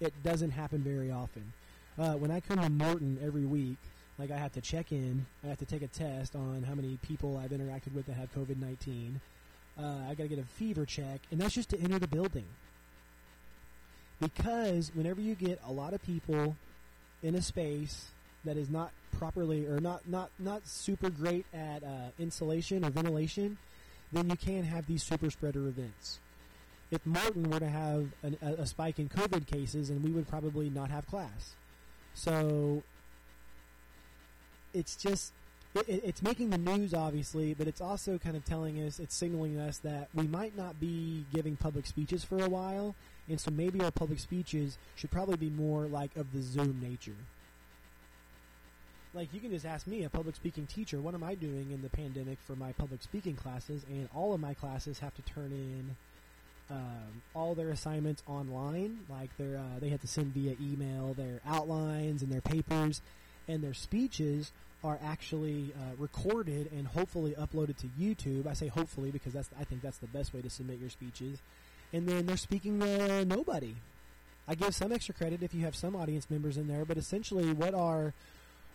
It 0.00 0.12
doesn't 0.22 0.50
happen 0.50 0.80
very 0.80 1.10
often. 1.10 1.52
Uh, 1.98 2.14
when 2.14 2.30
I 2.30 2.40
come 2.40 2.60
to 2.60 2.70
Morton 2.70 3.18
every 3.22 3.44
week, 3.44 3.78
like 4.18 4.30
I 4.30 4.36
have 4.36 4.52
to 4.52 4.60
check 4.60 4.92
in, 4.92 5.26
I 5.44 5.48
have 5.48 5.58
to 5.58 5.64
take 5.64 5.82
a 5.82 5.88
test 5.88 6.34
on 6.36 6.62
how 6.62 6.74
many 6.74 6.98
people 7.02 7.36
I've 7.36 7.50
interacted 7.50 7.94
with 7.94 8.06
that 8.06 8.14
have 8.14 8.34
COVID 8.34 8.60
nineteen. 8.60 9.20
Uh, 9.78 9.94
I 10.08 10.14
got 10.14 10.24
to 10.24 10.28
get 10.28 10.38
a 10.38 10.44
fever 10.44 10.84
check, 10.84 11.20
and 11.30 11.40
that's 11.40 11.54
just 11.54 11.70
to 11.70 11.80
enter 11.80 11.98
the 11.98 12.08
building. 12.08 12.46
Because 14.20 14.90
whenever 14.94 15.20
you 15.20 15.36
get 15.36 15.60
a 15.66 15.72
lot 15.72 15.92
of 15.92 16.02
people 16.02 16.56
in 17.22 17.36
a 17.36 17.42
space 17.42 18.06
that 18.44 18.56
is 18.56 18.68
not 18.68 18.90
properly 19.18 19.66
or 19.66 19.80
not 19.80 20.08
not 20.08 20.30
not 20.38 20.66
super 20.66 21.10
great 21.10 21.46
at 21.54 21.84
uh, 21.84 22.10
insulation 22.18 22.84
or 22.84 22.90
ventilation, 22.90 23.58
then 24.12 24.28
you 24.30 24.36
can 24.36 24.64
have 24.64 24.86
these 24.86 25.02
super 25.02 25.30
spreader 25.30 25.68
events 25.68 26.18
if 26.90 27.04
Morton 27.04 27.50
were 27.50 27.60
to 27.60 27.68
have 27.68 28.08
an, 28.22 28.36
a, 28.42 28.62
a 28.62 28.66
spike 28.66 28.98
in 28.98 29.08
COVID 29.08 29.46
cases, 29.46 29.90
and 29.90 30.02
we 30.02 30.10
would 30.10 30.28
probably 30.28 30.70
not 30.70 30.90
have 30.90 31.06
class. 31.06 31.54
So 32.14 32.82
it's 34.72 34.96
just 34.96 35.32
it, 35.74 36.02
it's 36.04 36.22
making 36.22 36.50
the 36.50 36.58
news, 36.58 36.94
obviously, 36.94 37.54
but 37.54 37.68
it's 37.68 37.80
also 37.80 38.18
kind 38.18 38.36
of 38.36 38.44
telling 38.44 38.78
us, 38.82 38.98
it's 38.98 39.14
signaling 39.14 39.58
us 39.58 39.78
that 39.78 40.08
we 40.14 40.26
might 40.26 40.56
not 40.56 40.80
be 40.80 41.24
giving 41.32 41.56
public 41.56 41.86
speeches 41.86 42.24
for 42.24 42.42
a 42.42 42.48
while, 42.48 42.94
and 43.28 43.40
so 43.40 43.50
maybe 43.50 43.80
our 43.82 43.90
public 43.90 44.18
speeches 44.18 44.78
should 44.96 45.10
probably 45.10 45.36
be 45.36 45.50
more 45.50 45.86
like 45.86 46.16
of 46.16 46.32
the 46.32 46.42
Zoom 46.42 46.80
nature. 46.82 47.16
Like, 49.14 49.32
you 49.32 49.40
can 49.40 49.50
just 49.50 49.66
ask 49.66 49.86
me, 49.86 50.04
a 50.04 50.10
public 50.10 50.36
speaking 50.36 50.66
teacher, 50.66 51.00
what 51.00 51.14
am 51.14 51.24
I 51.24 51.34
doing 51.34 51.70
in 51.72 51.82
the 51.82 51.88
pandemic 51.88 52.38
for 52.46 52.54
my 52.56 52.72
public 52.72 53.02
speaking 53.02 53.36
classes? 53.36 53.82
And 53.88 54.08
all 54.14 54.34
of 54.34 54.40
my 54.40 54.54
classes 54.54 54.98
have 54.98 55.14
to 55.14 55.22
turn 55.22 55.50
in 55.50 55.96
um, 56.70 57.22
all 57.34 57.54
their 57.54 57.70
assignments 57.70 58.22
online. 58.26 59.00
Like 59.08 59.30
they 59.38 59.54
uh, 59.54 59.80
they 59.80 59.88
have 59.88 60.00
to 60.00 60.06
send 60.06 60.34
via 60.34 60.56
email 60.60 61.14
their 61.14 61.40
outlines 61.46 62.22
and 62.22 62.30
their 62.30 62.40
papers, 62.40 63.02
and 63.46 63.62
their 63.62 63.74
speeches 63.74 64.52
are 64.84 64.98
actually 65.02 65.72
uh, 65.76 65.96
recorded 65.98 66.70
and 66.72 66.86
hopefully 66.86 67.34
uploaded 67.38 67.76
to 67.78 67.86
YouTube. 67.98 68.46
I 68.46 68.52
say 68.52 68.68
hopefully 68.68 69.10
because 69.10 69.32
that's 69.32 69.48
I 69.58 69.64
think 69.64 69.82
that's 69.82 69.98
the 69.98 70.06
best 70.06 70.32
way 70.34 70.42
to 70.42 70.50
submit 70.50 70.78
your 70.78 70.90
speeches. 70.90 71.38
And 71.92 72.06
then 72.06 72.26
they're 72.26 72.36
speaking 72.36 72.80
to 72.80 73.24
nobody. 73.24 73.74
I 74.46 74.54
give 74.54 74.74
some 74.74 74.92
extra 74.92 75.14
credit 75.14 75.42
if 75.42 75.54
you 75.54 75.64
have 75.64 75.74
some 75.74 75.96
audience 75.96 76.30
members 76.30 76.56
in 76.56 76.68
there, 76.68 76.84
but 76.84 76.96
essentially 76.96 77.52
what 77.52 77.74
our 77.74 78.14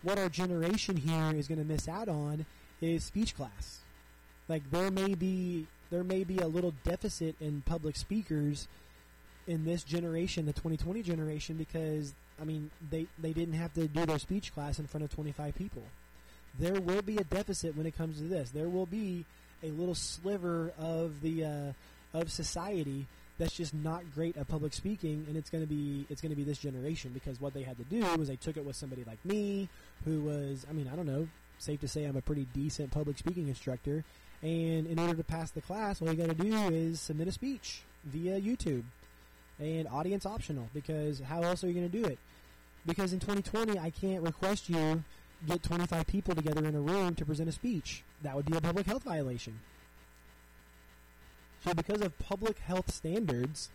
what 0.02 0.20
our 0.20 0.30
generation 0.30 0.98
here 0.98 1.34
is 1.36 1.48
going 1.48 1.60
to 1.60 1.66
miss 1.66 1.88
out 1.88 2.10
on 2.10 2.46
is 2.82 3.04
speech 3.04 3.36
class. 3.36 3.80
Like 4.48 4.70
there 4.72 4.91
may 4.91 5.16
be 5.16 5.68
there 5.94 6.04
may 6.04 6.24
be 6.24 6.39
a 6.39 6.48
little 6.48 6.74
deficit 6.84 7.36
in 7.39 7.62
public 7.68 7.96
speakers 7.96 8.68
in 9.46 9.64
this 9.64 9.84
generation, 9.84 10.48
the 10.48 10.54
2020 10.54 11.04
generation, 11.04 11.56
because 11.56 12.16
I 12.41 12.46
mean 12.46 12.72
they 12.89 13.06
they 13.22 13.32
didn't 13.32 13.54
have 13.54 13.74
to 13.76 13.88
do 13.88 14.06
their 14.08 14.18
speech 14.18 14.54
class 14.56 14.80
in 14.80 14.88
front 14.88 15.04
of 15.04 15.14
25 15.14 15.54
people. 15.54 15.84
There 16.58 16.82
will 16.82 17.04
be 17.04 17.18
a 17.18 17.24
deficit 17.24 17.78
when 17.78 17.86
it 17.86 17.96
comes 17.96 18.18
to 18.18 18.24
this. 18.24 18.50
There 18.50 18.70
will 18.70 18.88
be 18.88 19.24
a 19.62 19.70
little 19.70 19.94
sliver 19.94 20.74
of 20.80 21.22
the 21.22 21.46
uh, 21.46 22.18
of 22.18 22.32
society 22.32 23.06
that's 23.38 23.54
just 23.54 23.76
not 23.76 24.02
great 24.16 24.36
at 24.36 24.48
public 24.48 24.74
speaking, 24.74 25.26
and 25.28 25.38
it's 25.38 25.52
going 25.52 25.64
to 25.64 25.70
be 25.70 26.08
it's 26.10 26.22
going 26.22 26.32
to 26.32 26.36
be 26.36 26.44
this 26.44 26.58
generation 26.58 27.12
because 27.14 27.39
what 27.39 27.54
they 27.54 27.62
had 27.62 27.78
to 27.78 27.84
do 27.84 28.04
was 28.18 28.30
they 28.30 28.36
took 28.36 28.58
it 28.58 28.66
with 28.66 28.76
somebody 28.76 29.04
like 29.06 29.24
me, 29.24 29.70
who 30.06 30.22
was 30.22 30.66
I 30.68 30.74
mean 30.74 30.89
I 30.91 30.96
don't 30.96 31.06
know, 31.06 31.28
safe 31.60 31.82
to 31.82 31.88
say 31.88 32.06
I'm 32.06 32.18
a 32.18 32.22
pretty 32.22 32.48
decent 32.52 32.89
public 32.89 33.20
speaking 33.20 33.48
instructor, 33.48 34.04
and 34.44 34.86
in 34.88 35.00
order 35.00 35.16
to 35.16 35.24
pass 35.24 35.52
the 35.52 35.62
class, 35.62 36.02
all 36.02 36.10
you 36.10 36.16
got 36.16 36.28
to 36.28 36.44
do 36.44 36.54
is 36.68 37.00
submit 37.00 37.30
a 37.30 37.32
speech 37.32 37.82
via 38.04 38.39
YouTube, 38.41 38.84
and 39.58 39.88
audience 39.88 40.26
optional 40.26 40.68
because 40.74 41.22
how 41.22 41.41
else 41.41 41.64
are 41.64 41.68
you 41.68 41.74
going 41.74 41.89
to 41.89 42.02
do 42.02 42.06
it? 42.06 42.20
Because 42.86 43.14
in 43.14 43.20
2020, 43.20 43.80
I 43.80 43.89
can't 43.89 44.22
request 44.22 44.70
you 44.70 45.04
get 45.48 45.64
25 45.64 46.08
people 46.08 46.36
together 46.36 46.66
in 46.66 46.76
a 46.76 46.82
room 46.82 47.16
to 47.16 47.26
present 47.26 47.48
a 47.48 47.54
speech. 47.54 48.04
That 48.22 48.36
would 48.36 48.46
be 48.46 48.58
a 48.58 48.62
public 48.62 48.86
health 48.86 49.04
violation. 49.04 49.60
So 51.64 51.74
because 51.74 52.02
of 52.02 52.18
public 52.20 52.60
health 52.60 52.94
standards, 52.94 53.70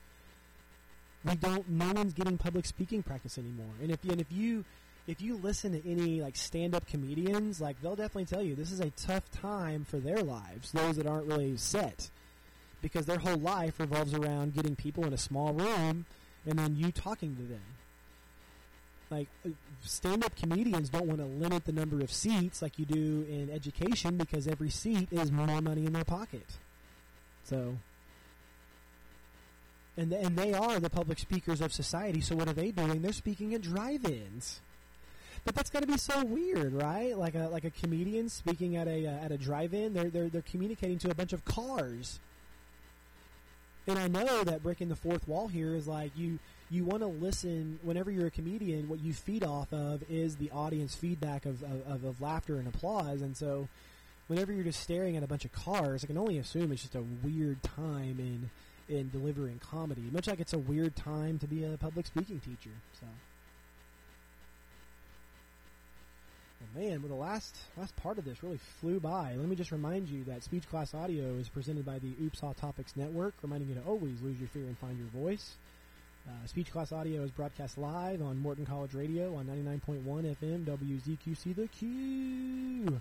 we 1.25 1.35
don't. 1.37 1.66
No 1.71 1.93
one's 1.93 2.12
getting 2.12 2.37
public 2.37 2.66
speaking 2.66 3.03
practice 3.03 3.39
anymore. 3.39 3.73
And 3.81 3.91
if 3.91 4.05
and 4.05 4.21
if 4.21 4.31
you 4.31 4.66
if 5.09 5.23
you 5.23 5.39
listen 5.39 5.73
to 5.73 5.91
any 5.91 6.21
like 6.21 6.37
stand 6.37 6.75
up 6.75 6.87
comedians, 6.87 7.63
like 7.63 7.81
they'll 7.81 7.97
definitely 7.97 8.27
tell 8.27 8.43
you 8.43 8.55
this 8.55 8.71
is 8.71 8.81
a 8.81 8.91
tough 8.91 9.29
time 9.31 9.85
for 9.85 9.97
their 9.97 10.19
lives. 10.19 10.71
Those 10.71 10.97
that 10.97 11.07
aren't 11.07 11.27
really 11.27 11.57
set 11.57 12.11
because 12.83 13.07
their 13.07 13.19
whole 13.19 13.39
life 13.39 13.81
revolves 13.81 14.13
around 14.13 14.55
getting 14.55 14.77
people 14.77 15.05
in 15.07 15.15
a 15.15 15.19
small 15.19 15.55
room 15.55 16.05
and 16.47 16.59
then 16.59 16.77
you 16.77 16.93
talking 16.93 17.35
to 17.37 17.43
them. 17.43 17.61
Like 19.11 19.29
uh, 19.47 19.51
stand 19.83 20.23
up 20.23 20.37
comedians 20.37 20.91
don't 20.91 21.07
want 21.07 21.21
to 21.21 21.27
limit 21.27 21.65
the 21.65 21.73
number 21.73 22.01
of 22.01 22.13
seats 22.13 22.61
like 22.61 22.79
you 22.79 22.85
do 22.85 23.27
in 23.31 23.49
education 23.51 24.19
because 24.19 24.47
every 24.47 24.69
seat 24.69 25.09
is 25.11 25.33
more 25.33 25.63
money 25.63 25.87
in 25.87 25.95
their 25.95 26.05
pocket. 26.05 26.47
So, 27.45 27.79
and 29.97 30.13
and 30.13 30.37
they 30.37 30.53
are 30.53 30.79
the 30.79 30.91
public 30.91 31.19
speakers 31.19 31.63
of 31.63 31.73
society. 31.73 32.21
So 32.21 32.37
what 32.37 32.47
are 32.47 32.53
they 32.53 32.73
doing? 32.73 33.01
They're 33.01 33.15
speaking 33.15 33.55
at 33.55 33.63
drive-ins. 33.63 34.61
But 35.49 35.55
that's 35.55 35.71
got 35.71 35.81
to 35.81 35.87
be 35.87 35.97
so 35.97 36.27
weird, 36.27 36.75
right? 36.75 37.17
Like 37.17 37.35
a 37.35 37.49
like 37.49 37.65
a 37.65 37.71
comedian 37.71 38.29
speaking 38.29 38.77
at 38.77 38.87
a 38.87 39.07
uh, 39.07 39.25
at 39.25 39.33
a 39.33 39.39
drive-in. 39.39 39.95
They're 39.95 40.11
they're 40.11 40.29
they're 40.29 40.43
communicating 40.43 40.99
to 40.99 41.11
a 41.11 41.15
bunch 41.15 41.33
of 41.33 41.43
cars. 41.47 42.21
And 43.87 43.99
I 43.99 44.09
know 44.09 44.45
that 44.45 44.63
breaking 44.63 44.91
the 44.91 44.95
fourth 44.95 45.27
wall 45.27 45.49
here 45.49 45.75
is 45.75 45.89
like 45.89 46.13
you 46.15 46.39
you 46.69 46.85
want 46.85 47.01
to 47.01 47.07
listen 47.07 47.81
whenever 47.83 48.11
you're 48.11 48.27
a 48.27 48.31
comedian. 48.31 48.91
What 48.91 49.01
you 49.01 49.15
feed 49.15 49.43
off 49.43 49.73
of 49.73 50.03
is 50.11 50.37
the 50.37 50.51
audience 50.51 50.95
feedback 50.95 51.47
of, 51.47 51.63
of, 51.63 52.05
of 52.05 52.21
laughter 52.21 52.57
and 52.59 52.69
applause, 52.69 53.23
and 53.23 53.35
so 53.35 53.69
whenever 54.27 54.53
you're 54.53 54.65
just 54.65 54.81
staring 54.81 55.17
at 55.17 55.23
a 55.23 55.27
bunch 55.27 55.47
of 55.47 55.53
cars, 55.53 56.05
I 56.05 56.09
can 56.09 56.19
only 56.19 56.37
assume 56.37 56.73
it's 56.73 56.83
just 56.83 56.95
a 56.95 57.05
weird 57.25 57.63
time 57.63 58.19
in 58.19 58.51
in 58.95 59.09
delivering 59.09 59.61
comedy. 59.61 60.11
Much 60.13 60.27
like 60.27 60.41
it's 60.41 60.53
a 60.53 60.59
weird 60.59 60.95
time 60.95 61.39
to 61.39 61.47
be 61.47 61.65
a 61.65 61.79
public 61.79 62.05
speaking 62.05 62.39
teacher. 62.39 62.77
So, 63.01 63.07
well, 66.61 66.85
man, 66.85 67.03
well, 67.03 67.09
the 67.09 67.15
last 67.15 67.57
last 67.77 67.95
part 67.97 68.19
of 68.19 68.25
this 68.25 68.43
really 68.43 68.61
flew 68.81 69.01
by. 69.01 69.35
Let 69.37 69.49
me 69.49 69.57
just 69.57 69.73
remind 69.73 70.09
you 70.09 70.25
that 70.25 70.43
Speech 70.43 70.69
Class 70.69 70.95
Audio 70.95 71.35
is 71.37 71.49
presented 71.49 71.85
by 71.85 71.99
the 71.99 72.13
Oops 72.23 72.43
All 72.43 72.55
Topics 72.55 72.97
Network, 72.97 73.35
reminding 73.43 73.69
you 73.69 73.75
to 73.77 73.83
always 73.83 74.21
lose 74.23 74.39
your 74.39 74.49
fear 74.49 74.65
and 74.65 74.77
find 74.79 74.99
your 74.99 75.09
voice. 75.09 75.55
Uh, 76.27 76.47
Speech 76.47 76.71
Class 76.71 76.93
Audio 76.93 77.23
is 77.23 77.31
broadcast 77.31 77.79
live 77.79 78.21
on 78.21 78.39
Morton 78.39 78.67
College 78.67 78.93
Radio 78.95 79.35
on 79.37 79.47
99.1 79.47 80.37
FM 80.37 80.65
WZQC 80.65 81.57
The 81.57 81.69
Q. 81.69 83.01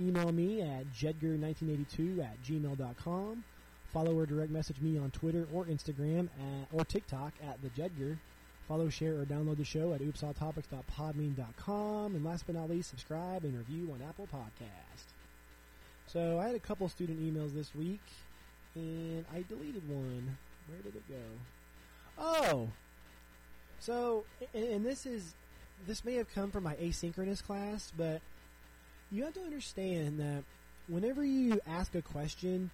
Email 0.00 0.32
me 0.32 0.62
at 0.62 0.86
jedgar1982 0.94 2.24
at 2.24 2.42
gmail.com. 2.42 3.44
Follow 3.92 4.18
or 4.18 4.26
direct 4.26 4.50
message 4.50 4.80
me 4.80 4.98
on 4.98 5.10
Twitter 5.10 5.46
or 5.52 5.66
Instagram 5.66 6.28
at, 6.40 6.68
or 6.72 6.84
TikTok 6.84 7.34
at 7.46 7.58
the 7.62 7.68
Jedgar. 7.68 8.16
Follow, 8.68 8.88
share, 8.88 9.20
or 9.20 9.24
download 9.24 9.56
the 9.58 9.64
show 9.64 9.92
at 9.92 10.00
oopsalltopics.podbean.com. 10.00 12.14
And 12.14 12.24
last 12.24 12.46
but 12.46 12.54
not 12.54 12.70
least, 12.70 12.90
subscribe 12.90 13.42
and 13.44 13.58
review 13.58 13.90
on 13.92 14.00
Apple 14.08 14.28
Podcast. 14.32 15.06
So 16.06 16.38
I 16.38 16.46
had 16.46 16.54
a 16.54 16.60
couple 16.60 16.88
student 16.88 17.20
emails 17.20 17.52
this 17.54 17.74
week, 17.74 18.00
and 18.74 19.24
I 19.32 19.44
deleted 19.48 19.88
one. 19.88 20.36
Where 20.68 20.80
did 20.80 20.96
it 20.96 21.08
go? 21.08 21.14
Oh, 22.18 22.68
so 23.80 24.24
and, 24.54 24.64
and 24.64 24.86
this 24.86 25.06
is 25.06 25.34
this 25.86 26.04
may 26.04 26.14
have 26.14 26.32
come 26.32 26.50
from 26.50 26.64
my 26.64 26.74
asynchronous 26.74 27.42
class, 27.42 27.92
but 27.96 28.20
you 29.10 29.24
have 29.24 29.34
to 29.34 29.40
understand 29.40 30.20
that 30.20 30.44
whenever 30.86 31.24
you 31.24 31.60
ask 31.66 31.94
a 31.94 32.02
question, 32.02 32.70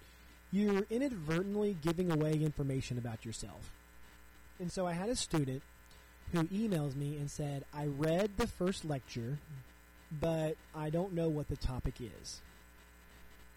you're 0.51 0.85
inadvertently 0.89 1.77
giving 1.81 2.11
away 2.11 2.33
information 2.33 2.97
about 2.97 3.25
yourself. 3.25 3.73
And 4.59 4.71
so 4.71 4.85
I 4.85 4.93
had 4.93 5.09
a 5.09 5.15
student 5.15 5.63
who 6.31 6.43
emails 6.45 6.95
me 6.95 7.17
and 7.17 7.29
said, 7.29 7.65
I 7.73 7.85
read 7.85 8.31
the 8.37 8.47
first 8.47 8.85
lecture, 8.85 9.39
but 10.21 10.55
I 10.75 10.89
don't 10.89 11.13
know 11.13 11.29
what 11.29 11.47
the 11.49 11.55
topic 11.57 11.95
is. 11.99 12.41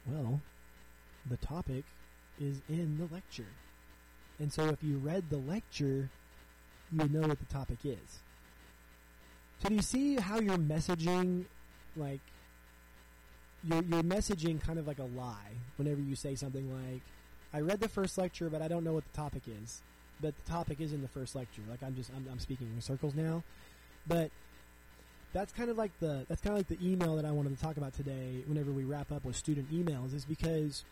Well, 0.06 0.40
the 1.28 1.36
topic 1.36 1.84
is 2.40 2.60
in 2.68 2.98
the 2.98 3.12
lecture. 3.14 3.46
And 4.38 4.52
so 4.52 4.64
if 4.68 4.82
you 4.82 4.96
read 4.96 5.30
the 5.30 5.36
lecture, 5.36 6.10
you 6.92 7.08
know 7.08 7.28
what 7.28 7.38
the 7.38 7.52
topic 7.52 7.78
is. 7.84 8.20
So 9.62 9.68
do 9.68 9.74
you 9.74 9.82
see 9.82 10.16
how 10.16 10.40
you're 10.40 10.56
messaging, 10.56 11.44
like, 11.96 12.20
you're, 13.62 13.82
you're 13.82 14.02
messaging 14.02 14.60
kind 14.60 14.78
of 14.78 14.88
like 14.88 14.98
a 14.98 15.04
lie 15.16 15.54
whenever 15.76 16.00
you 16.00 16.16
say 16.16 16.34
something 16.34 16.68
like, 16.72 17.02
I 17.54 17.60
read 17.60 17.80
the 17.80 17.88
first 17.88 18.18
lecture, 18.18 18.48
but 18.48 18.62
I 18.62 18.68
don't 18.68 18.82
know 18.82 18.94
what 18.94 19.04
the 19.04 19.16
topic 19.16 19.42
is. 19.46 19.82
But 20.22 20.34
the 20.44 20.50
topic 20.50 20.80
is 20.80 20.92
in 20.92 21.02
the 21.02 21.08
first 21.08 21.34
lecture. 21.34 21.62
Like 21.68 21.82
I'm 21.82 21.94
just 21.94 22.10
I'm, 22.16 22.26
I'm 22.30 22.38
speaking 22.38 22.68
in 22.74 22.80
circles 22.80 23.14
now, 23.14 23.42
but 24.06 24.30
that's 25.32 25.52
kind 25.52 25.70
of 25.70 25.76
like 25.76 25.90
the 26.00 26.24
that's 26.28 26.40
kind 26.40 26.58
of 26.58 26.58
like 26.58 26.78
the 26.78 26.86
email 26.86 27.16
that 27.16 27.24
I 27.24 27.30
wanted 27.32 27.56
to 27.56 27.62
talk 27.62 27.76
about 27.76 27.94
today. 27.94 28.42
Whenever 28.46 28.70
we 28.70 28.84
wrap 28.84 29.10
up 29.12 29.24
with 29.24 29.36
student 29.36 29.72
emails, 29.72 30.14
is 30.14 30.24
because 30.24 30.84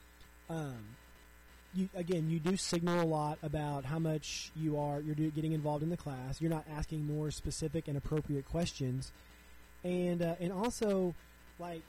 um, 0.49 0.97
you 1.75 1.89
again 1.95 2.31
you 2.31 2.41
do 2.41 2.57
signal 2.57 3.01
a 3.03 3.07
lot 3.07 3.39
about 3.43 3.85
how 3.85 3.99
much 3.99 4.51
you 4.57 4.79
are 4.79 5.01
you're 5.01 5.15
do, 5.15 5.31
getting 5.31 5.53
involved 5.53 5.83
in 5.83 5.91
the 5.91 5.97
class. 5.97 6.41
You're 6.41 6.51
not 6.51 6.65
asking 6.77 7.07
more 7.07 7.31
specific 7.31 7.87
and 7.87 7.97
appropriate 7.97 8.49
questions, 8.49 9.13
and 9.85 10.23
uh, 10.23 10.35
and 10.41 10.53
also 10.53 11.15
like 11.59 11.83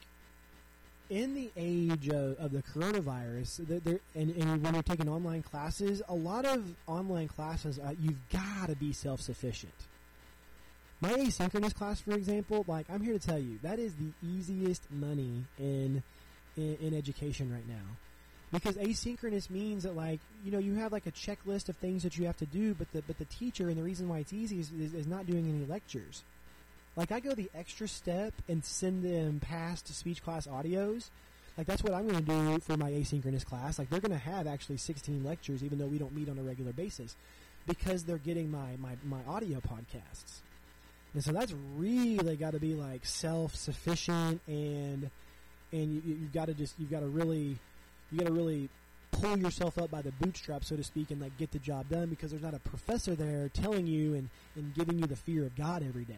in 1.12 1.36
the 1.36 1.52
age 1.58 2.08
of, 2.08 2.40
of 2.40 2.54
the 2.54 2.64
coronavirus, 2.64 3.60
and, 4.16 4.30
and, 4.32 4.64
when 4.64 4.74
you're 4.74 4.82
taking 4.82 5.10
online 5.10 5.44
classes, 5.44 6.02
a 6.08 6.16
lot 6.16 6.46
of 6.46 6.64
online 6.88 7.28
classes, 7.28 7.78
uh, 7.80 7.92
you've 8.00 8.30
got 8.30 8.70
to 8.70 8.76
be 8.78 8.94
self 8.94 9.20
sufficient. 9.20 9.74
My 11.02 11.10
asynchronous 11.10 11.76
class, 11.76 12.00
for 12.00 12.14
example, 12.14 12.64
like 12.66 12.86
I'm 12.90 13.02
here 13.02 13.14
to 13.14 13.20
tell 13.20 13.38
you, 13.38 13.60
that 13.62 13.78
is 13.78 13.94
the 13.96 14.12
easiest 14.26 14.90
money 14.90 15.44
in, 15.60 16.02
in, 16.56 16.78
in 16.82 16.98
education 16.98 17.52
right 17.52 17.68
now. 17.68 17.98
Because 18.54 18.76
asynchronous 18.78 19.50
means 19.50 19.84
that, 19.84 19.98
like, 19.98 20.22
you 20.46 20.52
know, 20.52 20.60
you 20.60 20.76
have 20.76 20.94
like 20.94 21.08
a 21.08 21.12
checklist 21.12 21.68
of 21.68 21.76
things 21.78 22.04
that 22.04 22.18
you 22.18 22.26
have 22.26 22.38
to 22.38 22.46
do, 22.46 22.74
but 22.74 22.90
the 22.94 23.02
but 23.02 23.18
the 23.18 23.26
teacher 23.26 23.68
and 23.68 23.78
the 23.78 23.84
reason 23.84 24.08
why 24.08 24.20
it's 24.20 24.32
easy 24.32 24.62
is, 24.62 24.72
is, 24.72 24.94
is 24.94 25.08
not 25.08 25.28
doing 25.28 25.50
any 25.50 25.66
lectures. 25.66 26.24
Like 26.96 27.12
I 27.12 27.20
go 27.20 27.34
the 27.34 27.50
extra 27.56 27.88
step 27.88 28.34
and 28.48 28.64
send 28.64 29.04
them 29.04 29.40
past 29.40 29.88
speech 29.94 30.24
class 30.24 30.48
audios. 30.48 31.10
Like 31.58 31.68
that's 31.68 31.84
what 31.84 31.94
I'm 31.94 32.08
going 32.08 32.24
to 32.24 32.32
do 32.32 32.60
for 32.60 32.78
my 32.78 32.92
asynchronous 32.92 33.46
class. 33.46 33.80
Like 33.80 33.90
they're 33.90 34.00
going 34.00 34.12
to 34.12 34.18
have 34.18 34.48
actually 34.48 34.78
16 34.78 35.24
lectures, 35.24 35.64
even 35.64 35.78
though 35.78 35.86
we 35.86 35.98
don't 35.98 36.14
meet 36.16 36.30
on 36.30 36.38
a 36.38 36.44
regular 36.44 36.74
basis, 36.74 37.16
because 37.68 38.04
they're 38.04 38.18
getting 38.18 38.52
my 38.52 38.76
my, 38.78 38.96
my 39.06 39.20
audio 39.28 39.60
podcasts. 39.60 40.42
And 41.14 41.24
so 41.24 41.32
that's 41.32 41.54
really 41.76 42.36
got 42.36 42.52
to 42.52 42.60
be 42.60 42.74
like 42.74 43.06
self 43.06 43.56
sufficient 43.56 44.42
and 44.48 45.10
and 45.72 45.94
you, 45.94 46.02
you've 46.06 46.34
got 46.34 46.46
to 46.46 46.54
just 46.54 46.76
you've 46.78 46.92
got 46.92 47.02
to 47.02 47.08
really 47.08 47.58
you 48.12 48.20
got 48.20 48.28
to 48.28 48.34
really 48.34 48.70
pull 49.12 49.38
yourself 49.38 49.78
up 49.78 49.92
by 49.92 50.02
the 50.02 50.12
bootstraps, 50.14 50.68
so 50.68 50.76
to 50.76 50.84
speak, 50.84 51.12
and 51.12 51.22
like 51.22 51.38
get 51.38 51.52
the 51.52 51.60
job 51.60 51.90
done 51.90 52.08
because 52.08 52.32
there's 52.32 52.44
not 52.44 52.54
a 52.54 52.60
professor 52.60 53.16
there 53.16 53.50
telling 53.50 53.88
you 53.88 54.14
and, 54.16 54.30
and 54.56 54.74
giving 54.74 55.00
you 55.00 55.06
the 55.06 55.16
fear 55.16 55.46
of 55.46 55.56
God 55.56 55.84
every 55.84 56.06
day. 56.06 56.16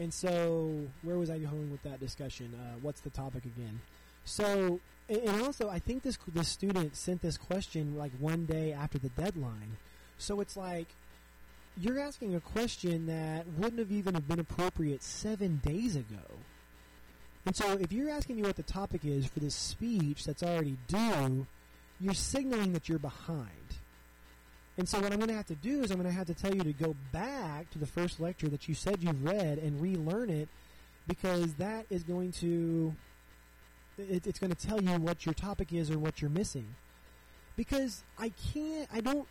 And 0.00 0.14
so, 0.14 0.86
where 1.02 1.18
was 1.18 1.30
I 1.30 1.38
going 1.38 1.70
with 1.70 1.82
that 1.82 1.98
discussion? 1.98 2.54
Uh, 2.54 2.78
what's 2.82 3.00
the 3.00 3.10
topic 3.10 3.44
again? 3.44 3.80
So, 4.24 4.78
and 5.08 5.42
also, 5.42 5.68
I 5.68 5.78
think 5.78 6.02
this 6.02 6.18
this 6.28 6.48
student 6.48 6.96
sent 6.96 7.22
this 7.22 7.36
question 7.36 7.96
like 7.96 8.12
one 8.18 8.46
day 8.46 8.72
after 8.72 8.98
the 8.98 9.08
deadline. 9.10 9.76
So 10.18 10.40
it's 10.40 10.56
like 10.56 10.88
you're 11.80 11.98
asking 11.98 12.34
a 12.34 12.40
question 12.40 13.06
that 13.06 13.46
wouldn't 13.56 13.78
have 13.78 13.92
even 13.92 14.14
have 14.14 14.28
been 14.28 14.40
appropriate 14.40 15.02
seven 15.02 15.60
days 15.64 15.96
ago. 15.96 16.38
And 17.46 17.56
so, 17.56 17.72
if 17.72 17.92
you're 17.92 18.10
asking 18.10 18.36
me 18.36 18.42
what 18.42 18.56
the 18.56 18.62
topic 18.62 19.04
is 19.04 19.26
for 19.26 19.40
this 19.40 19.54
speech 19.54 20.24
that's 20.24 20.42
already 20.42 20.76
due, 20.86 21.46
you're 22.00 22.14
signaling 22.14 22.72
that 22.74 22.88
you're 22.88 22.98
behind. 22.98 23.48
And 24.78 24.88
so 24.88 25.00
what 25.00 25.12
I'm 25.12 25.18
going 25.18 25.28
to 25.28 25.34
have 25.34 25.46
to 25.48 25.56
do 25.56 25.82
is 25.82 25.90
I'm 25.90 25.98
going 25.98 26.08
to 26.08 26.16
have 26.16 26.28
to 26.28 26.34
tell 26.34 26.54
you 26.54 26.62
to 26.62 26.72
go 26.72 26.94
back 27.12 27.68
to 27.72 27.78
the 27.78 27.86
first 27.86 28.20
lecture 28.20 28.48
that 28.48 28.68
you 28.68 28.74
said 28.74 29.02
you've 29.02 29.24
read 29.24 29.58
and 29.58 29.80
relearn 29.80 30.30
it 30.30 30.48
because 31.08 31.54
that 31.54 31.84
is 31.90 32.04
going 32.04 32.32
to 32.32 32.94
it, 33.98 34.26
it's 34.26 34.38
going 34.38 34.54
to 34.54 34.66
tell 34.68 34.80
you 34.80 34.90
what 35.00 35.26
your 35.26 35.34
topic 35.34 35.72
is 35.72 35.90
or 35.90 35.98
what 35.98 36.22
you're 36.22 36.30
missing. 36.30 36.76
because 37.56 38.04
I 38.18 38.32
can't. 38.54 38.88
I 38.92 39.00
don't. 39.00 39.26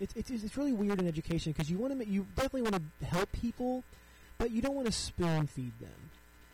It's 0.00 0.14
it's 0.14 0.30
it's 0.30 0.56
really 0.56 0.72
weird 0.72 1.00
in 1.00 1.08
education 1.08 1.52
because 1.52 1.70
you 1.70 1.76
want 1.78 1.98
to 1.98 2.08
you 2.08 2.26
definitely 2.36 2.62
want 2.62 2.76
to 3.00 3.06
help 3.06 3.30
people, 3.32 3.84
but 4.38 4.50
you 4.50 4.62
don't 4.62 4.74
want 4.76 4.86
to 4.86 4.92
spoon 4.92 5.46
feed 5.48 5.72
them, 5.80 5.90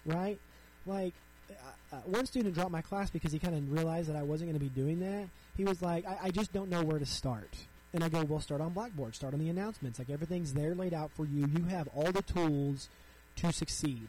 right? 0.07 0.39
Like 0.87 1.13
uh, 1.51 1.97
uh, 1.97 1.97
one 2.07 2.27
student 2.27 2.55
dropped 2.55 2.71
my 2.71 2.81
class 2.83 3.11
because 3.11 3.33
he 3.33 3.39
kind 3.39 3.55
of 3.55 3.71
realized 3.71 4.09
that 4.09 4.17
I 4.17 4.23
wasn't 4.23 4.51
going 4.51 4.59
to 4.59 4.65
be 4.65 4.71
doing 4.81 5.01
that. 5.01 5.29
He 5.57 5.65
was 5.65 5.83
like, 5.83 6.07
I, 6.07 6.19
I 6.25 6.31
just 6.31 6.53
don't 6.53 6.71
know 6.71 6.83
where 6.83 6.99
to 6.99 7.07
start. 7.07 7.55
And 7.95 8.03
I 8.03 8.09
go, 8.09 8.25
well, 8.25 8.41
start 8.41 8.61
on 8.61 8.71
Blackboard, 8.71 9.15
start 9.15 9.35
on 9.35 9.41
the 9.41 9.49
announcements. 9.49 10.01
Like 10.01 10.11
everything's 10.11 10.53
there 10.53 10.75
laid 10.75 10.93
out 10.93 11.13
for 11.13 11.25
you. 11.25 11.47
You 11.47 11.65
have 11.71 11.89
all 11.95 12.11
the 12.11 12.23
tools 12.23 12.89
to 13.37 13.53
succeed. 13.53 14.09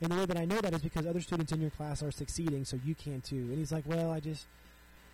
And 0.00 0.12
the 0.12 0.16
way 0.16 0.26
that 0.26 0.36
I 0.36 0.44
know 0.44 0.60
that 0.60 0.72
is 0.72 0.80
because 0.80 1.06
other 1.06 1.20
students 1.20 1.52
in 1.52 1.60
your 1.60 1.70
class 1.70 2.02
are 2.02 2.12
succeeding, 2.12 2.64
so 2.64 2.78
you 2.84 2.94
can 2.94 3.20
too. 3.20 3.36
And 3.36 3.58
he's 3.58 3.72
like, 3.72 3.84
well, 3.86 4.12
I 4.12 4.20
just, 4.20 4.46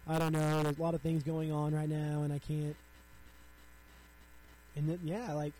I 0.06 0.18
don't 0.18 0.32
know. 0.32 0.62
There's 0.62 0.78
a 0.78 0.82
lot 0.82 0.94
of 0.94 1.00
things 1.00 1.22
going 1.22 1.52
on 1.52 1.74
right 1.74 1.88
now, 1.88 2.22
and 2.22 2.32
I 2.32 2.38
can't. 2.38 2.76
And 4.76 4.88
then, 4.88 4.98
yeah, 5.04 5.32
like 5.32 5.52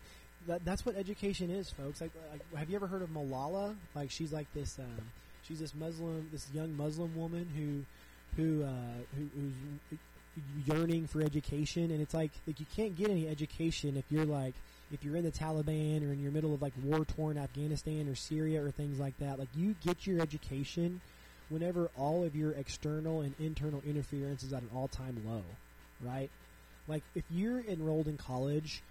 that, 0.47 0.63
that's 0.65 0.85
what 0.85 0.95
education 0.95 1.49
is, 1.49 1.69
folks. 1.69 2.01
Like, 2.01 2.11
like, 2.31 2.59
have 2.59 2.69
you 2.69 2.75
ever 2.75 2.87
heard 2.87 3.01
of 3.01 3.09
Malala? 3.09 3.75
Like, 3.95 4.11
she's 4.11 4.31
like 4.31 4.51
this. 4.53 4.77
Um, 4.77 5.05
she's 5.47 5.59
this 5.59 5.73
Muslim, 5.73 6.27
this 6.31 6.47
young 6.53 6.75
Muslim 6.75 7.15
woman 7.15 7.47
who, 7.55 8.41
who, 8.41 8.63
uh, 8.63 8.67
who, 9.17 9.29
who's 9.89 9.99
yearning 10.65 11.07
for 11.07 11.21
education, 11.21 11.91
and 11.91 12.01
it's 12.01 12.13
like 12.13 12.31
like 12.47 12.59
you 12.59 12.65
can't 12.75 12.95
get 12.95 13.09
any 13.09 13.27
education 13.27 13.97
if 13.97 14.05
you're 14.09 14.25
like 14.25 14.53
if 14.91 15.03
you're 15.03 15.15
in 15.15 15.23
the 15.23 15.31
Taliban 15.31 16.07
or 16.07 16.13
in 16.13 16.19
your 16.19 16.31
middle 16.31 16.53
of 16.53 16.61
like 16.61 16.73
war 16.83 17.03
torn 17.03 17.37
Afghanistan 17.37 18.07
or 18.07 18.15
Syria 18.15 18.63
or 18.63 18.71
things 18.71 18.99
like 18.99 19.17
that. 19.19 19.39
Like 19.39 19.49
you 19.55 19.75
get 19.83 20.05
your 20.05 20.21
education 20.21 21.01
whenever 21.49 21.89
all 21.97 22.23
of 22.23 22.35
your 22.35 22.51
external 22.53 23.21
and 23.21 23.33
internal 23.39 23.81
interference 23.85 24.43
is 24.43 24.53
at 24.53 24.61
an 24.61 24.69
all 24.73 24.87
time 24.87 25.21
low, 25.25 25.43
right? 26.01 26.29
Like 26.87 27.03
if 27.15 27.23
you're 27.29 27.61
enrolled 27.61 28.07
in 28.07 28.17
college, 28.17 28.83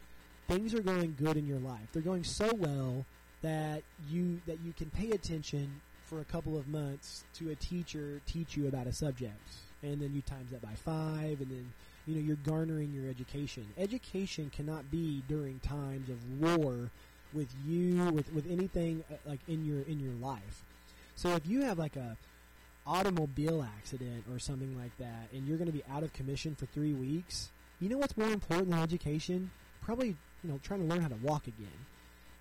things 0.49 0.75
are 0.75 0.83
going 0.83 1.17
good 1.19 1.37
in 1.37 1.47
your 1.47 1.59
life. 1.59 1.89
They're 1.93 2.03
going 2.03 2.25
so 2.25 2.51
well 2.55 3.05
that 3.43 3.83
you 4.09 4.41
that 4.47 4.59
you 4.65 4.73
can 4.73 4.91
pay 4.91 5.11
attention 5.11 5.81
for 6.05 6.21
a 6.21 6.25
couple 6.25 6.57
of 6.57 6.69
months 6.69 7.25
to 7.35 7.51
a 7.51 7.55
teacher 7.55 8.21
teach 8.27 8.57
you 8.57 8.69
about 8.69 8.87
a 8.87 8.93
subject 8.93 9.39
and 9.83 10.01
then 10.01 10.13
you 10.15 10.23
times 10.23 10.51
that 10.51 10.63
by 10.63 10.75
five, 10.75 11.41
and 11.41 11.51
then 11.51 11.73
you 12.07 12.15
know 12.15 12.21
you're 12.21 12.37
garnering 12.37 12.93
your 12.93 13.09
education. 13.09 13.67
Education 13.79 14.51
cannot 14.55 14.91
be 14.91 15.23
during 15.29 15.59
times 15.61 16.09
of 16.09 16.41
war 16.41 16.91
with 17.33 17.49
you, 17.67 18.11
with 18.11 18.33
with 18.33 18.51
anything 18.51 19.05
uh, 19.11 19.17
like 19.27 19.41
in 19.49 19.65
your 19.65 19.83
in 19.83 20.01
your 20.01 20.15
life. 20.15 20.65
So 21.15 21.35
if 21.35 21.47
you 21.47 21.63
have 21.63 21.79
like 21.79 21.97
a 21.97 22.17
automobile 22.87 23.65
accident 23.79 24.25
or 24.33 24.39
something 24.39 24.77
like 24.77 24.97
that, 24.99 25.29
and 25.33 25.47
you're 25.47 25.59
going 25.59 25.71
to 25.71 25.77
be 25.77 25.85
out 25.91 26.03
of 26.03 26.13
commission 26.13 26.55
for 26.55 26.67
three 26.67 26.93
weeks, 26.93 27.51
you 27.81 27.89
know 27.89 27.99
what's 27.99 28.17
more 28.17 28.31
important 28.31 28.71
than 28.71 28.81
education? 28.81 29.51
Probably 29.83 30.17
you 30.43 30.51
know 30.51 30.61
trying 30.63 30.81
to 30.81 30.87
learn 30.87 31.03
how 31.03 31.09
to 31.09 31.19
walk 31.23 31.47
again. 31.47 31.87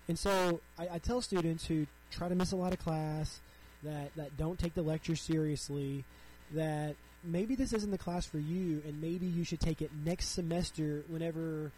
And 0.08 0.18
so 0.18 0.60
I, 0.78 0.88
I 0.94 0.98
tell 0.98 1.20
students 1.22 1.66
who 1.66 1.86
try 2.10 2.28
to 2.28 2.34
miss 2.34 2.52
a 2.52 2.56
lot 2.56 2.72
of 2.72 2.78
class 2.78 3.40
that 3.82 4.14
that 4.16 4.36
don't 4.36 4.58
take 4.58 4.74
the 4.74 4.82
lecture 4.82 5.16
seriously 5.16 6.04
that 6.52 6.96
maybe 7.24 7.54
this 7.54 7.72
isn't 7.72 7.90
the 7.90 7.98
class 7.98 8.26
for 8.26 8.38
you, 8.38 8.82
and 8.86 9.00
maybe 9.00 9.26
you 9.26 9.44
should 9.44 9.60
take 9.60 9.82
it 9.82 9.90
next 10.04 10.28
semester 10.28 11.04
whenever 11.08 11.70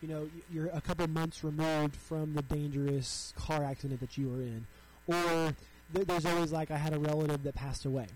you 0.00 0.08
know 0.08 0.28
you're 0.52 0.68
a 0.68 0.80
couple 0.80 1.06
months 1.08 1.42
removed 1.42 1.96
from 1.96 2.34
the 2.34 2.42
dangerous 2.42 3.32
car 3.36 3.64
accident 3.64 4.00
that 4.00 4.16
you 4.16 4.28
were 4.28 4.42
in, 4.42 4.66
or 5.06 5.54
th- 5.94 6.06
there's 6.06 6.26
always 6.26 6.52
like 6.52 6.70
I 6.70 6.76
had 6.76 6.94
a 6.94 6.98
relative 6.98 7.42
that 7.42 7.54
passed 7.54 7.84
away. 7.84 8.06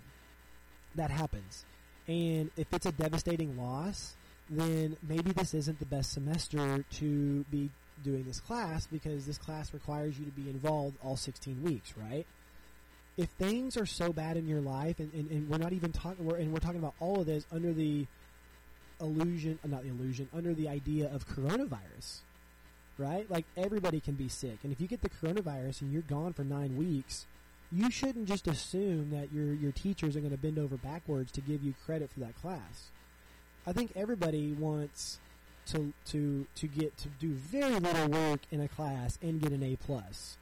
That 0.95 1.11
happens, 1.11 1.65
and 2.07 2.51
if 2.57 2.67
it's 2.73 2.87
a 2.87 2.93
devastating 2.93 3.57
loss, 3.57 4.15
then 4.51 4.97
maybe 5.09 5.33
this 5.33 5.55
isn't 5.55 5.79
the 5.79 5.87
best 5.87 6.13
semester 6.13 6.85
to 6.91 7.45
be 7.51 7.71
doing 8.03 8.25
this 8.25 8.41
class 8.41 8.87
because 8.87 9.27
this 9.27 9.39
class 9.39 9.73
requires 9.73 10.19
you 10.19 10.25
to 10.25 10.31
be 10.33 10.51
involved 10.51 10.97
all 11.05 11.17
16 11.17 11.63
weeks, 11.63 11.95
right? 11.97 12.27
If 13.17 13.29
things 13.31 13.77
are 13.77 13.87
so 13.87 14.13
bad 14.13 14.37
in 14.37 14.49
your 14.49 14.61
life, 14.61 14.99
and, 14.99 15.13
and, 15.13 15.31
and 15.31 15.49
we're 15.49 15.59
not 15.59 15.73
even 15.73 15.93
talking, 15.93 16.25
we're, 16.25 16.37
and 16.37 16.53
we're 16.53 16.61
talking 16.61 16.79
about 16.79 16.95
all 17.01 17.21
of 17.21 17.27
this 17.27 17.45
under 17.53 17.73
the 17.73 18.07
illusion, 19.01 19.59
uh, 19.65 19.69
not 19.69 19.83
the 19.83 19.91
illusion, 19.91 20.29
under 20.35 20.55
the 20.55 20.69
idea 20.69 21.13
of 21.13 21.29
coronavirus, 21.29 22.21
right? 22.97 23.31
Like 23.31 23.45
everybody 23.57 24.01
can 24.01 24.15
be 24.15 24.29
sick, 24.29 24.59
and 24.63 24.73
if 24.73 24.81
you 24.81 24.87
get 24.89 25.03
the 25.03 25.11
coronavirus 25.11 25.83
and 25.83 25.93
you're 25.93 26.03
gone 26.03 26.33
for 26.33 26.45
nine 26.45 26.77
weeks, 26.77 27.27
you 27.71 27.91
shouldn't 27.91 28.29
just 28.29 28.47
assume 28.47 29.11
that 29.11 29.33
your 29.33 29.53
your 29.55 29.73
teachers 29.73 30.17
are 30.17 30.21
going 30.21 30.33
to 30.33 30.39
bend 30.39 30.59
over 30.59 30.77
backwards 30.77 31.33
to 31.33 31.41
give 31.41 31.63
you 31.63 31.75
credit 31.85 32.11
for 32.11 32.21
that 32.21 32.41
class. 32.41 32.91
I 33.67 33.73
think 33.73 33.93
everybody 33.95 34.53
wants 34.53 35.19
to 35.67 35.93
to 36.07 36.47
to 36.57 36.67
get 36.67 36.97
to 36.99 37.09
do 37.21 37.33
very 37.33 37.79
little 37.79 38.09
work 38.09 38.41
in 38.51 38.61
a 38.61 38.69
class 38.69 39.19
and 39.23 39.41
get 39.41 39.53
an 39.53 39.63
A 39.63 39.77
plus 39.77 40.37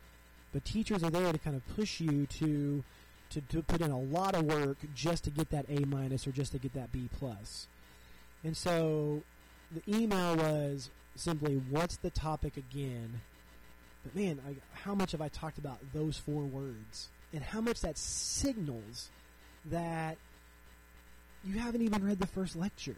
but 0.52 0.64
teachers 0.64 1.02
are 1.02 1.10
there 1.10 1.32
to 1.32 1.38
kind 1.38 1.56
of 1.56 1.66
push 1.76 2.00
you 2.00 2.26
to, 2.26 2.84
to 3.30 3.40
to 3.40 3.62
put 3.62 3.80
in 3.80 3.90
a 3.90 3.98
lot 3.98 4.34
of 4.34 4.44
work 4.44 4.78
just 4.94 5.24
to 5.24 5.30
get 5.30 5.50
that 5.50 5.66
A 5.68 5.84
minus 5.86 6.26
or 6.26 6.32
just 6.32 6.52
to 6.52 6.58
get 6.58 6.74
that 6.74 6.92
B 6.92 7.08
plus. 7.18 7.66
And 8.42 8.56
so 8.56 9.22
the 9.70 9.82
email 9.88 10.36
was 10.36 10.90
simply, 11.14 11.56
"What's 11.56 11.96
the 11.96 12.10
topic 12.10 12.56
again?" 12.56 13.20
But 14.02 14.14
man, 14.14 14.40
I, 14.46 14.56
how 14.72 14.94
much 14.94 15.12
have 15.12 15.20
I 15.20 15.28
talked 15.28 15.58
about 15.58 15.78
those 15.92 16.16
four 16.16 16.42
words, 16.42 17.08
and 17.32 17.42
how 17.42 17.60
much 17.60 17.80
that 17.80 17.98
signals 17.98 19.10
that 19.66 20.16
you 21.44 21.58
haven't 21.58 21.82
even 21.82 22.04
read 22.04 22.18
the 22.18 22.26
first 22.26 22.56
lecture 22.56 22.96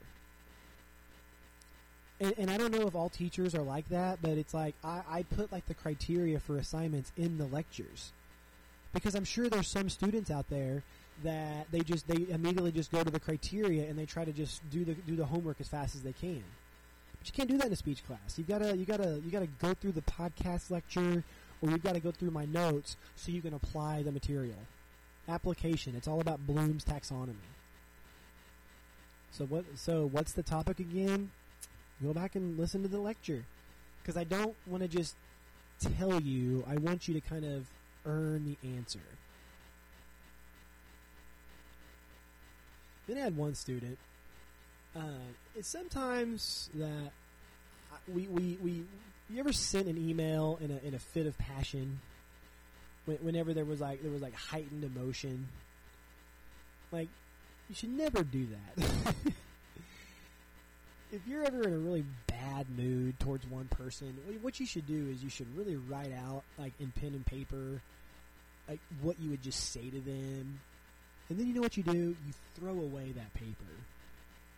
and, 2.23 2.35
and, 2.39 2.51
I 2.51 2.57
don't 2.57 2.73
know 2.73 2.87
if 2.87 2.95
all 2.95 3.09
teachers 3.09 3.55
are 3.55 3.63
like 3.63 3.89
that, 3.89 4.21
but 4.23 4.33
it's 4.33 4.55
like 4.55 4.75
I, 4.85 5.03
I 5.09 5.23
put 5.25 5.51
like 5.53 5.67
the 5.67 5.75
criteria 5.75 6.39
for 6.39 6.57
assignments 6.57 7.13
in 7.17 7.39
the 7.39 7.47
lectures 7.47 8.13
because 8.93 9.15
I'm 9.15 9.25
sure 9.25 9.49
there's 9.49 9.69
some 9.69 9.89
students 9.89 10.31
out 10.31 10.49
there 10.49 10.83
that 11.25 11.67
they 11.71 11.81
just 11.81 12.07
they 12.09 12.27
immediately 12.31 12.73
just 12.73 12.91
go 12.91 13.03
to 13.03 13.11
the 13.11 13.21
criteria 13.21 13.89
and 13.89 13.99
they 13.99 14.07
try 14.07 14.25
to 14.25 14.33
just 14.33 14.69
do 14.71 14.85
the 14.85 14.95
do 14.95 15.17
the 15.17 15.25
homework 15.25 15.61
as 15.61 15.69
fast 15.69 15.95
as 15.95 16.03
they 16.03 16.13
can. 16.13 16.43
But 17.19 17.29
you 17.29 17.33
can't 17.33 17.49
do 17.49 17.57
that 17.59 17.67
in 17.67 17.73
a 17.73 17.77
speech 17.77 18.05
class. 18.07 18.39
You 18.39 18.45
gotta 18.45 18.77
you 18.77 18.85
gotta 18.85 19.21
you 19.25 19.31
gotta 19.31 19.49
go 19.61 19.75
through 19.75 19.93
the 19.93 20.03
podcast 20.03 20.71
lecture 20.71 21.25
or 21.61 21.71
you 21.71 21.79
gotta 21.79 22.01
go 22.01 22.11
through 22.11 22.31
my 22.31 22.45
notes 22.45 22.97
so 23.17 23.33
you 23.33 23.43
can 23.43 23.55
apply 23.55 24.03
the 24.03 24.13
material. 24.13 24.59
Application. 25.29 25.95
It's 25.97 26.09
all 26.09 26.21
about 26.21 26.47
Bloom's 26.47 26.85
taxonomy. 26.85 27.37
So 29.31 29.45
what? 29.47 29.65
So 29.77 30.09
what's 30.11 30.33
the 30.33 30.43
topic 30.43 30.81
again? 30.81 31.31
Go 32.03 32.13
back 32.13 32.35
and 32.35 32.59
listen 32.59 32.83
to 32.83 32.89
the 32.89 32.99
lecture. 32.99 33.45
Because 34.03 34.17
I 34.17 34.25
don't 34.25 34.55
want 34.67 34.83
to 34.83 34.89
just 34.89 35.15
tell 35.81 36.21
you, 36.21 36.65
I 36.69 36.77
want 36.77 37.07
you 37.07 37.15
to 37.15 37.21
kind 37.21 37.45
of 37.45 37.67
earn 38.05 38.45
the 38.45 38.69
answer. 38.77 39.01
Then 43.07 43.19
I 43.19 43.21
had 43.21 43.37
one 43.37 43.55
student. 43.55 43.99
Uh, 44.95 45.25
it's 45.57 45.69
sometimes 45.69 46.69
that 46.75 47.13
we, 48.13 48.27
we, 48.27 48.59
we, 48.63 48.85
you 49.31 49.41
ever 49.41 49.53
sent 49.53 49.87
an 49.87 49.97
email 49.97 50.59
in 50.61 50.71
a, 50.71 50.87
in 50.87 50.95
a 50.95 50.99
fit 50.99 51.27
of 51.27 51.37
passion? 51.39 52.01
Whenever 53.05 53.53
there 53.53 53.65
was 53.65 53.81
like 53.81 54.01
there 54.01 54.13
was 54.13 54.23
like 54.23 54.35
heightened 54.35 54.85
emotion, 54.85 55.49
like 56.93 57.09
you 57.69 57.75
should 57.75 57.91
never 57.91 58.23
do 58.23 58.47
that. 58.77 59.15
if 61.13 61.21
you're 61.27 61.45
ever 61.45 61.63
in 61.63 61.75
a 61.75 61.79
really 61.79 62.05
bad 62.27 62.67
mood 62.77 63.21
towards 63.21 63.47
one 63.47 63.67
person, 63.67 64.17
what 64.41 64.59
you 64.59 64.67
should 64.67 64.87
do 64.87 65.09
is 65.11 65.23
you 65.23 65.29
should 65.29 65.47
really 65.57 65.77
write 65.77 66.13
out, 66.13 66.43
like 66.59 66.73
in 66.81 66.91
pen 66.91 67.11
and 67.11 67.25
paper, 67.25 67.83
like 68.69 68.81
what 69.03 69.21
you 69.21 69.31
would 69.31 69.43
just 69.43 69.73
say 69.73 69.91
to 69.91 70.01
them. 70.01 70.61
And 71.29 71.39
then 71.39 71.47
you 71.47 71.55
know 71.55 71.61
what 71.61 71.77
you 71.77 71.83
do? 71.83 71.93
You 71.93 72.33
throw 72.59 72.73
away 72.73 73.13
that 73.13 73.33
paper. 73.35 73.71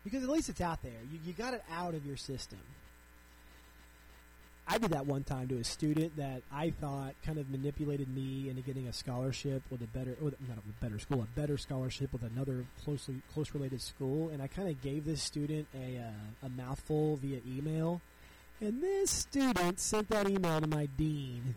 Because 0.05 0.22
at 0.22 0.28
least 0.28 0.48
it's 0.48 0.61
out 0.61 0.82
there. 0.82 0.92
You, 1.12 1.18
you 1.26 1.32
got 1.32 1.55
it 1.55 1.62
out 1.72 1.94
of 1.94 2.07
your 2.07 2.16
system. 2.16 2.61
I 4.66 4.78
did 4.78 4.92
that 4.92 5.06
one 5.06 5.24
time 5.24 5.48
to 5.48 5.58
a 5.58 5.64
student 5.64 6.16
that 6.16 6.42
I 6.50 6.70
thought 6.70 7.14
kind 7.24 7.38
of 7.38 7.50
manipulated 7.50 8.08
me 8.08 8.48
into 8.48 8.62
getting 8.62 8.86
a 8.88 8.92
scholarship 8.94 9.62
with 9.70 9.82
a 9.82 9.86
better, 9.86 10.16
not 10.22 10.58
a 10.58 10.84
better 10.84 10.98
school, 10.98 11.22
a 11.22 11.38
better 11.38 11.58
scholarship 11.58 12.12
with 12.12 12.22
another 12.22 12.64
closely 12.82 13.16
close 13.34 13.52
related 13.52 13.82
school, 13.82 14.30
and 14.30 14.40
I 14.40 14.46
kind 14.46 14.68
of 14.68 14.80
gave 14.80 15.04
this 15.04 15.22
student 15.22 15.68
a 15.74 15.98
uh, 15.98 16.46
a 16.46 16.48
mouthful 16.48 17.16
via 17.16 17.40
email, 17.46 18.00
and 18.60 18.82
this 18.82 19.10
student 19.10 19.80
sent 19.80 20.08
that 20.08 20.28
email 20.30 20.60
to 20.60 20.66
my 20.66 20.86
dean. 20.96 21.56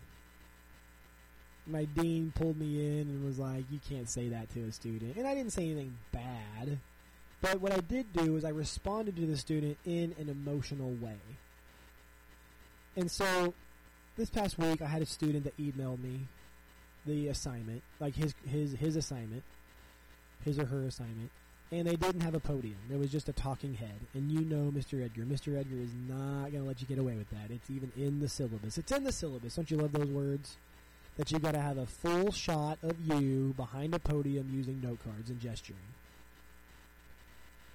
My 1.66 1.86
dean 1.86 2.32
pulled 2.34 2.58
me 2.58 3.00
in 3.00 3.08
and 3.08 3.24
was 3.24 3.38
like, 3.38 3.64
"You 3.70 3.80
can't 3.88 4.08
say 4.08 4.28
that 4.28 4.50
to 4.50 4.64
a 4.64 4.72
student," 4.72 5.16
and 5.16 5.26
I 5.26 5.34
didn't 5.34 5.52
say 5.54 5.64
anything 5.64 5.96
bad, 6.12 6.78
but 7.40 7.60
what 7.62 7.72
I 7.72 7.80
did 7.80 8.12
do 8.12 8.36
is 8.36 8.44
I 8.44 8.50
responded 8.50 9.16
to 9.16 9.26
the 9.26 9.36
student 9.38 9.78
in 9.86 10.14
an 10.18 10.28
emotional 10.28 10.90
way. 11.00 11.16
And 12.98 13.08
so 13.08 13.54
this 14.16 14.28
past 14.28 14.58
week, 14.58 14.82
I 14.82 14.86
had 14.86 15.02
a 15.02 15.06
student 15.06 15.44
that 15.44 15.56
emailed 15.56 16.02
me 16.02 16.26
the 17.06 17.28
assignment, 17.28 17.82
like 18.00 18.16
his 18.16 18.34
his 18.44 18.72
his 18.72 18.96
assignment, 18.96 19.44
his 20.44 20.58
or 20.58 20.66
her 20.66 20.82
assignment, 20.82 21.30
and 21.70 21.86
they 21.86 21.94
didn't 21.94 22.22
have 22.22 22.34
a 22.34 22.40
podium. 22.40 22.76
There 22.88 22.98
was 22.98 23.12
just 23.12 23.28
a 23.28 23.32
talking 23.32 23.74
head. 23.74 24.00
And 24.14 24.32
you 24.32 24.40
know 24.40 24.72
Mr. 24.72 25.04
Edgar. 25.04 25.22
Mr. 25.22 25.56
Edgar 25.56 25.76
is 25.76 25.92
not 26.08 26.50
going 26.50 26.62
to 26.62 26.68
let 26.68 26.80
you 26.80 26.88
get 26.88 26.98
away 26.98 27.14
with 27.14 27.30
that. 27.30 27.50
It's 27.50 27.70
even 27.70 27.92
in 27.96 28.18
the 28.18 28.28
syllabus. 28.28 28.78
It's 28.78 28.90
in 28.90 29.04
the 29.04 29.12
syllabus. 29.12 29.54
Don't 29.54 29.70
you 29.70 29.76
love 29.76 29.92
those 29.92 30.08
words? 30.08 30.56
That 31.18 31.30
you've 31.30 31.42
got 31.42 31.52
to 31.52 31.60
have 31.60 31.78
a 31.78 31.86
full 31.86 32.32
shot 32.32 32.78
of 32.82 32.96
you 33.00 33.54
behind 33.56 33.94
a 33.94 34.00
podium 34.00 34.50
using 34.52 34.80
note 34.80 34.98
cards 35.04 35.30
and 35.30 35.38
gesturing. 35.40 35.78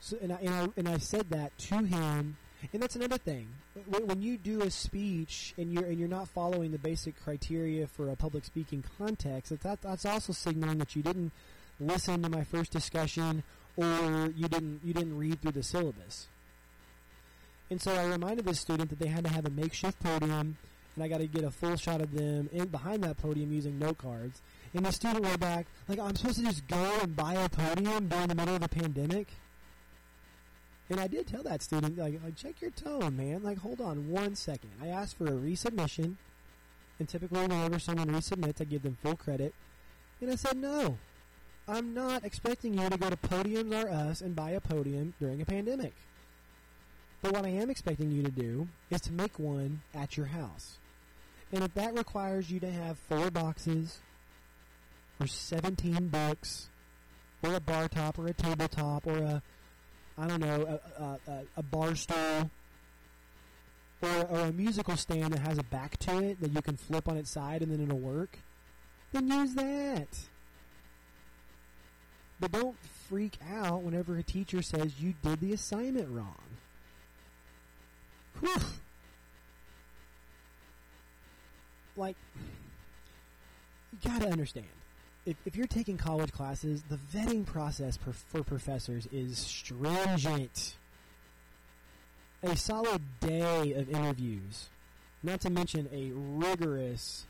So, 0.01 0.17
and 0.21 0.33
I, 0.33 0.35
and 0.37 0.49
I, 0.49 0.67
and 0.75 0.89
I 0.89 0.97
said 0.97 1.29
that 1.29 1.57
to 1.69 1.77
him, 1.77 2.35
and 2.71 2.81
that's 2.81 2.95
another 2.95 3.17
thing. 3.17 3.47
When, 3.87 4.21
you 4.21 4.37
do 4.37 4.61
a 4.61 4.71
speech 4.71 5.53
and 5.57 5.73
you're 5.73 5.83
and 5.83 5.99
you're 5.99 6.07
not 6.07 6.27
following 6.29 6.71
the 6.71 6.77
basic 6.77 7.21
criteria 7.23 7.87
for 7.87 8.09
a 8.09 8.15
public 8.15 8.45
speaking 8.45 8.83
context, 8.97 9.51
that, 9.63 9.81
that's 9.81 10.05
also 10.05 10.33
signaling 10.33 10.77
that 10.77 10.95
you 10.95 11.03
didn't 11.03 11.31
listen 11.79 12.21
to 12.23 12.29
my 12.29 12.43
first 12.43 12.71
discussion 12.71 13.43
or 13.75 14.31
you 14.35 14.47
didn't 14.47 14.81
you 14.83 14.93
didn't 14.93 15.17
read 15.17 15.41
through 15.41 15.51
the 15.51 15.63
syllabus. 15.63 16.27
And 17.69 17.81
so 17.81 17.93
I 17.93 18.05
reminded 18.05 18.45
the 18.45 18.53
student 18.53 18.89
that 18.91 18.99
they 18.99 19.07
had 19.07 19.23
to 19.23 19.31
have 19.31 19.45
a 19.45 19.49
makeshift 19.49 19.99
podium, 20.01 20.57
and 20.95 21.03
I 21.03 21.07
got 21.07 21.19
to 21.19 21.27
get 21.27 21.43
a 21.43 21.51
full 21.51 21.75
shot 21.75 22.01
of 22.01 22.11
them 22.11 22.49
in 22.51 22.67
behind 22.67 23.03
that 23.03 23.17
podium 23.17 23.51
using 23.51 23.79
note 23.79 23.97
cards. 23.97 24.41
And 24.75 24.85
the 24.85 24.91
student 24.91 25.25
wrote 25.25 25.39
back, 25.39 25.65
like, 25.87 25.99
I'm 25.99 26.15
supposed 26.15 26.37
to 26.37 26.45
just 26.45 26.67
go 26.67 26.99
and 27.01 27.15
buy 27.15 27.33
a 27.33 27.49
podium 27.49 28.07
during 28.07 28.27
the 28.27 28.35
middle 28.35 28.55
of 28.55 28.63
a 28.63 28.67
pandemic? 28.67 29.27
And 30.89 30.99
I 30.99 31.07
did 31.07 31.27
tell 31.27 31.43
that 31.43 31.61
student, 31.61 31.97
like, 31.97 32.19
like, 32.23 32.35
check 32.35 32.61
your 32.61 32.71
tone, 32.71 33.15
man. 33.15 33.41
Like, 33.41 33.59
hold 33.59 33.81
on 33.81 34.09
one 34.09 34.35
second. 34.35 34.71
I 34.81 34.87
asked 34.87 35.17
for 35.17 35.27
a 35.27 35.31
resubmission, 35.31 36.15
and 36.99 37.07
typically 37.07 37.41
whenever 37.41 37.79
someone 37.79 38.09
resubmits, 38.09 38.61
I 38.61 38.65
give 38.65 38.83
them 38.83 38.97
full 39.01 39.15
credit. 39.15 39.53
And 40.21 40.31
I 40.31 40.35
said, 40.35 40.57
no, 40.57 40.97
I'm 41.67 41.93
not 41.93 42.25
expecting 42.25 42.77
you 42.77 42.89
to 42.89 42.97
go 42.97 43.09
to 43.09 43.15
Podiums 43.15 43.73
R 43.73 43.89
Us 43.89 44.21
and 44.21 44.35
buy 44.35 44.51
a 44.51 44.59
podium 44.59 45.13
during 45.19 45.41
a 45.41 45.45
pandemic. 45.45 45.93
But 47.21 47.31
what 47.31 47.45
I 47.45 47.49
am 47.49 47.69
expecting 47.69 48.11
you 48.11 48.21
to 48.23 48.31
do 48.31 48.67
is 48.89 48.99
to 49.01 49.13
make 49.13 49.39
one 49.39 49.81
at 49.95 50.17
your 50.17 50.25
house. 50.27 50.77
And 51.53 51.63
if 51.63 51.73
that 51.75 51.97
requires 51.97 52.51
you 52.51 52.59
to 52.59 52.69
have 52.69 52.97
four 52.97 53.31
boxes, 53.31 53.99
or 55.21 55.27
17 55.27 56.09
books, 56.09 56.67
or 57.41 57.53
a 57.53 57.59
bar 57.61 57.87
top, 57.87 58.19
or 58.19 58.27
a 58.27 58.33
tabletop, 58.33 59.07
or 59.07 59.17
a, 59.17 59.41
I 60.17 60.27
don't 60.27 60.39
know, 60.41 60.79
a, 60.99 61.03
a, 61.03 61.41
a 61.57 61.63
bar 61.63 61.95
stool, 61.95 62.49
or, 64.01 64.25
or 64.29 64.39
a 64.41 64.51
musical 64.51 64.95
stand 64.97 65.33
that 65.33 65.39
has 65.39 65.57
a 65.57 65.63
back 65.63 65.97
to 65.99 66.19
it 66.19 66.41
that 66.41 66.51
you 66.51 66.61
can 66.61 66.77
flip 66.77 67.07
on 67.07 67.17
its 67.17 67.31
side 67.31 67.61
and 67.61 67.71
then 67.71 67.81
it'll 67.81 67.99
work, 67.99 68.37
then 69.11 69.27
use 69.27 69.53
that. 69.55 70.07
But 72.39 72.51
don't 72.51 72.75
freak 73.07 73.37
out 73.55 73.83
whenever 73.83 74.17
a 74.17 74.23
teacher 74.23 74.61
says 74.61 74.99
you 74.99 75.13
did 75.23 75.39
the 75.39 75.53
assignment 75.53 76.09
wrong. 76.09 76.35
Whew. 78.39 78.55
Like, 81.95 82.17
you 83.91 84.09
gotta 84.09 84.29
understand. 84.29 84.65
If, 85.25 85.37
if 85.45 85.55
you're 85.55 85.67
taking 85.67 85.97
college 85.97 86.31
classes, 86.31 86.83
the 86.89 86.97
vetting 86.97 87.45
process 87.45 87.97
per, 87.97 88.11
for 88.11 88.43
professors 88.43 89.07
is 89.11 89.37
stringent. 89.37 90.75
A 92.43 92.57
solid 92.57 93.01
day 93.21 93.71
of 93.73 93.89
interviews, 93.89 94.67
not 95.21 95.39
to 95.41 95.49
mention 95.49 95.87
a 95.93 96.11
rigorous 96.13 97.25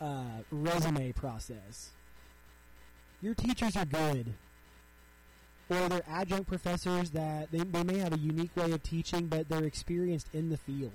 uh, 0.00 0.42
resume 0.50 1.12
process. 1.12 1.90
Your 3.22 3.34
teachers 3.34 3.74
are 3.76 3.86
good 3.86 4.34
or 5.70 5.88
they're 5.88 6.02
adjunct 6.08 6.48
professors 6.48 7.10
that 7.10 7.50
they, 7.52 7.58
they 7.58 7.84
may 7.84 7.98
have 7.98 8.12
a 8.12 8.18
unique 8.18 8.54
way 8.56 8.70
of 8.72 8.82
teaching, 8.82 9.26
but 9.26 9.48
they're 9.48 9.64
experienced 9.64 10.26
in 10.32 10.50
the 10.50 10.56
field. 10.56 10.90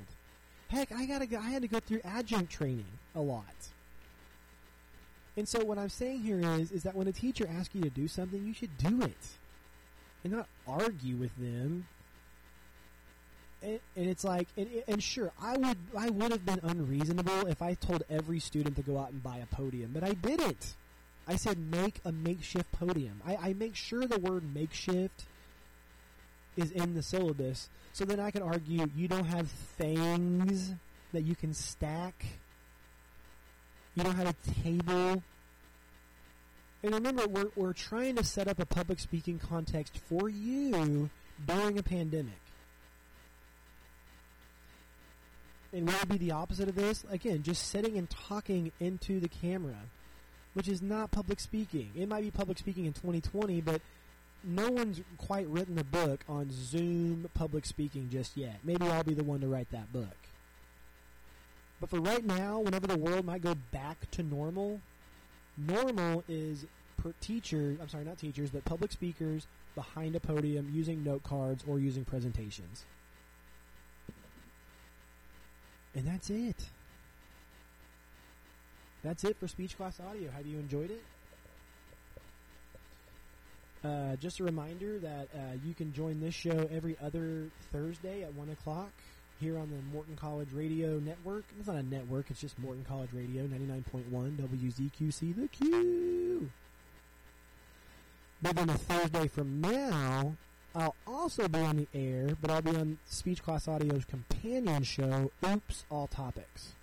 Heck, 0.67 0.91
I 0.91 1.05
gotta 1.05 1.25
go, 1.25 1.37
I 1.37 1.49
had 1.49 1.61
to 1.61 1.67
go 1.67 1.79
through 1.79 2.01
adjunct 2.03 2.51
training 2.51 2.85
a 3.15 3.21
lot. 3.21 3.43
And 5.37 5.47
so 5.47 5.63
what 5.65 5.77
I'm 5.77 5.89
saying 5.89 6.21
here 6.21 6.39
is 6.39 6.71
is 6.71 6.83
that 6.83 6.95
when 6.95 7.07
a 7.07 7.11
teacher 7.11 7.47
asks 7.59 7.75
you 7.75 7.81
to 7.81 7.89
do 7.89 8.07
something, 8.07 8.45
you 8.45 8.53
should 8.53 8.77
do 8.77 9.01
it, 9.01 9.27
and 10.23 10.33
not 10.33 10.47
argue 10.67 11.17
with 11.17 11.35
them. 11.37 11.87
And, 13.61 13.79
and 13.95 14.09
it's 14.09 14.23
like, 14.23 14.47
and, 14.57 14.69
and 14.87 15.03
sure, 15.03 15.31
I 15.41 15.57
would 15.57 15.77
I 15.97 16.09
would 16.09 16.31
have 16.31 16.45
been 16.45 16.59
unreasonable 16.63 17.47
if 17.47 17.61
I 17.61 17.73
told 17.73 18.03
every 18.09 18.39
student 18.39 18.75
to 18.77 18.81
go 18.81 18.97
out 18.97 19.11
and 19.11 19.21
buy 19.21 19.37
a 19.37 19.55
podium, 19.55 19.91
but 19.93 20.03
I 20.03 20.13
didn't. 20.13 20.75
I 21.27 21.35
said 21.35 21.57
make 21.57 21.99
a 22.05 22.11
makeshift 22.11 22.71
podium. 22.71 23.21
I, 23.25 23.35
I 23.35 23.53
make 23.53 23.75
sure 23.75 24.05
the 24.05 24.19
word 24.19 24.43
makeshift 24.53 25.25
is 26.55 26.71
in 26.71 26.93
the 26.93 27.01
syllabus, 27.01 27.67
so 27.93 28.05
then 28.05 28.19
I 28.19 28.31
can 28.31 28.41
argue 28.41 28.87
you 28.95 29.07
don't 29.07 29.25
have 29.25 29.49
things 29.49 30.71
that 31.11 31.23
you 31.23 31.35
can 31.35 31.53
stack. 31.53 32.25
You 33.95 34.03
don't 34.03 34.15
have 34.15 34.27
a 34.27 34.61
table. 34.63 35.23
And 36.83 36.93
remember, 36.93 37.27
we're, 37.27 37.49
we're 37.55 37.73
trying 37.73 38.15
to 38.17 38.23
set 38.23 38.47
up 38.47 38.59
a 38.59 38.65
public 38.65 38.99
speaking 38.99 39.39
context 39.39 39.97
for 39.97 40.29
you 40.29 41.09
during 41.45 41.77
a 41.77 41.83
pandemic. 41.83 42.33
And 45.73 45.87
what 45.87 45.99
would 46.01 46.09
be 46.19 46.25
the 46.25 46.31
opposite 46.31 46.69
of 46.69 46.75
this? 46.75 47.03
Again, 47.09 47.43
just 47.43 47.67
sitting 47.67 47.97
and 47.97 48.09
talking 48.09 48.71
into 48.79 49.19
the 49.19 49.27
camera 49.27 49.75
which 50.55 50.69
is 50.69 50.81
not 50.81 51.11
public 51.11 51.39
speaking. 51.39 51.91
It 51.95 52.07
might 52.07 52.21
be 52.21 52.31
public 52.31 52.57
speaking 52.57 52.85
in 52.85 52.93
2020, 52.93 53.61
but 53.61 53.81
no 54.43 54.71
one's 54.71 55.01
quite 55.17 55.47
written 55.47 55.77
a 55.77 55.83
book 55.83 56.21
on 56.29 56.47
Zoom 56.49 57.29
public 57.33 57.65
speaking 57.65 58.09
just 58.09 58.37
yet. 58.37 58.59
Maybe 58.63 58.87
I'll 58.87 59.03
be 59.03 59.13
the 59.13 59.23
one 59.23 59.41
to 59.41 59.47
write 59.47 59.69
that 59.71 59.91
book. 59.91 60.15
But 61.85 61.97
for 61.97 62.01
right 62.01 62.25
now, 62.25 62.61
whenever 62.61 62.87
the 62.87 62.97
world 62.97 63.25
might 63.25 63.41
go 63.43 63.53
back 63.71 64.09
to 64.11 64.23
normal, 64.23 64.81
normal 65.55 66.23
is 66.27 66.65
per 66.97 67.13
teachers, 67.21 67.77
I'm 67.79 67.89
sorry, 67.89 68.05
not 68.05 68.17
teachers, 68.17 68.49
but 68.49 68.65
public 68.65 68.91
speakers 68.91 69.45
behind 69.75 70.15
a 70.15 70.19
podium 70.19 70.71
using 70.73 71.03
note 71.03 71.21
cards 71.21 71.63
or 71.67 71.77
using 71.77 72.03
presentations. 72.03 72.85
And 75.93 76.07
that's 76.07 76.31
it. 76.31 76.69
That's 79.03 79.23
it 79.23 79.37
for 79.39 79.47
Speech 79.47 79.77
Class 79.77 79.99
Audio. 79.99 80.31
Have 80.31 80.47
you 80.47 80.57
enjoyed 80.57 80.89
it? 80.89 81.03
Uh, 83.83 84.15
just 84.15 84.39
a 84.39 84.43
reminder 84.43 84.97
that 84.97 85.27
uh, 85.35 85.39
you 85.63 85.75
can 85.75 85.93
join 85.93 86.19
this 86.19 86.33
show 86.33 86.67
every 86.71 86.97
other 86.99 87.51
Thursday 87.71 88.23
at 88.23 88.33
1 88.33 88.49
o'clock 88.49 88.89
here 89.39 89.57
on 89.57 89.69
the 89.69 89.81
Morton 89.93 90.15
College 90.15 90.49
Radio 90.53 90.99
Network. 90.99 91.43
It's 91.59 91.67
not 91.67 91.77
a 91.77 91.83
network, 91.83 92.29
it's 92.29 92.41
just 92.41 92.57
Morton 92.59 92.85
College 92.87 93.09
Radio 93.13 93.43
99.1 93.43 94.37
WZQC 94.37 95.35
The 95.35 95.47
Q. 95.47 96.49
But 98.41 98.55
then 98.55 98.69
a 98.69 98.77
Thursday 98.77 99.27
from 99.27 99.61
now, 99.61 100.35
I'll 100.75 100.95
also 101.07 101.47
be 101.47 101.59
on 101.59 101.77
the 101.77 101.87
air, 101.93 102.35
but 102.41 102.51
I'll 102.51 102.61
be 102.61 102.75
on 102.75 102.97
Speech 103.05 103.41
Class 103.41 103.67
Audio's 103.67 104.05
companion 104.05 104.83
show, 104.83 105.31
Oops 105.45 105.85
All 105.89 106.07
Topics. 106.07 106.73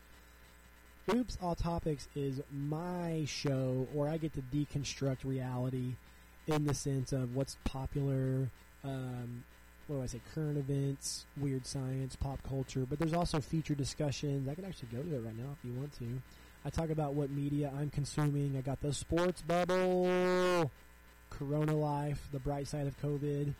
Oops 1.12 1.36
All 1.42 1.54
Topics 1.54 2.08
is 2.14 2.40
my 2.50 3.24
show, 3.26 3.86
where 3.92 4.08
I 4.08 4.16
get 4.16 4.32
to 4.34 4.42
deconstruct 4.42 5.24
reality 5.24 5.94
in 6.46 6.64
the 6.64 6.74
sense 6.74 7.12
of 7.12 7.36
what's 7.36 7.56
popular, 7.64 8.48
um, 8.82 9.44
what 9.86 9.96
do 9.96 10.02
I 10.02 10.06
say, 10.06 10.20
current 10.34 10.58
events, 10.58 11.26
weird 11.36 11.66
science, 11.66 12.16
pop 12.16 12.38
culture, 12.48 12.86
but 12.88 12.98
there's 12.98 13.12
also 13.12 13.40
feature 13.40 13.74
discussions. 13.74 14.48
I 14.48 14.54
can 14.54 14.64
actually 14.64 14.88
go 14.92 15.02
to 15.02 15.14
it 15.16 15.20
right 15.20 15.36
now 15.36 15.56
if 15.58 15.64
you 15.64 15.72
want 15.78 15.92
to. 15.98 16.22
I 16.64 16.70
talk 16.70 16.90
about 16.90 17.14
what 17.14 17.30
media 17.30 17.72
I'm 17.76 17.90
consuming. 17.90 18.56
I 18.56 18.60
got 18.60 18.80
the 18.80 18.92
sports 18.92 19.42
bubble, 19.42 20.70
Corona 21.30 21.74
life, 21.74 22.28
the 22.32 22.38
bright 22.38 22.68
side 22.68 22.86
of 22.86 23.00
COVID, 23.02 23.54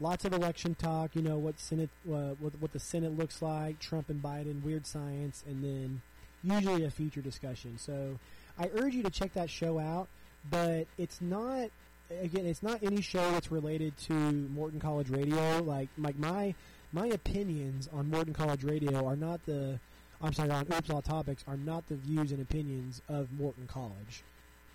lots 0.00 0.24
of 0.24 0.34
election 0.34 0.74
talk. 0.74 1.16
You 1.16 1.22
know 1.22 1.38
what 1.38 1.58
Senate, 1.58 1.90
uh, 2.06 2.34
what, 2.38 2.52
what 2.60 2.72
the 2.72 2.78
Senate 2.78 3.16
looks 3.16 3.40
like, 3.40 3.78
Trump 3.78 4.10
and 4.10 4.22
Biden, 4.22 4.62
weird 4.62 4.86
science, 4.86 5.44
and 5.48 5.64
then 5.64 6.02
usually 6.42 6.84
a 6.84 6.90
feature 6.90 7.22
discussion. 7.22 7.78
So 7.78 8.18
I 8.58 8.70
urge 8.74 8.94
you 8.94 9.02
to 9.02 9.10
check 9.10 9.32
that 9.34 9.48
show 9.50 9.78
out, 9.78 10.08
but 10.50 10.86
it's 10.98 11.20
not 11.20 11.70
again, 12.10 12.46
it's 12.46 12.62
not 12.62 12.82
any 12.82 13.00
show 13.00 13.30
that's 13.32 13.50
related 13.50 13.96
to 13.98 14.12
Morton 14.12 14.80
College 14.80 15.10
Radio. 15.10 15.62
Like 15.62 15.88
like 15.98 16.18
my 16.18 16.54
my 16.92 17.06
opinions 17.06 17.88
on 17.92 18.10
Morton 18.10 18.34
College 18.34 18.64
Radio 18.64 19.06
are 19.06 19.16
not 19.16 19.44
the 19.46 19.78
I'm 20.20 20.32
sorry 20.32 20.50
on 20.50 20.66
Oops 20.72 20.90
All 20.90 21.02
Topics 21.02 21.44
are 21.46 21.56
not 21.56 21.86
the 21.88 21.96
views 21.96 22.32
and 22.32 22.40
opinions 22.40 23.02
of 23.08 23.32
Morton 23.32 23.66
College. 23.66 24.22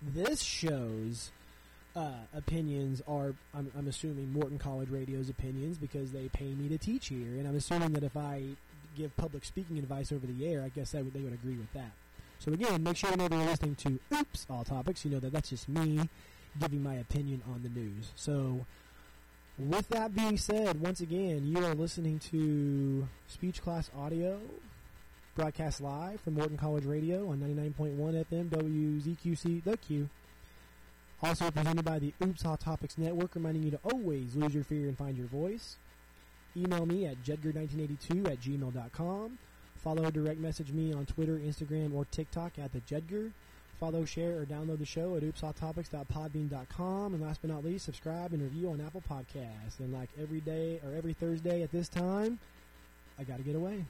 This 0.00 0.42
show's 0.42 1.30
uh, 1.94 2.10
opinions 2.34 3.02
are 3.06 3.34
I'm, 3.54 3.70
I'm 3.76 3.88
assuming 3.88 4.32
Morton 4.32 4.58
College 4.58 4.88
Radio's 4.88 5.28
opinions 5.28 5.78
because 5.78 6.12
they 6.12 6.28
pay 6.28 6.52
me 6.54 6.68
to 6.68 6.78
teach 6.78 7.08
here, 7.08 7.38
and 7.38 7.46
I'm 7.46 7.56
assuming 7.56 7.92
that 7.92 8.02
if 8.02 8.16
I 8.16 8.42
give 8.96 9.16
public 9.16 9.44
speaking 9.44 9.78
advice 9.78 10.12
over 10.12 10.26
the 10.26 10.46
air, 10.46 10.62
I 10.62 10.68
guess 10.68 10.92
would, 10.92 11.12
they 11.12 11.20
would 11.20 11.32
agree 11.32 11.56
with 11.56 11.72
that. 11.72 11.92
So 12.38 12.52
again, 12.52 12.82
make 12.82 12.96
sure 12.96 13.10
whenever 13.10 13.36
you're 13.36 13.46
listening 13.46 13.76
to 13.76 13.98
Oops 14.12 14.46
All 14.50 14.64
Topics, 14.64 15.04
you 15.04 15.10
know 15.10 15.20
that 15.20 15.32
that's 15.32 15.50
just 15.50 15.68
me 15.68 16.08
giving 16.60 16.82
my 16.82 16.94
opinion 16.94 17.42
on 17.46 17.62
the 17.62 17.68
news. 17.68 18.10
So 18.14 18.66
with 19.58 19.88
that 19.90 20.14
being 20.14 20.36
said, 20.36 20.80
once 20.80 21.00
again, 21.00 21.46
you 21.46 21.64
are 21.64 21.74
listening 21.74 22.18
to 22.30 23.06
Speech 23.26 23.62
Class 23.62 23.90
Audio, 23.96 24.40
broadcast 25.36 25.80
live 25.80 26.20
from 26.20 26.34
Morton 26.34 26.56
College 26.56 26.84
Radio 26.84 27.30
on 27.30 27.38
99.1 27.38 28.24
FM 28.30 28.48
WZQC 28.48 29.64
The 29.64 29.76
Q. 29.76 30.08
Also 31.22 31.50
presented 31.50 31.84
by 31.84 31.98
the 31.98 32.12
Oops 32.22 32.44
All 32.44 32.56
Topics 32.56 32.98
Network, 32.98 33.34
reminding 33.34 33.62
you 33.62 33.70
to 33.70 33.80
always 33.84 34.34
lose 34.34 34.54
your 34.54 34.64
fear 34.64 34.88
and 34.88 34.98
find 34.98 35.16
your 35.16 35.28
voice. 35.28 35.76
Email 36.56 36.84
me 36.84 37.06
at 37.06 37.22
jedgar1982 37.22 38.30
at 38.30 38.40
gmail.com. 38.40 39.38
Follow 39.76 40.04
or 40.04 40.10
direct 40.10 40.38
message 40.38 40.72
me 40.72 40.92
on 40.92 41.06
Twitter, 41.06 41.38
Instagram, 41.38 41.94
or 41.94 42.04
TikTok 42.04 42.52
at 42.58 42.72
the 42.72 42.80
Jedgar. 42.80 43.32
Follow, 43.78 44.04
share, 44.04 44.40
or 44.40 44.46
download 44.46 44.78
the 44.78 44.86
show 44.86 45.16
at 45.16 45.22
oopsalltopics.podbean.com. 45.22 47.14
And 47.14 47.22
last 47.22 47.40
but 47.42 47.50
not 47.50 47.64
least, 47.64 47.84
subscribe 47.84 48.32
and 48.32 48.42
review 48.42 48.70
on 48.70 48.80
Apple 48.80 49.02
Podcasts. 49.08 49.80
And 49.80 49.92
like 49.92 50.08
every 50.20 50.40
day 50.40 50.80
or 50.86 50.94
every 50.94 51.14
Thursday 51.14 51.62
at 51.62 51.72
this 51.72 51.88
time, 51.88 52.38
I 53.18 53.24
got 53.24 53.38
to 53.38 53.42
get 53.42 53.56
away. 53.56 53.84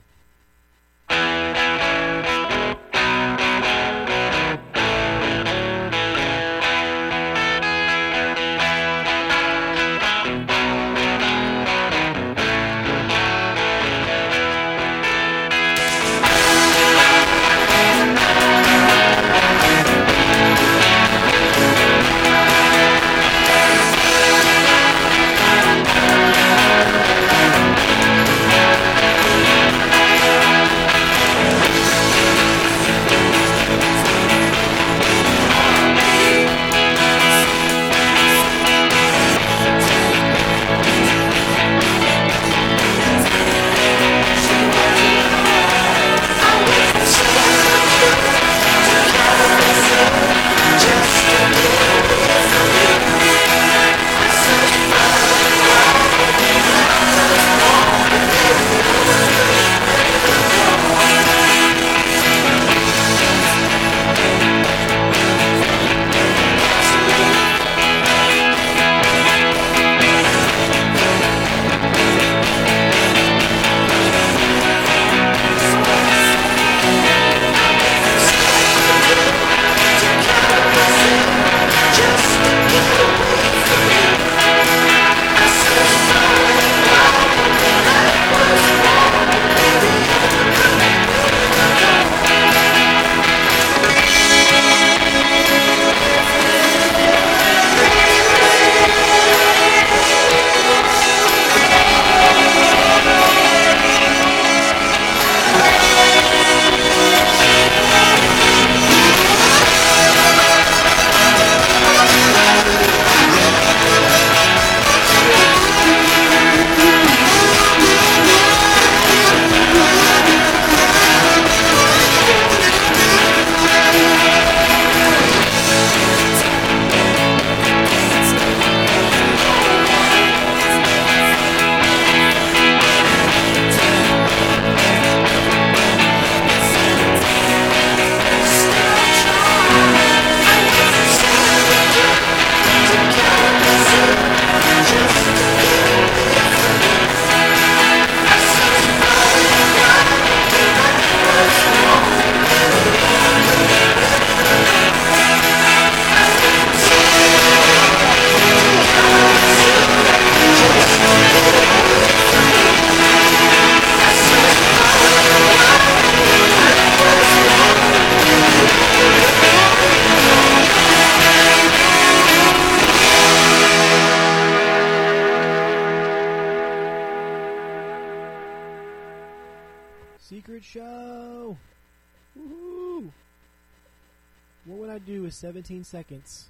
15 185.73 185.85
seconds. 185.85 186.49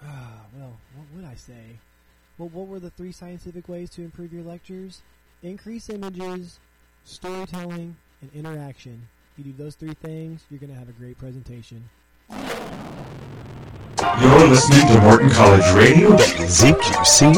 Ah, 0.00 0.42
well, 0.56 0.78
what 0.94 1.06
would 1.16 1.24
I 1.24 1.34
say? 1.34 1.80
Well, 2.38 2.48
what 2.50 2.68
were 2.68 2.78
the 2.78 2.90
three 2.90 3.10
scientific 3.10 3.68
ways 3.68 3.90
to 3.90 4.02
improve 4.02 4.32
your 4.32 4.44
lectures? 4.44 5.02
Increase 5.42 5.90
images, 5.90 6.60
storytelling, 7.04 7.96
and 8.20 8.30
interaction. 8.32 9.08
If 9.32 9.38
You 9.44 9.52
do 9.52 9.64
those 9.64 9.74
three 9.74 9.94
things, 9.94 10.44
you're 10.48 10.60
going 10.60 10.72
to 10.72 10.78
have 10.78 10.88
a 10.88 10.92
great 10.92 11.18
presentation. 11.18 11.90
You're 14.20 14.46
listening 14.46 14.86
to 14.94 15.00
Morton 15.00 15.30
College 15.30 15.68
Radio, 15.74 16.16
ZQCLPQ, 16.16 17.34